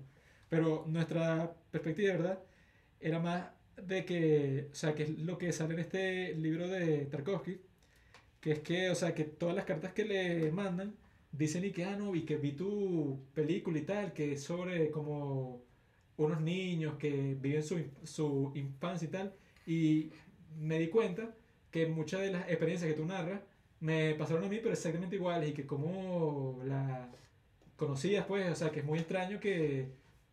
[0.50, 2.40] Pero nuestra perspectiva, ¿verdad?
[3.00, 3.46] Era más
[3.88, 7.60] de que, o sea, que es lo que sale en este libro de Tarkovsky,
[8.42, 10.96] que es que, o sea, que todas las cartas que le mandan
[11.32, 14.92] dicen y que, ah, no, y que vi tu película y tal, que es sobre
[14.92, 15.62] como
[16.18, 19.34] unos niños que viven su, su infancia y tal,
[19.66, 20.12] y
[20.60, 21.36] me di cuenta
[21.72, 23.42] que muchas de las experiencias que tú narras
[23.80, 27.10] me pasaron a mí, pero exactamente iguales, y que como la
[27.78, 29.88] conocías, pues, o sea, que es muy extraño que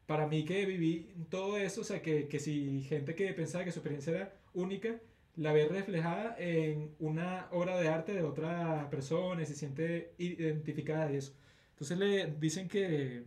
[0.07, 3.73] para mí que viví todo eso, o sea, que, que si gente que pensaba que
[3.73, 5.01] su experiencia era única,
[5.37, 11.09] la ve reflejada en una obra de arte de otra persona y se siente identificada
[11.09, 11.35] de eso.
[11.70, 13.24] Entonces le dicen que,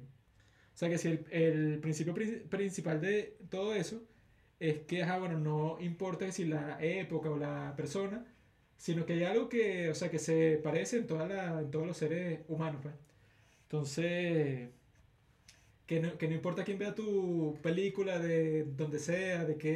[0.74, 4.04] o sea, que si el, el principio pri- principal de todo eso
[4.60, 8.26] es que, ajá, bueno, no importa si la época o la persona,
[8.78, 11.88] sino que hay algo que, o sea, que se parece en, toda la, en todos
[11.88, 12.96] los seres humanos, pues.
[13.64, 14.70] Entonces,
[15.90, 19.74] que no, que no importa quién vea tu película, de donde sea, de qué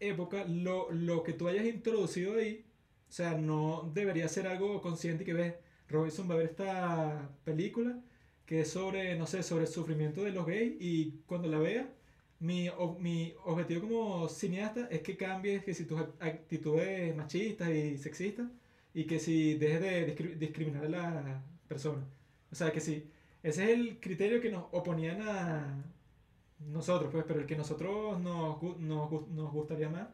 [0.00, 2.64] época, lo, lo que tú hayas introducido ahí,
[3.08, 5.54] o sea, no debería ser algo consciente y que ves,
[5.88, 8.00] Robinson va a ver esta película
[8.46, 11.88] que es sobre, no sé, sobre el sufrimiento de los gays y cuando la vea,
[12.40, 17.70] mi, o- mi objetivo como cineasta es que cambies que si tus act- actitudes machistas
[17.70, 18.48] y sexistas
[18.94, 22.02] y que si dejes de discri- discriminar a la persona.
[22.50, 23.04] O sea, que si
[23.42, 25.84] ese es el criterio que nos oponían a
[26.60, 30.08] nosotros, pues, pero el que nosotros nos, nos, nos gustaría más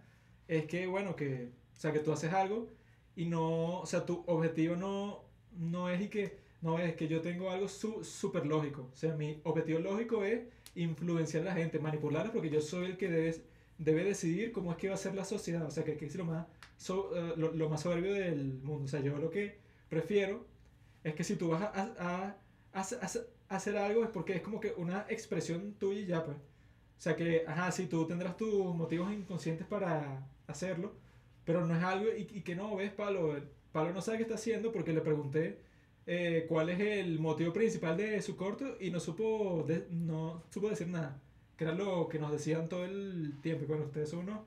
[0.48, 2.69] es que, bueno, que, o sea, que tú haces algo
[3.16, 5.24] y no, o sea, tu objetivo no,
[5.59, 8.89] no es y que, no es que yo tengo algo su- súper lógico.
[8.93, 10.43] O sea, mi objetivo lógico es
[10.74, 13.35] influenciar a la gente, manipularla, porque yo soy el que debe,
[13.78, 15.65] debe decidir cómo es que va a ser la sociedad.
[15.66, 16.47] O sea, que, que es lo más,
[16.77, 18.85] so- eh, lo, lo más soberbio del mundo.
[18.85, 19.59] O sea, yo lo que
[19.89, 20.47] prefiero
[21.05, 22.36] es que si tú vas a-
[22.81, 23.07] a-
[23.48, 26.36] a hacer algo es porque es como que una expresión tuya y ya, pues.
[26.36, 30.94] O sea que, ajá, sí, tú tendrás tus motivos inconscientes para hacerlo,
[31.44, 33.36] pero no es algo y, y que no, ves, Pablo,
[33.73, 35.61] Pablo no sabe qué está haciendo porque le pregunté
[36.07, 40.69] eh, cuál es el motivo principal de su corto y no supo, de- no supo
[40.70, 41.20] decir nada,
[41.57, 43.65] que era lo que nos decían todo el tiempo.
[43.65, 44.40] Y bueno, ustedes son unos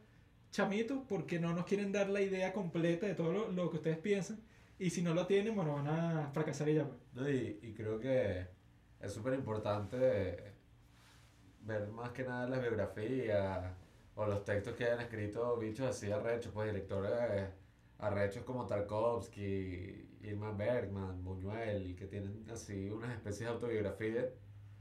[0.51, 3.97] chamitos porque no nos quieren dar la idea completa de todo lo, lo que ustedes
[3.99, 4.39] piensan
[4.79, 6.98] y si no lo tienen, bueno, van a fracasar y ya, pues.
[7.19, 8.47] No, y, y creo que
[9.01, 10.53] es súper importante
[11.61, 13.73] ver más que nada las biografías
[14.15, 17.49] o los textos que hayan escrito bichos así arrechos, pues directores
[17.97, 24.27] arrechos como Tarkovsky, Irma Bergman, Buñuel, que tienen así unas especies de autobiografías,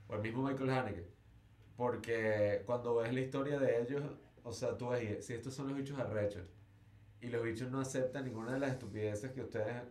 [0.07, 1.09] o el mismo Michael Haneke.
[1.77, 4.03] Porque cuando ves la historia de ellos,
[4.45, 6.45] o sea, tú ves, si estos son los bichos arrechos,
[7.21, 9.83] y los bichos no aceptan ninguna de las estupideces que ustedes,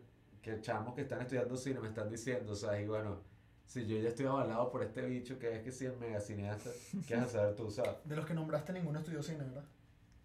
[0.48, 3.20] que chamos que están estudiando cine me están diciendo, o sea, y bueno,
[3.66, 6.70] si yo ya estoy avalado por este bicho que es que si es mega cineasta,
[7.06, 7.92] ¿qué vas a saber tú, sabes?
[8.06, 9.66] De los que nombraste, ninguno estudió cine, ¿verdad?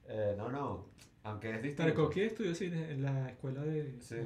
[0.07, 0.86] Eh, no, no,
[1.24, 1.82] aunque es distinto.
[1.85, 4.16] Tarkovsky estudió cine en la escuela de Sí.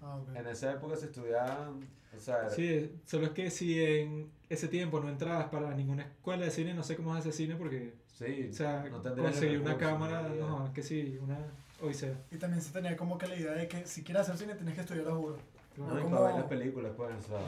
[0.00, 0.36] Ah, ok.
[0.36, 1.80] En esa época se estudiaban,
[2.16, 6.46] o sea, Sí, solo es que si en ese tiempo no entrabas para ninguna escuela
[6.46, 10.22] de cine, no sé cómo hacer cine porque, sí, o sea, no conseguir una cámara,
[10.22, 11.38] no no, que sí, una
[11.82, 12.14] odisea.
[12.30, 14.74] Y también se tenía como que la idea de que si quieres hacer cine tienes
[14.74, 15.36] que estudiar a juro.
[15.76, 17.40] No, y como- para ver las películas, pues, o sea,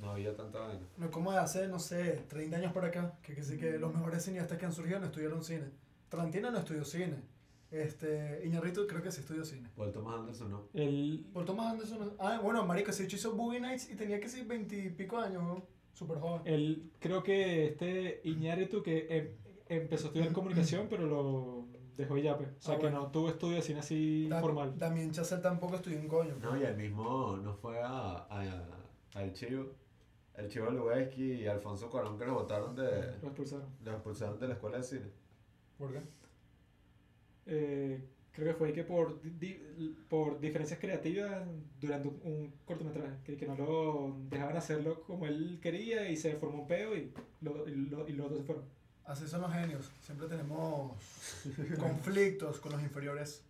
[0.00, 0.80] no había tanta vaina.
[0.96, 3.92] No como de hace, no sé, 30 años para acá, que, que sí que los
[3.94, 5.66] mejores cineastas que han surgido no estudiaron cine.
[6.08, 7.16] Tarantino no estudió cine.
[7.70, 9.68] Este, Iñárritu creo que sí estudió cine.
[9.76, 10.64] Paul Thomas Anderson no.
[10.74, 12.14] El, Por Thomas Anderson.
[12.18, 15.62] Ah, bueno, marico, hecho hizo Boogie Nights y tenía que ser veintipico años, ¿no?
[15.92, 16.42] Súper joven.
[16.46, 19.28] el, creo que este Iñárritu que em-
[19.68, 21.66] empezó a estudiar comunicación, pero lo
[22.00, 22.48] dejó ya, pues.
[22.58, 23.00] O sea, Ah, que bueno.
[23.02, 24.76] no tuvo estudio de cine así Da- formal.
[24.78, 26.36] Damien Chazelle tampoco estudió un coño.
[26.40, 28.64] No, y el mismo no fue a, a,
[29.14, 29.66] al Chivo.
[30.34, 32.82] El Chivo Lubeski y Alfonso Cuarón que lo votaron de.
[33.20, 33.66] Lo expulsaron.
[33.84, 35.06] Los expulsaron de la escuela de cine.
[35.78, 36.00] ¿Por qué?
[37.46, 39.60] Eh, creo que fue que por, di-
[40.08, 41.46] por diferencias creativas
[41.80, 46.36] durante un, un cortometraje, que, que no lo dejaban hacerlo como él quería y se
[46.36, 48.64] formó un peo y, lo, y, lo- y los otros se fueron.
[49.10, 49.90] Así son los genios.
[50.00, 50.92] Siempre tenemos
[51.80, 53.42] conflictos con los inferiores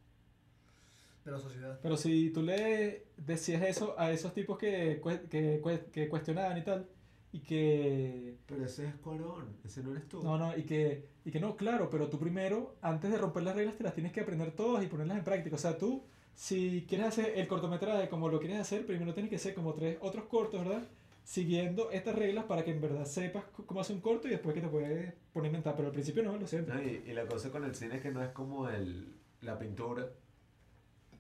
[1.23, 1.79] de la sociedad.
[1.83, 5.61] Pero si tú le decías eso a esos tipos que, que,
[5.93, 6.89] que cuestionaban y tal,
[7.31, 10.23] y que Pero ese es Cuarón, ese no eres tú.
[10.23, 13.55] No, no, y que, y que no, claro, pero tú primero, antes de romper las
[13.55, 15.57] reglas, te las tienes que aprender todas y ponerlas en práctica.
[15.57, 16.05] O sea, tú,
[16.35, 19.99] si quieres hacer el cortometraje como lo quieres hacer, primero tienes que hacer como tres
[20.01, 20.89] otros cortos, ¿verdad?
[21.31, 24.63] Siguiendo estas reglas para que en verdad sepas cómo hacer un corto y después que
[24.63, 25.77] te puedes poner a inventar.
[25.77, 26.75] Pero al principio no, lo siento.
[26.75, 29.57] No, y, y la cosa con el cine es que no es como el, la
[29.57, 30.09] pintura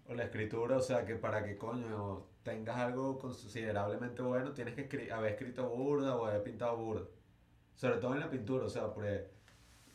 [0.09, 4.89] o la escritura, o sea, que para que coño tengas algo considerablemente bueno tienes que
[4.89, 7.07] escri- haber escrito burda o haber pintado burda.
[7.77, 9.29] Sobre todo en la pintura, o sea, porque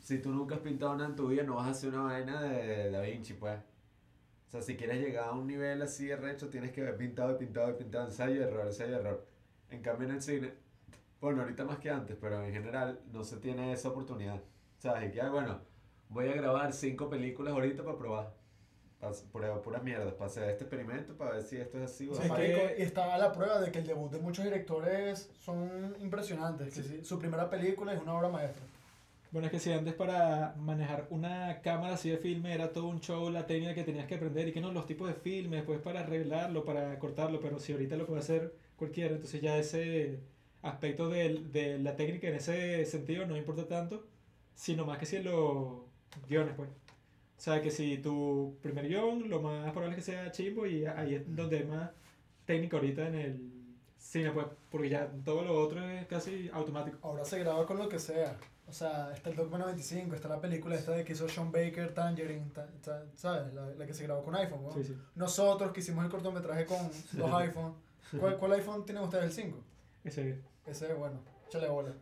[0.00, 2.42] si tú nunca has pintado nada en tu vida no vas a hacer una vaina
[2.42, 3.58] de Da Vinci, pues.
[3.58, 7.32] O sea, si quieres llegar a un nivel así de recho tienes que haber pintado
[7.34, 9.26] y pintado y pintado, ensayo error, ensayo error.
[9.70, 10.52] En cambio en el cine,
[11.20, 14.40] bueno, ahorita más que antes, pero en general no se tiene esa oportunidad.
[14.78, 15.08] ¿Sabes?
[15.08, 15.60] Y que, ah, bueno,
[16.08, 18.34] voy a grabar cinco películas ahorita para probar.
[19.00, 22.14] Pa- Pura, pura mierda, para hacer este experimento, para ver si esto es así o
[22.14, 25.30] Sí, Es que- Y está a la prueba de que el debut de muchos directores
[25.40, 26.74] son impresionantes.
[26.74, 28.62] que sí, su primera película es una obra maestra.
[29.32, 33.00] Bueno, es que si antes para manejar una cámara así de filme era todo un
[33.00, 35.78] show, la técnica que tenías que aprender y que no, los tipos de filmes, pues
[35.80, 40.20] para arreglarlo, para cortarlo, pero si ahorita lo puede hacer cualquiera, entonces ya ese
[40.62, 44.04] aspecto de, de la técnica en ese sentido no importa tanto,
[44.54, 45.80] sino más que si los
[46.28, 46.68] guiones, pues.
[46.68, 50.86] O sea, que si tu primer guion, lo más probable es que sea chimbo y
[50.86, 51.90] ahí es donde hay más
[52.46, 53.52] técnica ahorita en el
[53.98, 56.96] cine, pues, porque ya todo lo otro es casi automático.
[57.02, 58.36] Ahora se graba con lo que sea.
[58.68, 61.92] O sea, está el Dogma 95, está la película esta de que hizo Sean Baker,
[61.94, 63.52] Tangerine, ta- ta- ¿sabes?
[63.54, 64.72] La, la que se grabó con iPhone, ¿no?
[64.72, 64.96] Sí, sí.
[65.14, 66.78] Nosotros que hicimos el cortometraje con
[67.12, 67.74] los iPhone.
[68.18, 69.24] ¿Cuál, cuál iPhone tienen ustedes?
[69.24, 69.58] ¿El 5?
[70.04, 71.92] Ese Ese, bueno, échale bola.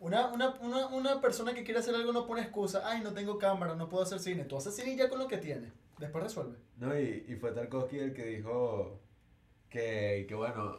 [0.00, 2.82] Una, una, una, una persona que quiere hacer algo no pone excusa.
[2.84, 4.44] Ay, no tengo cámara, no puedo hacer cine.
[4.44, 5.72] Tú haces cine ya con lo que tienes.
[5.98, 6.56] Después resuelve.
[6.76, 8.98] No, y, y fue Tarkovsky el que dijo
[9.70, 10.78] que, que bueno,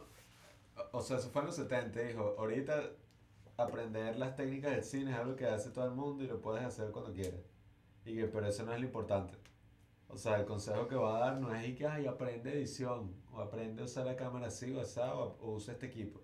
[0.92, 2.90] o, o sea, eso fue en los 70, dijo, ahorita
[3.56, 6.64] aprender las técnicas del cine es algo que hace todo el mundo y lo puedes
[6.64, 7.40] hacer cuando quieras.
[8.04, 9.38] Y que, pero eso no es lo importante.
[10.14, 13.12] O sea, el consejo que va a dar no es y que, ay, aprende edición,
[13.32, 16.20] o aprende a usar la cámara así o así, o, o usa este equipo.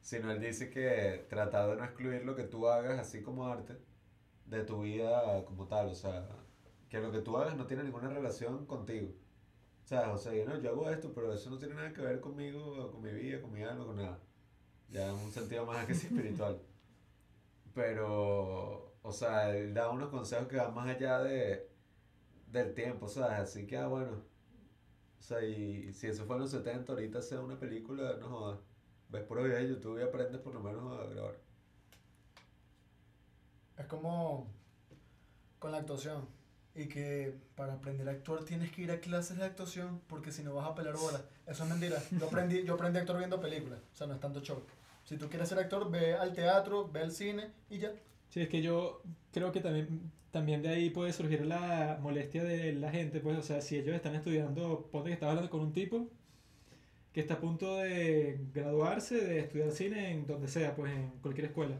[0.00, 3.78] Sino él dice que tratar de no excluir lo que tú hagas así como arte
[4.46, 6.28] de tu vida como tal, o sea,
[6.90, 9.08] que lo que tú hagas no tiene ninguna relación contigo.
[9.84, 12.02] O sea, o sea, yo, no, yo hago esto, pero eso no tiene nada que
[12.02, 14.18] ver conmigo, con mi vida, con mi alma, con nada.
[14.90, 16.60] Ya en un sentido más que espiritual.
[17.74, 21.73] Pero, o sea, él da unos consejos que van más allá de,
[22.54, 23.40] del tiempo, ¿sabes?
[23.40, 24.12] Así que, ah, bueno.
[25.18, 28.60] O sea, y si eso fue en los 70, ahorita sea una película, no jodas.
[29.08, 31.36] Ves por videos de YouTube y aprendes por lo menos a grabar.
[33.78, 34.50] Es como
[35.58, 36.28] con la actuación.
[36.76, 40.42] Y que para aprender a actuar tienes que ir a clases de actuación porque si
[40.42, 41.22] no vas a pelar bolas.
[41.46, 42.02] Eso es mentira.
[42.18, 43.78] Yo aprendí, yo aprendí a actuar viendo películas.
[43.92, 44.62] O sea, no es tanto show.
[45.04, 47.92] Si tú quieres ser actor, ve al teatro, ve al cine y ya.
[48.30, 49.02] Sí, es que yo
[49.32, 53.42] creo que también, también de ahí puede surgir la molestia de la gente, pues, o
[53.42, 56.08] sea, si ellos están estudiando, ponte que estás hablando con un tipo
[57.12, 61.46] que está a punto de graduarse, de estudiar cine en donde sea, pues, en cualquier
[61.46, 61.78] escuela.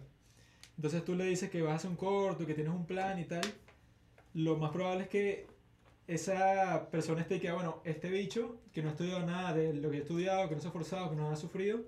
[0.77, 3.25] Entonces tú le dices que vas a hacer un corto, que tienes un plan y
[3.25, 3.43] tal,
[4.35, 5.47] lo más probable es que
[6.07, 9.91] esa persona esté que, ah, bueno, este bicho, que no ha estudiado nada de lo
[9.91, 11.81] que he estudiado, que no se ha esforzado, que no ha sufrido,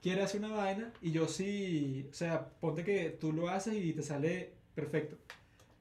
[0.00, 3.92] quiere hacer una vaina y yo sí, o sea, ponte que tú lo haces y
[3.94, 5.16] te sale perfecto.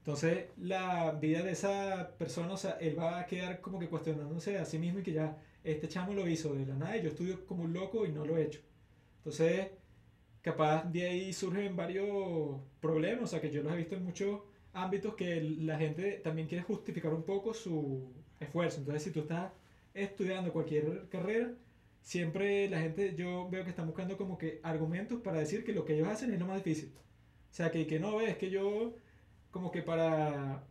[0.06, 4.60] Entonces, la vida de esa persona, o sea, él va a quedar como que cuestionándose
[4.60, 7.10] a sí mismo y que ya, este chamo lo hizo de la nada y yo
[7.10, 8.60] estudio como un loco y no lo he hecho.
[9.18, 9.70] Entonces,
[10.44, 14.42] capaz de ahí surgen varios problemas, o sea, que yo los he visto en muchos
[14.74, 18.82] ámbitos que la gente también quiere justificar un poco su esfuerzo.
[18.82, 19.52] Entonces, si tú estás
[19.96, 21.52] estudiando cualquier carrera,
[22.04, 25.84] siempre la gente, yo veo que están buscando como que argumentos para decir que lo
[25.84, 26.94] que ellos hacen es lo más difícil.
[26.96, 28.94] O sea, que, que no, es que yo
[29.56, 30.62] como que para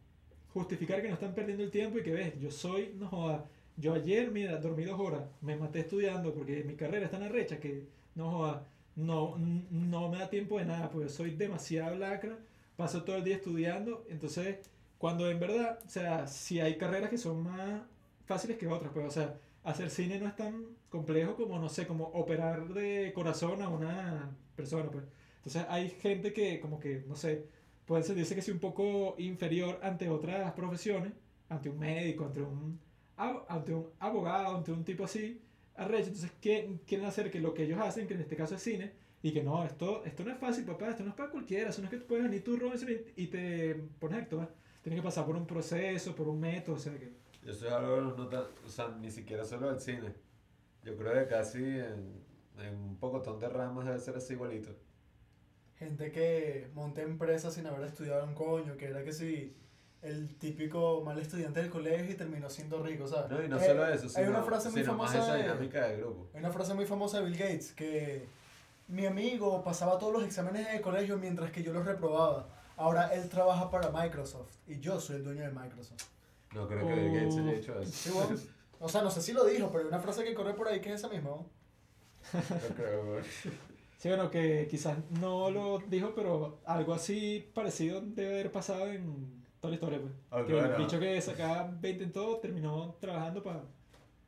[0.53, 3.47] justificar que no están perdiendo el tiempo y que ves, yo soy, no joda,
[3.79, 7.59] yo ayer, mira, dormí dos horas, me maté estudiando porque mi carrera es tan arrecha
[7.59, 9.39] que, no joda, no,
[9.71, 12.37] no me da tiempo de nada, porque soy demasiado lacra,
[12.77, 14.59] paso todo el día estudiando, entonces,
[14.99, 17.81] cuando en verdad, o sea, si hay carreras que son más
[18.27, 21.87] fáciles que otras, pues, o sea, hacer cine no es tan complejo como, no sé,
[21.87, 25.05] como operar de corazón a una persona, pues.
[25.39, 27.47] Entonces hay gente que, como que, no sé,
[27.87, 31.13] puede sentirse que sea un poco inferior ante otras profesiones,
[31.49, 32.79] ante un médico, ante un,
[33.17, 35.41] ante un abogado, ante un tipo así,
[35.77, 36.09] arrecho.
[36.09, 38.93] Entonces ¿qué- quieren hacer que lo que ellos hacen, que en este caso es cine,
[39.23, 41.81] y que no, esto, esto no es fácil, papá, esto no es para cualquiera, eso
[41.81, 44.55] no es que tú puedes venir tú, Robinson, y, y te pones a actuar.
[44.83, 47.11] Tienes que pasar por un proceso, por un método, o sea que...
[47.47, 50.13] Eso es algo no tan, o sea, ni siquiera solo del cine.
[50.83, 52.23] Yo creo que casi en,
[52.59, 54.71] en un pocotón de ramas debe ser así igualito.
[55.85, 59.55] Gente que monta empresas sin haber estudiado un coño, que era que si
[60.01, 63.31] el típico mal estudiante del colegio y terminó siendo rico, ¿sabes?
[63.31, 65.37] No, y no Eh, solo eso, hay sino, una frase muy sino más famosa esa
[65.37, 66.29] de- dinámica de grupo.
[66.35, 68.27] Hay una frase muy famosa de Bill Gates que
[68.89, 72.49] mi amigo pasaba todos los exámenes en el colegio mientras que yo los reprobaba.
[72.77, 76.03] Ahora él trabaja para Microsoft y yo soy el dueño de Microsoft.
[76.55, 77.93] No creo que Bill Gates haya dicho eso.
[77.93, 78.37] Sí, bueno.
[78.81, 80.81] O sea, no sé si lo dijo, pero hay una frase que corre por ahí
[80.81, 81.31] que es esa misma.
[81.31, 81.47] ¿no?
[82.33, 83.21] No creo.
[83.99, 89.43] Sí, bueno, que quizás no lo dijo, pero algo así parecido debe haber pasado en
[89.61, 90.13] toda la historia, pues.
[90.31, 90.79] Ah, que el claro.
[90.79, 93.63] bicho que sacaba 20 en todo terminó trabajando para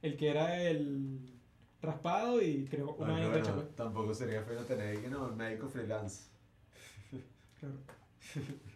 [0.03, 1.21] el que era el
[1.83, 3.77] raspado y creó una Ah, vaina bueno, recha, pues.
[3.77, 6.25] tampoco sería feo tener que no, el médico freelance.
[7.61, 7.75] Claro.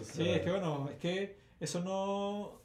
[0.00, 2.61] O Sí, es que bueno, es que eso no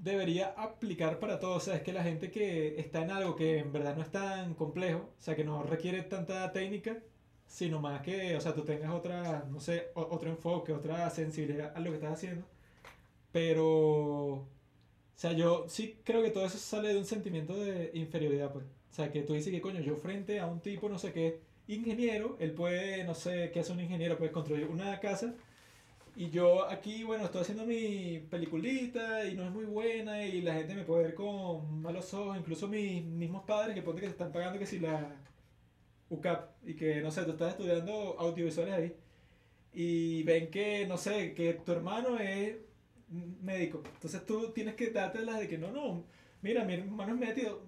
[0.00, 1.58] debería aplicar para todos.
[1.58, 4.10] O sea, es que la gente que está en algo que en verdad no es
[4.10, 6.98] tan complejo, o sea, que no requiere tanta técnica,
[7.46, 11.80] sino más que, o sea, tú tengas otra, no sé, otro enfoque, otra sensibilidad a
[11.80, 12.46] lo que estás haciendo.
[13.32, 14.48] Pero, o
[15.16, 18.64] sea, yo sí creo que todo eso sale de un sentimiento de inferioridad, pues.
[18.64, 21.40] O sea, que tú dices que, coño, yo frente a un tipo, no sé qué,
[21.68, 25.34] ingeniero, él puede, no sé, qué hace un ingeniero, puede construir una casa
[26.20, 30.52] y yo aquí, bueno, estoy haciendo mi peliculita y no es muy buena y la
[30.52, 34.12] gente me puede ver con malos ojos, incluso mis mismos padres que ponte que te
[34.12, 35.16] están pagando que si la
[36.10, 38.96] UCAP y que, no sé, tú estás estudiando audiovisuales ahí
[39.72, 42.54] y ven que, no sé, que tu hermano es
[43.08, 43.82] médico.
[43.94, 46.04] Entonces tú tienes que darte las de que no, no,
[46.42, 47.62] mira, mi hermano es médico,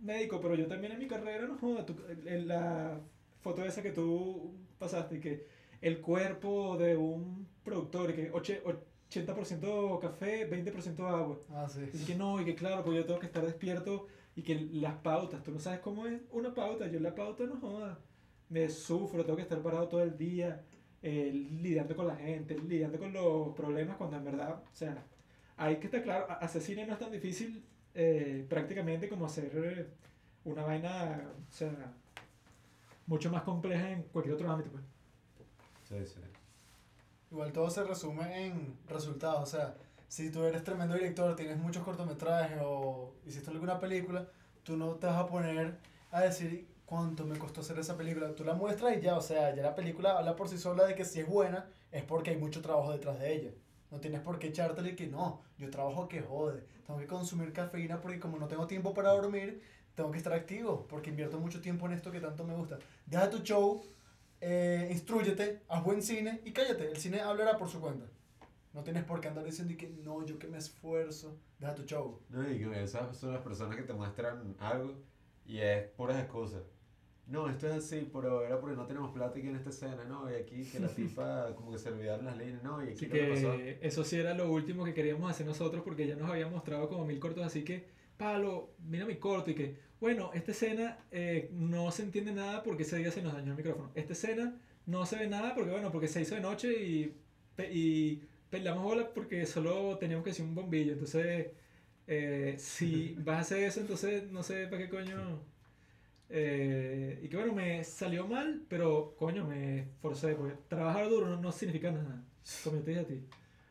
[0.00, 1.84] médico pero yo también en mi carrera, no joda,
[2.26, 3.00] en la
[3.40, 8.62] foto esa que tú pasaste y que el cuerpo de un productor y que oche-
[9.10, 11.38] 80% café, 20% agua.
[11.50, 11.80] Ah, sí.
[11.92, 14.06] Y que no, y que claro, pues yo tengo que estar despierto
[14.36, 17.56] y que las pautas, tú no sabes cómo es una pauta, yo la pauta no
[17.60, 17.98] joda,
[18.48, 20.62] me sufro, tengo que estar parado todo el día,
[21.02, 21.30] eh,
[21.62, 25.04] lidiando con la gente, lidiando con los problemas cuando en verdad, o sea,
[25.56, 27.64] hay que estar claro, hacer cine no es tan difícil
[27.94, 29.86] eh, prácticamente como hacer eh,
[30.44, 31.92] una vaina, o sea,
[33.06, 34.84] mucho más compleja en cualquier otro ámbito, pues.
[35.88, 36.20] Sí, sí.
[37.30, 39.42] Igual todo se resume en resultados.
[39.42, 39.74] O sea,
[40.08, 44.26] si tú eres tremendo director, tienes muchos cortometrajes o hiciste alguna película,
[44.64, 45.78] tú no te vas a poner
[46.10, 48.34] a decir cuánto me costó hacer esa película.
[48.34, 50.94] Tú la muestras y ya, o sea, ya la película habla por sí sola de
[50.94, 53.50] que si es buena es porque hay mucho trabajo detrás de ella.
[53.90, 56.62] No tienes por qué echártele que no, yo trabajo que jode.
[56.86, 59.62] Tengo que consumir cafeína porque como no tengo tiempo para dormir,
[59.94, 62.78] tengo que estar activo porque invierto mucho tiempo en esto que tanto me gusta.
[63.06, 63.82] Deja tu show,
[64.40, 66.90] eh, instruyete, haz buen cine y cállate.
[66.90, 68.06] El cine hablará por su cuenta.
[68.72, 71.38] No tienes por qué andar diciendo y que no, yo que me esfuerzo.
[71.58, 72.20] Deja tu show.
[72.28, 74.94] No, y esas son las personas que te muestran algo
[75.46, 76.62] y es puras excusas.
[77.26, 80.30] No, esto es así, pero era porque no tenemos plata aquí en esta escena, ¿no?
[80.30, 82.82] Y aquí que la tipa como que se olvidaron las líneas, ¿no?
[82.82, 83.54] Y aquí lo que pasó.
[83.54, 87.04] eso sí era lo último que queríamos hacer nosotros porque ya nos habían mostrado como
[87.04, 87.86] mil cortos, así que,
[88.16, 92.82] Palo, mira mi corto y que, bueno, esta escena eh, no se entiende nada porque
[92.84, 93.90] ese día se nos dañó el micrófono.
[93.94, 94.56] Esta escena
[94.86, 97.14] no se ve nada porque, bueno, porque se hizo de noche y,
[97.56, 100.92] pe- y peleamos bola porque solo teníamos que hacer un bombillo.
[100.92, 101.48] Entonces,
[102.06, 105.42] eh, si vas a hacer eso, entonces no sé para qué coño...
[106.30, 111.40] Eh, y que bueno, me salió mal, pero coño, me esforcé, porque trabajar duro no,
[111.40, 112.22] no significa nada,
[112.62, 113.24] como yo te dije a ti.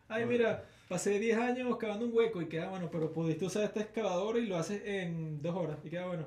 [0.07, 3.81] Ay, mira, pasé 10 años cavando un hueco y queda bueno, pero pudiste usar esta
[3.81, 6.25] excavadora y lo haces en dos horas y queda bueno.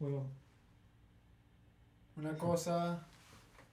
[0.00, 0.28] Huevón.
[2.16, 3.06] Una cosa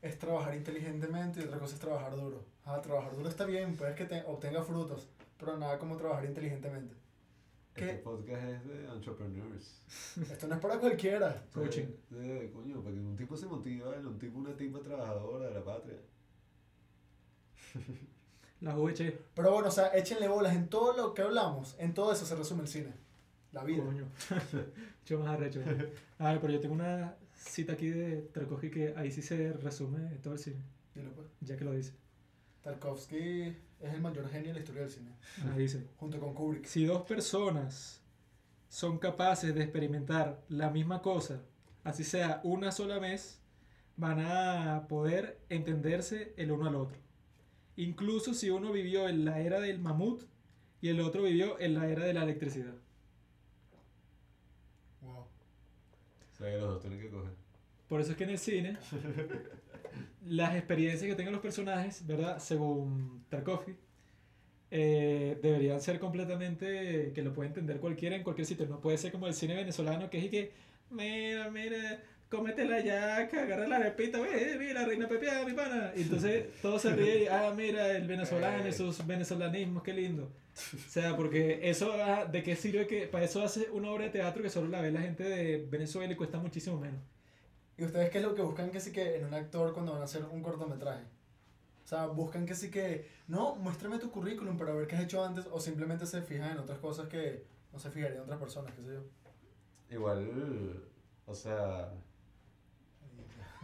[0.02, 2.44] es trabajar inteligentemente y otra cosa es trabajar duro.
[2.66, 6.96] Ah, trabajar duro está bien, puedes que te obtenga frutos, pero nada como trabajar inteligentemente.
[7.76, 7.94] Este ¿Qué?
[8.00, 9.82] podcast es de entrepreneurs.
[10.32, 11.46] Esto no es para cualquiera.
[11.54, 11.86] Coaching.
[12.10, 15.54] De, de- coño, para que un tipo se motive, un tipo, una tipa trabajadora de
[15.54, 15.98] la patria.
[18.62, 19.18] La VH.
[19.34, 21.76] Pero bueno, o sea, échenle bolas en todo lo que hablamos.
[21.80, 22.94] En todo eso se resume el cine.
[23.52, 23.84] La vida.
[23.84, 24.06] Coño.
[25.02, 25.62] Mucho más arrecho.
[26.20, 30.00] A ver, pero yo tengo una cita aquí de Tarkovsky que ahí sí se resume
[30.22, 30.62] todo el cine,
[30.94, 31.28] Dilo, pues.
[31.42, 31.94] ya que lo dice.
[32.62, 35.16] Tarkovsky es el mayor genio de la historia del cine.
[35.52, 35.88] Ahí dice.
[35.98, 36.66] Junto con Kubrick.
[36.66, 38.02] Si dos personas
[38.70, 41.42] son capaces de experimentar la misma cosa,
[41.84, 43.42] así sea una sola vez,
[43.98, 46.98] van a poder entenderse el uno al otro.
[47.78, 50.24] Incluso si uno vivió en la era del mamut
[50.82, 52.74] y el otro vivió en la era de la electricidad.
[55.02, 55.20] Wow.
[55.20, 55.28] O
[56.38, 57.32] sea, que los dos tienen que coger.
[57.88, 58.78] Por eso es que en el cine,
[60.26, 62.40] las experiencias que tengan los personajes, ¿verdad?
[62.40, 63.76] Según Tarkovsky,
[64.72, 68.66] eh, deberían ser completamente que lo puede entender cualquiera en cualquier sitio.
[68.68, 70.52] No puede ser como el cine venezolano que es y que,
[70.90, 72.02] mira, mira,
[72.32, 75.92] cómete la yaca, agarra la arepita, ve, mira, reina pepeada, mi pana.
[75.96, 80.32] Y entonces todos se ríen y, ah, mira, el venezolano y sus venezolanismos, qué lindo.
[80.54, 84.12] O sea, porque eso, ah, ¿de qué sirve que para eso hace una obra de
[84.12, 87.02] teatro que solo la ve la gente de Venezuela y cuesta muchísimo menos?
[87.78, 90.02] ¿Y ustedes qué es lo que buscan que sí que en un actor cuando van
[90.02, 91.04] a hacer un cortometraje?
[91.84, 95.26] O sea, buscan que sí que, no, muéstrame tu currículum para ver qué has hecho
[95.26, 97.44] antes o simplemente se fijan en otras cosas que
[97.74, 99.02] no se fijarían otras personas, qué sé yo.
[99.90, 100.82] Igual,
[101.26, 101.92] o sea,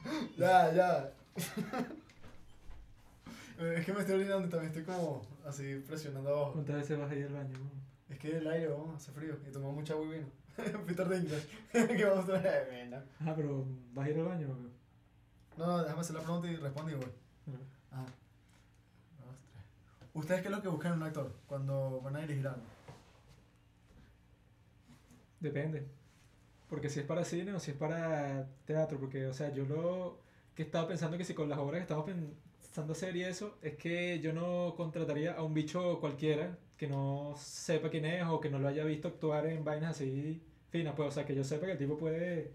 [0.38, 1.12] Ya, ya.
[3.60, 6.54] es que me estoy orinando y también estoy como así presionando abajo.
[6.54, 7.58] ¿Cuántas veces vas a ir al baño?
[8.10, 10.28] Es que el aire, vamos, hace frío y tomamos mucha agua y vino.
[10.88, 11.48] Peter Dinklage.
[11.72, 12.68] que vamos a ver.
[12.72, 13.04] Venga.
[13.20, 14.48] Ah, pero ¿vas a ir al baño?
[15.58, 17.12] No, no, déjame hacer la pregunta y responde y voy.
[17.92, 18.06] Ajá.
[18.06, 19.64] Dos, tres.
[20.14, 22.62] ¿Ustedes qué es lo que buscan en un actor cuando van a dirigir algo?
[25.40, 25.97] Depende.
[26.70, 29.00] Porque si es para cine o si es para teatro.
[29.00, 30.20] Porque, o sea, yo lo
[30.56, 33.76] que estaba pensando que si con las obras que estamos pensando hacer y eso, es
[33.76, 38.50] que yo no contrataría a un bicho cualquiera que no sepa quién es o que
[38.50, 40.94] no lo haya visto actuar en vainas así finas.
[40.96, 42.54] Pues, o sea, que yo sepa que el tipo puede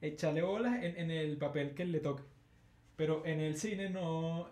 [0.00, 2.22] echarle bolas en, en el papel que le toque.
[2.96, 4.50] Pero en el cine no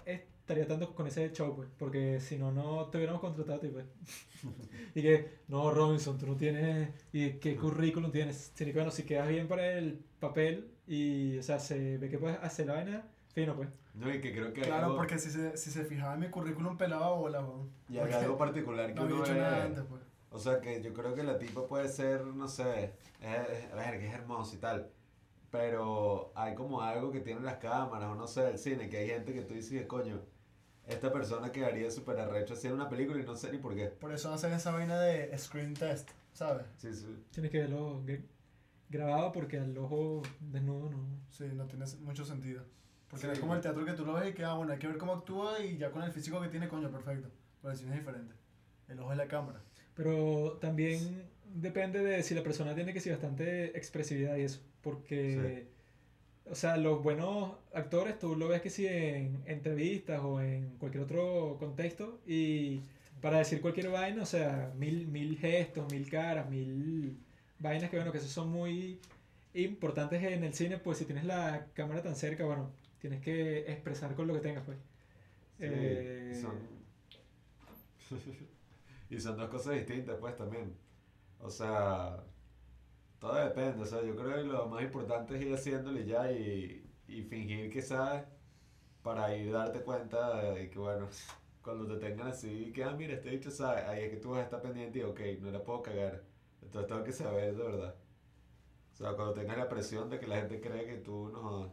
[0.48, 3.78] estaría tanto con ese show, pues, porque si no, no te hubiéramos contratado, tipo.
[4.94, 8.52] y que, no, Robinson, tú no tienes, y qué currículum tienes.
[8.54, 12.16] Sino que, bueno, si quedas bien para el papel y, o sea, se ve que
[12.18, 13.04] puedes hacer la vaina,
[13.34, 13.68] fino, pues.
[13.94, 16.28] no, y que creo que Claro, algo, porque si se, si se fijaba en mi
[16.30, 17.68] currículum pelaba bola, weón.
[17.90, 20.02] y Porque algo particular que No había uno hecho ve- nada antes, pues.
[20.30, 23.98] O sea, que yo creo que la tipa puede ser, no sé, es, a ver,
[23.98, 24.90] que es hermosa y tal.
[25.50, 29.08] Pero hay como algo que tienen las cámaras, o no sé, el cine, que hay
[29.08, 30.20] gente que tú dices coño,
[30.88, 33.86] esta persona quedaría súper arrecho haciendo una película y no sé ni por qué.
[33.86, 36.66] Por eso hacen esa vaina de screen test, ¿sabes?
[36.78, 37.06] Sí, sí.
[37.30, 38.22] Tienes que verlo gr-
[38.88, 41.06] grabado porque al ojo desnudo no.
[41.30, 42.62] Sí, no tiene mucho sentido.
[43.08, 43.26] Porque Sí.
[43.26, 44.86] no es como el teatro que tú lo ves y que, ah, bueno, hay que
[44.86, 47.28] ver cómo actúa y ya con el físico que tiene, coño, perfecto.
[47.62, 48.34] Pero el cine es diferente.
[48.88, 49.60] El ojo es la cámara.
[49.94, 51.24] Pero también
[51.54, 54.60] depende de si la persona tiene que ser bastante expresividad y eso.
[54.82, 55.68] Porque,
[56.50, 61.04] o sea, los buenos actores tú lo ves que sí en entrevistas o en cualquier
[61.04, 62.80] otro contexto y
[63.20, 67.18] para decir cualquier vaina, o sea, mil, mil gestos, mil caras, mil
[67.58, 69.00] vainas que, bueno, que eso son muy
[69.54, 72.70] importantes en el cine, pues si tienes la cámara tan cerca, bueno,
[73.00, 74.78] tienes que expresar con lo que tengas, pues.
[75.58, 76.54] Sí, Eh, son...
[79.10, 80.74] y son dos cosas distintas, pues, también.
[81.40, 82.22] O sea,
[83.18, 83.82] todo depende.
[83.82, 87.22] O sea, yo creo que lo más importante es ir haciéndolo y ya y, y
[87.22, 88.24] fingir que sabes
[89.02, 91.08] para ir darte cuenta de que, bueno,
[91.62, 94.40] cuando te tengan así, que, ah, mira, este dicho sabe, ahí es que tú vas
[94.40, 96.24] a estar pendiente y, ok, no la puedo cagar.
[96.62, 97.94] Entonces tengo que saber de verdad.
[98.92, 101.72] O sea, cuando tengas la presión de que la gente cree que tú no.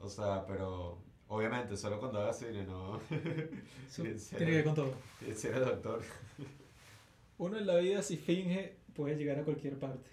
[0.00, 2.98] O sea, pero obviamente solo cuando hagas cine, no.
[3.94, 4.94] tiene que ver con todo.
[5.34, 6.00] Si eres doctor.
[7.38, 10.10] Uno en la vida, si finge, puede llegar a cualquier parte.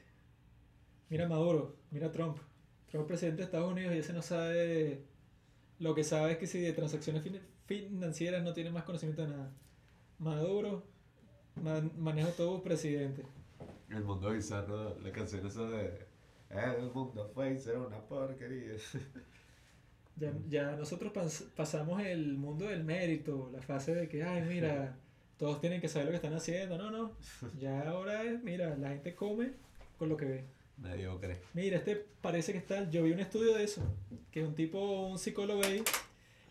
[1.10, 2.38] Mira Maduro, mira Trump.
[2.90, 5.04] Trump es presidente de Estados Unidos y ese no sabe.
[5.80, 9.30] Lo que sabe es que si de transacciones fin- financieras no tiene más conocimiento de
[9.30, 9.52] nada.
[10.18, 10.84] Maduro
[11.64, 13.24] man- maneja todo presidente.
[13.90, 16.08] El mundo bizarro, la canción esa de.
[16.50, 18.74] El mundo fue una porquería.
[20.16, 24.98] Ya, ya nosotros pas- pasamos el mundo del mérito, la fase de que, ay, mira,
[25.40, 26.78] todos tienen que saber lo que están haciendo.
[26.78, 27.14] No, no.
[27.60, 29.54] Ya ahora es, mira, la gente come
[29.98, 30.44] con lo que ve.
[30.78, 31.42] Mediocre.
[31.54, 32.90] Mira, este parece que está.
[32.90, 33.82] Yo vi un estudio de eso.
[34.32, 35.84] Que un tipo, un psicólogo ahí,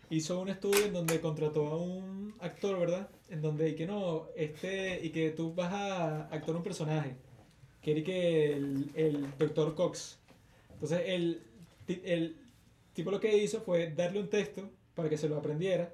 [0.09, 3.09] hizo un estudio en donde contrató a un actor, ¿verdad?
[3.29, 7.15] En donde, y que no, este, y que tú vas a actuar un personaje.
[7.81, 10.19] Que era y que el, el doctor Cox.
[10.73, 11.41] Entonces, el,
[11.87, 12.37] el
[12.93, 15.93] tipo lo que hizo fue darle un texto para que se lo aprendiera.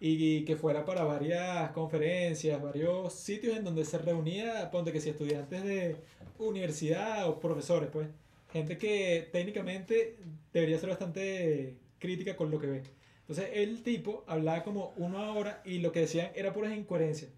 [0.00, 5.10] Y que fuera para varias conferencias, varios sitios en donde se reunía, ponte que si
[5.10, 5.96] estudiantes de
[6.38, 8.08] universidad o profesores, pues,
[8.50, 10.16] gente que técnicamente
[10.52, 12.82] debería ser bastante crítica con lo que ve.
[13.20, 17.30] Entonces el tipo hablaba como una hora y lo que decían era puras incoherencias,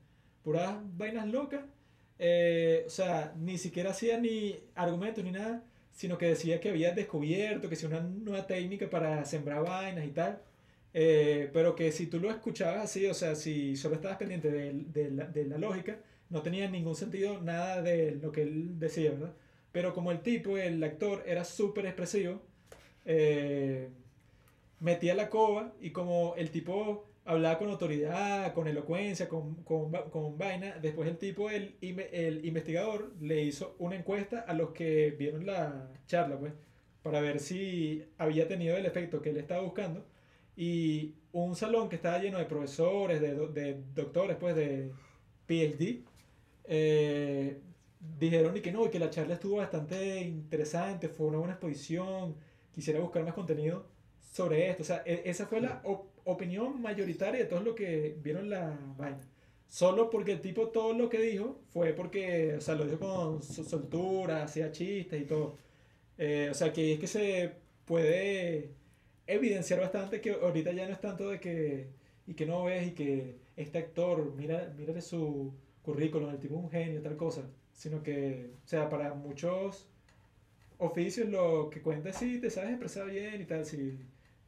[0.42, 1.62] puras vainas locas,
[2.18, 6.92] eh, o sea, ni siquiera hacía ni argumentos ni nada, sino que decía que había
[6.92, 10.40] descubierto que si una nueva técnica para sembrar vainas y tal.
[10.94, 14.72] Eh, pero que si tú lo escuchabas así, o sea, si solo estabas pendiente de,
[14.72, 15.98] de, la, de, la, lógica,
[16.28, 19.32] no tenía ningún sentido nada de lo que él decía, ¿verdad?
[19.72, 22.42] Pero como el tipo, el actor, era súper expresivo,
[23.06, 23.88] eh,
[24.80, 30.36] metía la coba y como el tipo hablaba con autoridad, con elocuencia, con, con, con
[30.38, 35.46] vaina, después el tipo, el, el investigador, le hizo una encuesta a los que vieron
[35.46, 36.52] la charla, pues,
[37.02, 40.04] para ver si había tenido el efecto que él estaba buscando
[40.56, 44.92] y un salón que estaba lleno de profesores, de, de doctores, pues de
[45.46, 46.04] PhD,
[46.64, 47.60] eh,
[48.18, 52.36] dijeron y que no, y que la charla estuvo bastante interesante, fue una buena exposición,
[52.72, 53.86] quisiera buscar más contenido
[54.32, 54.82] sobre esto.
[54.82, 58.78] O sea, e, esa fue la op opinión mayoritaria de todos los que vieron la
[58.96, 59.20] vaina.
[59.68, 63.42] Solo porque el tipo todo lo que dijo fue porque, o sea, lo dijo con
[63.42, 65.56] soltura, hacía chistes y todo.
[66.18, 67.52] Eh, o sea, que es que se
[67.84, 68.70] puede
[69.32, 71.88] evidenciar bastante que ahorita ya no es tanto de que,
[72.26, 76.64] y que no ves y que este actor, mira, mira su currículum, el tipo es
[76.64, 77.42] un genio, tal cosa,
[77.72, 79.88] sino que, o sea, para muchos
[80.78, 83.98] oficios lo que cuenta es si te sabes expresar bien y tal, si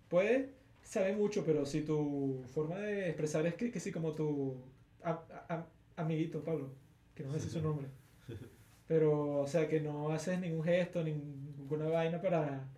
[0.08, 0.50] puedes,
[0.82, 4.56] sabe mucho, pero si tu forma de expresar es que, que sí, como tu
[5.96, 6.70] amiguito, Pablo,
[7.14, 7.88] que no sé su nombre,
[8.88, 12.68] pero, o sea, que no haces ningún gesto, ninguna vaina para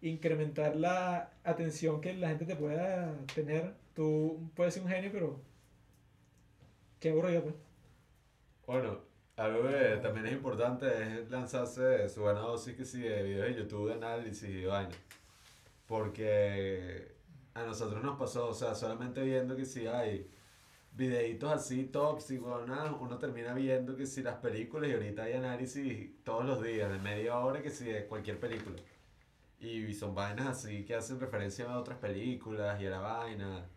[0.00, 3.74] incrementar la atención que la gente te pueda tener.
[3.94, 5.40] Tú puedes ser un genio, pero
[7.00, 7.54] qué aburrido, pues.
[8.66, 9.00] Bueno,
[9.36, 13.62] algo que también es importante es lanzarse su buena dosis que sí, de videos de
[13.62, 14.94] YouTube de análisis y vaina.
[15.86, 17.12] Porque
[17.54, 20.30] a nosotros nos pasó, o sea, solamente viendo que si hay
[20.92, 22.68] videitos así tóxicos,
[23.00, 26.98] uno termina viendo que si las películas y ahorita hay análisis todos los días, de
[26.98, 28.76] media hora que si de cualquier película.
[29.58, 33.68] Y son vainas así que hacen referencia a otras películas y a la vaina.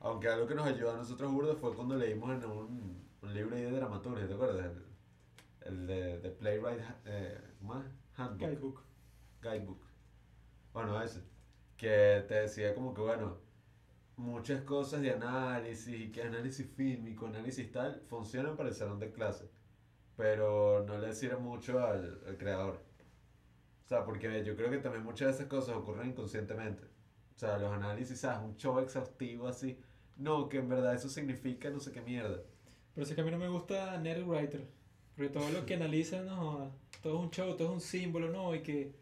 [0.00, 3.56] Aunque algo que nos ayudó a nosotros burdos fue cuando leímos en un, un libro
[3.56, 4.66] de dramaturgia, ¿te acuerdas?
[4.66, 4.84] El,
[5.64, 7.82] el de, de Playwright, eh, ¿cómo?
[8.16, 8.50] Handbook.
[8.50, 8.82] Guidebook.
[9.40, 9.86] Guidebook.
[10.72, 11.22] Bueno, ese.
[11.76, 13.38] Que te decía como que, bueno,
[14.16, 19.50] muchas cosas de análisis, que análisis fílmico, análisis tal, funcionan para el salón de clase.
[20.16, 22.80] Pero no le sirve mucho al, al creador.
[23.84, 26.84] O sea, porque yo creo que también muchas de esas cosas ocurren inconscientemente.
[27.34, 28.48] O sea, los análisis, ¿sabes?
[28.48, 29.78] Un show exhaustivo así.
[30.16, 32.42] No, que en verdad eso significa no sé qué mierda.
[32.94, 34.66] Pero es que a mí no me gusta Nerd Writer.
[35.16, 36.72] Porque todo lo que analiza, no,
[37.02, 38.54] todo es un show, todo es un símbolo, ¿no?
[38.54, 38.92] Y que,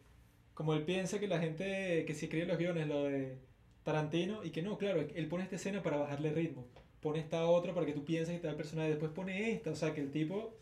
[0.55, 3.39] como él piensa que la gente que si escribe los guiones, lo de
[3.85, 6.67] Tarantino, y que no, claro, él pone esta escena para bajarle ritmo.
[7.01, 9.71] Pone esta otra para que tú pienses que está el personaje, después pone esta.
[9.71, 10.55] O sea, que el tipo,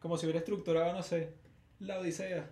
[0.00, 1.32] como si hubiera estructurado, no sé,
[1.78, 2.50] la Odisea.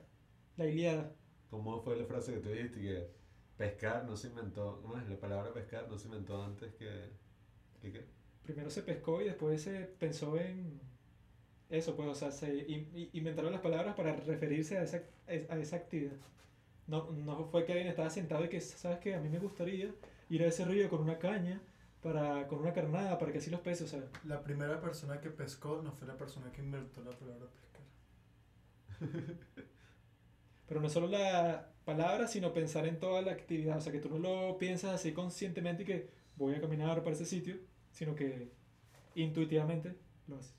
[0.56, 1.12] La Iliada.
[1.50, 2.80] ¿Cómo fue la frase que tú dijiste?
[2.80, 3.08] Que
[3.56, 5.08] pescar no se inventó, ¿cómo es?
[5.08, 7.10] La palabra pescar no se inventó antes que...
[7.80, 8.04] ¿Qué qué?
[8.42, 10.80] Primero se pescó y después se pensó en
[11.70, 12.66] eso, pues, o sea, se
[13.12, 16.16] inventaron las palabras para referirse a esa, a esa actividad.
[16.86, 19.14] No, no fue que alguien estaba sentado y que, ¿sabes qué?
[19.14, 19.94] A mí me gustaría
[20.28, 21.60] ir a ese río con una caña,
[22.02, 24.08] para, con una carnada, para que así los peces, o sea...
[24.24, 27.78] La primera persona que pescó no fue la persona que inventó la palabra pescar.
[30.66, 33.78] Pero no solo la palabra, sino pensar en toda la actividad.
[33.78, 37.14] O sea, que tú no lo piensas así conscientemente y que voy a caminar para
[37.14, 37.56] ese sitio,
[37.92, 38.50] sino que
[39.14, 39.96] intuitivamente
[40.26, 40.54] lo haces.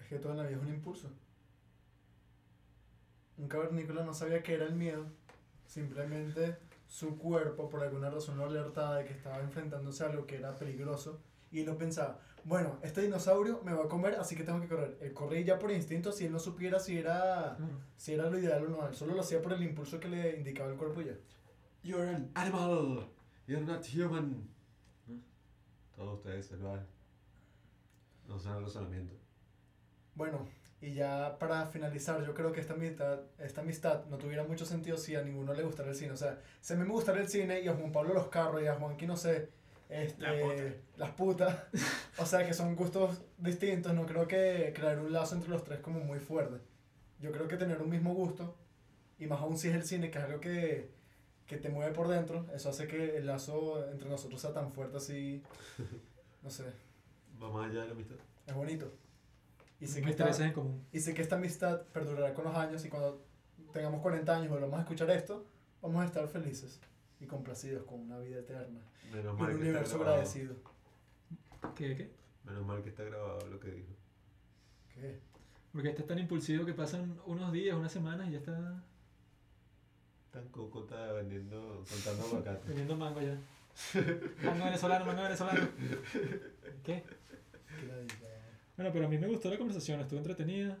[0.00, 1.10] Es que toda la vida es un impulso.
[3.38, 5.06] Un cavernícola no sabía qué era el miedo.
[5.66, 10.36] Simplemente su cuerpo, por alguna razón, lo alertaba de que estaba enfrentándose a algo que
[10.36, 11.22] era peligroso.
[11.50, 14.98] Y no pensaba, bueno, este dinosaurio me va a comer, así que tengo que correr.
[15.00, 17.56] Él corría ya por instinto si él no supiera si era,
[17.96, 18.88] si era lo ideal o no.
[18.88, 21.14] Él solo lo hacía por el impulso que le indicaba el cuerpo ya.
[21.82, 23.08] You're an animal.
[23.46, 24.48] You're not human.
[25.96, 26.86] Todos ustedes se van.
[28.26, 29.14] No son el razonamiento.
[30.14, 30.46] Bueno,
[30.80, 34.96] y ya para finalizar, yo creo que esta amistad, esta amistad no tuviera mucho sentido
[34.96, 36.12] si a ninguno le gustara el cine.
[36.12, 38.62] O sea, si a mí me gustara el cine y a Juan Pablo los carros
[38.62, 39.50] y a Juanqui, no sé,
[39.90, 41.64] este, las putas.
[42.18, 43.92] o sea que son gustos distintos.
[43.92, 46.58] No creo que crear un lazo entre los tres como muy fuerte.
[47.20, 48.56] Yo creo que tener un mismo gusto,
[49.18, 50.90] y más aún si es el cine, que es algo que,
[51.46, 52.46] que te mueve por dentro.
[52.54, 55.42] Eso hace que el lazo entre nosotros sea tan fuerte así.
[56.42, 56.64] No sé,
[57.42, 58.16] Va más allá de la amistad.
[58.46, 58.90] es bonito.
[59.78, 60.86] Y sé, que esta, en común.
[60.90, 63.22] y sé que esta amistad perdurará con los años y cuando
[63.74, 65.46] tengamos 40 años y volvamos a escuchar esto,
[65.82, 66.80] vamos a estar felices
[67.20, 68.80] y complacidos con una vida eterna.
[69.12, 70.16] Menos mal un que está universo grabado.
[70.16, 70.54] agradecido.
[71.76, 72.10] ¿Qué, qué?
[72.44, 73.92] Menos mal que está grabado lo que dijo.
[74.94, 75.20] ¿Qué?
[75.72, 78.82] Porque este es tan impulsivo que pasan unos días, unas semanas y ya está
[80.32, 82.64] Tan cocota vendiendo, contando aguacate.
[82.68, 83.36] vendiendo mango ya.
[84.44, 85.68] Mango venezolano, mango venezolano.
[86.84, 87.02] ¿Qué?
[88.76, 90.78] Bueno, pero a mí me gustó la conversación, estuvo entretenida.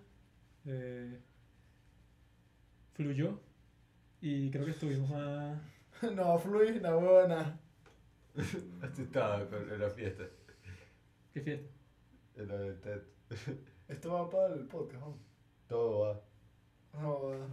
[0.66, 1.18] eh,
[2.94, 3.40] fluyó.
[4.20, 5.58] Y creo que estuvimos más.
[6.14, 7.60] No, fluye, una buena.
[8.82, 10.24] Así estaba con, en la fiesta.
[11.32, 11.68] ¿Qué fiesta?
[12.36, 13.02] En la del TED.
[13.88, 15.18] Esto va para el podcast, ¿no?
[15.68, 16.20] Todo va.
[17.00, 17.46] No, bueno.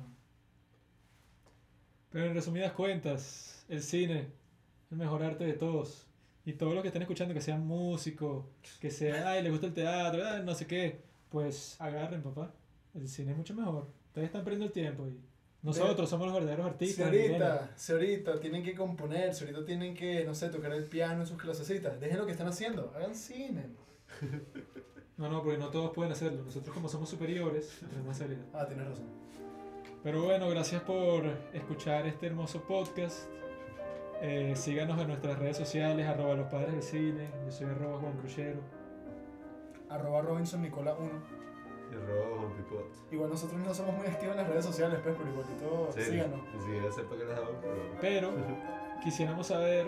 [2.10, 6.07] Pero en resumidas cuentas, el cine es el mejor arte de todos.
[6.45, 8.45] Y todos los que estén escuchando, que sean músicos,
[8.80, 12.53] que sea, ay, les gusta el teatro, ay, no sé qué, pues agarren, papá.
[12.94, 13.90] El cine es mucho mejor.
[14.07, 15.19] Ustedes están perdiendo el tiempo y
[15.63, 17.11] nosotros somos los verdaderos Si artistas.
[17.11, 17.45] milenio.
[17.45, 21.21] ahorita, si ahorita tienen que componer, si ahorita tienen que, no sé, tocar el piano
[21.21, 23.65] en sus clasecitas, dejen lo que están haciendo, hagan cine.
[25.17, 26.43] No, no, porque no todos pueden hacerlo.
[26.43, 28.45] Nosotros como somos superiores, tenemos esa habilidad.
[28.53, 29.05] Ah, tienes razón.
[30.03, 33.27] Pero bueno, gracias por escuchar este hermoso podcast.
[34.21, 37.29] Eh, síganos en nuestras redes sociales, arroba los padres del cine.
[37.45, 38.59] Yo soy arroba Juan Cruchero.
[39.89, 41.09] Arroba Robinson Nicola 1.
[41.91, 42.85] Y robo Juan Pipot.
[43.11, 46.39] Igual nosotros no somos muy activos en las redes sociales, pues, pero igualito Sí, síganos.
[46.53, 47.76] Ni siquiera para qué las hago, pero.
[48.01, 48.31] Pero
[49.03, 49.88] quisiéramos saber,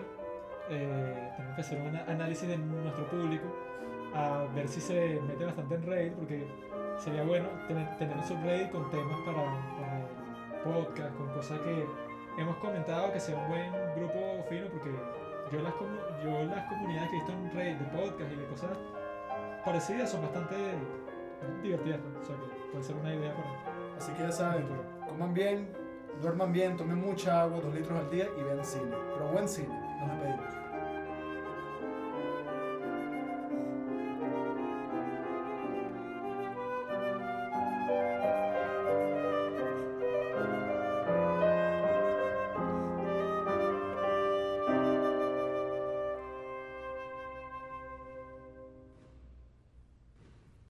[0.69, 3.45] eh, tenemos que hacer un análisis de nuestro público,
[4.13, 6.47] a ver si se mete bastante en Reddit, porque
[6.97, 9.69] sería bueno tener, tener un subreddit con temas para,
[10.63, 11.85] podcast, con cosas que
[12.37, 14.91] hemos comentado que sea un buen grupo fino, porque
[15.51, 15.73] yo las,
[16.23, 18.69] yo las comunidades que he visto en Reddit de podcast y de cosas
[19.63, 20.55] parecidas son bastante
[21.61, 23.95] divertidas, o sea que puede ser una idea para...
[23.97, 24.65] Así que ya saben,
[25.07, 25.69] coman bien,
[26.21, 28.95] duerman bien, tomen mucha agua, dos litros al día y vean cine.
[29.13, 30.58] Pero buen cine, nos despedimos.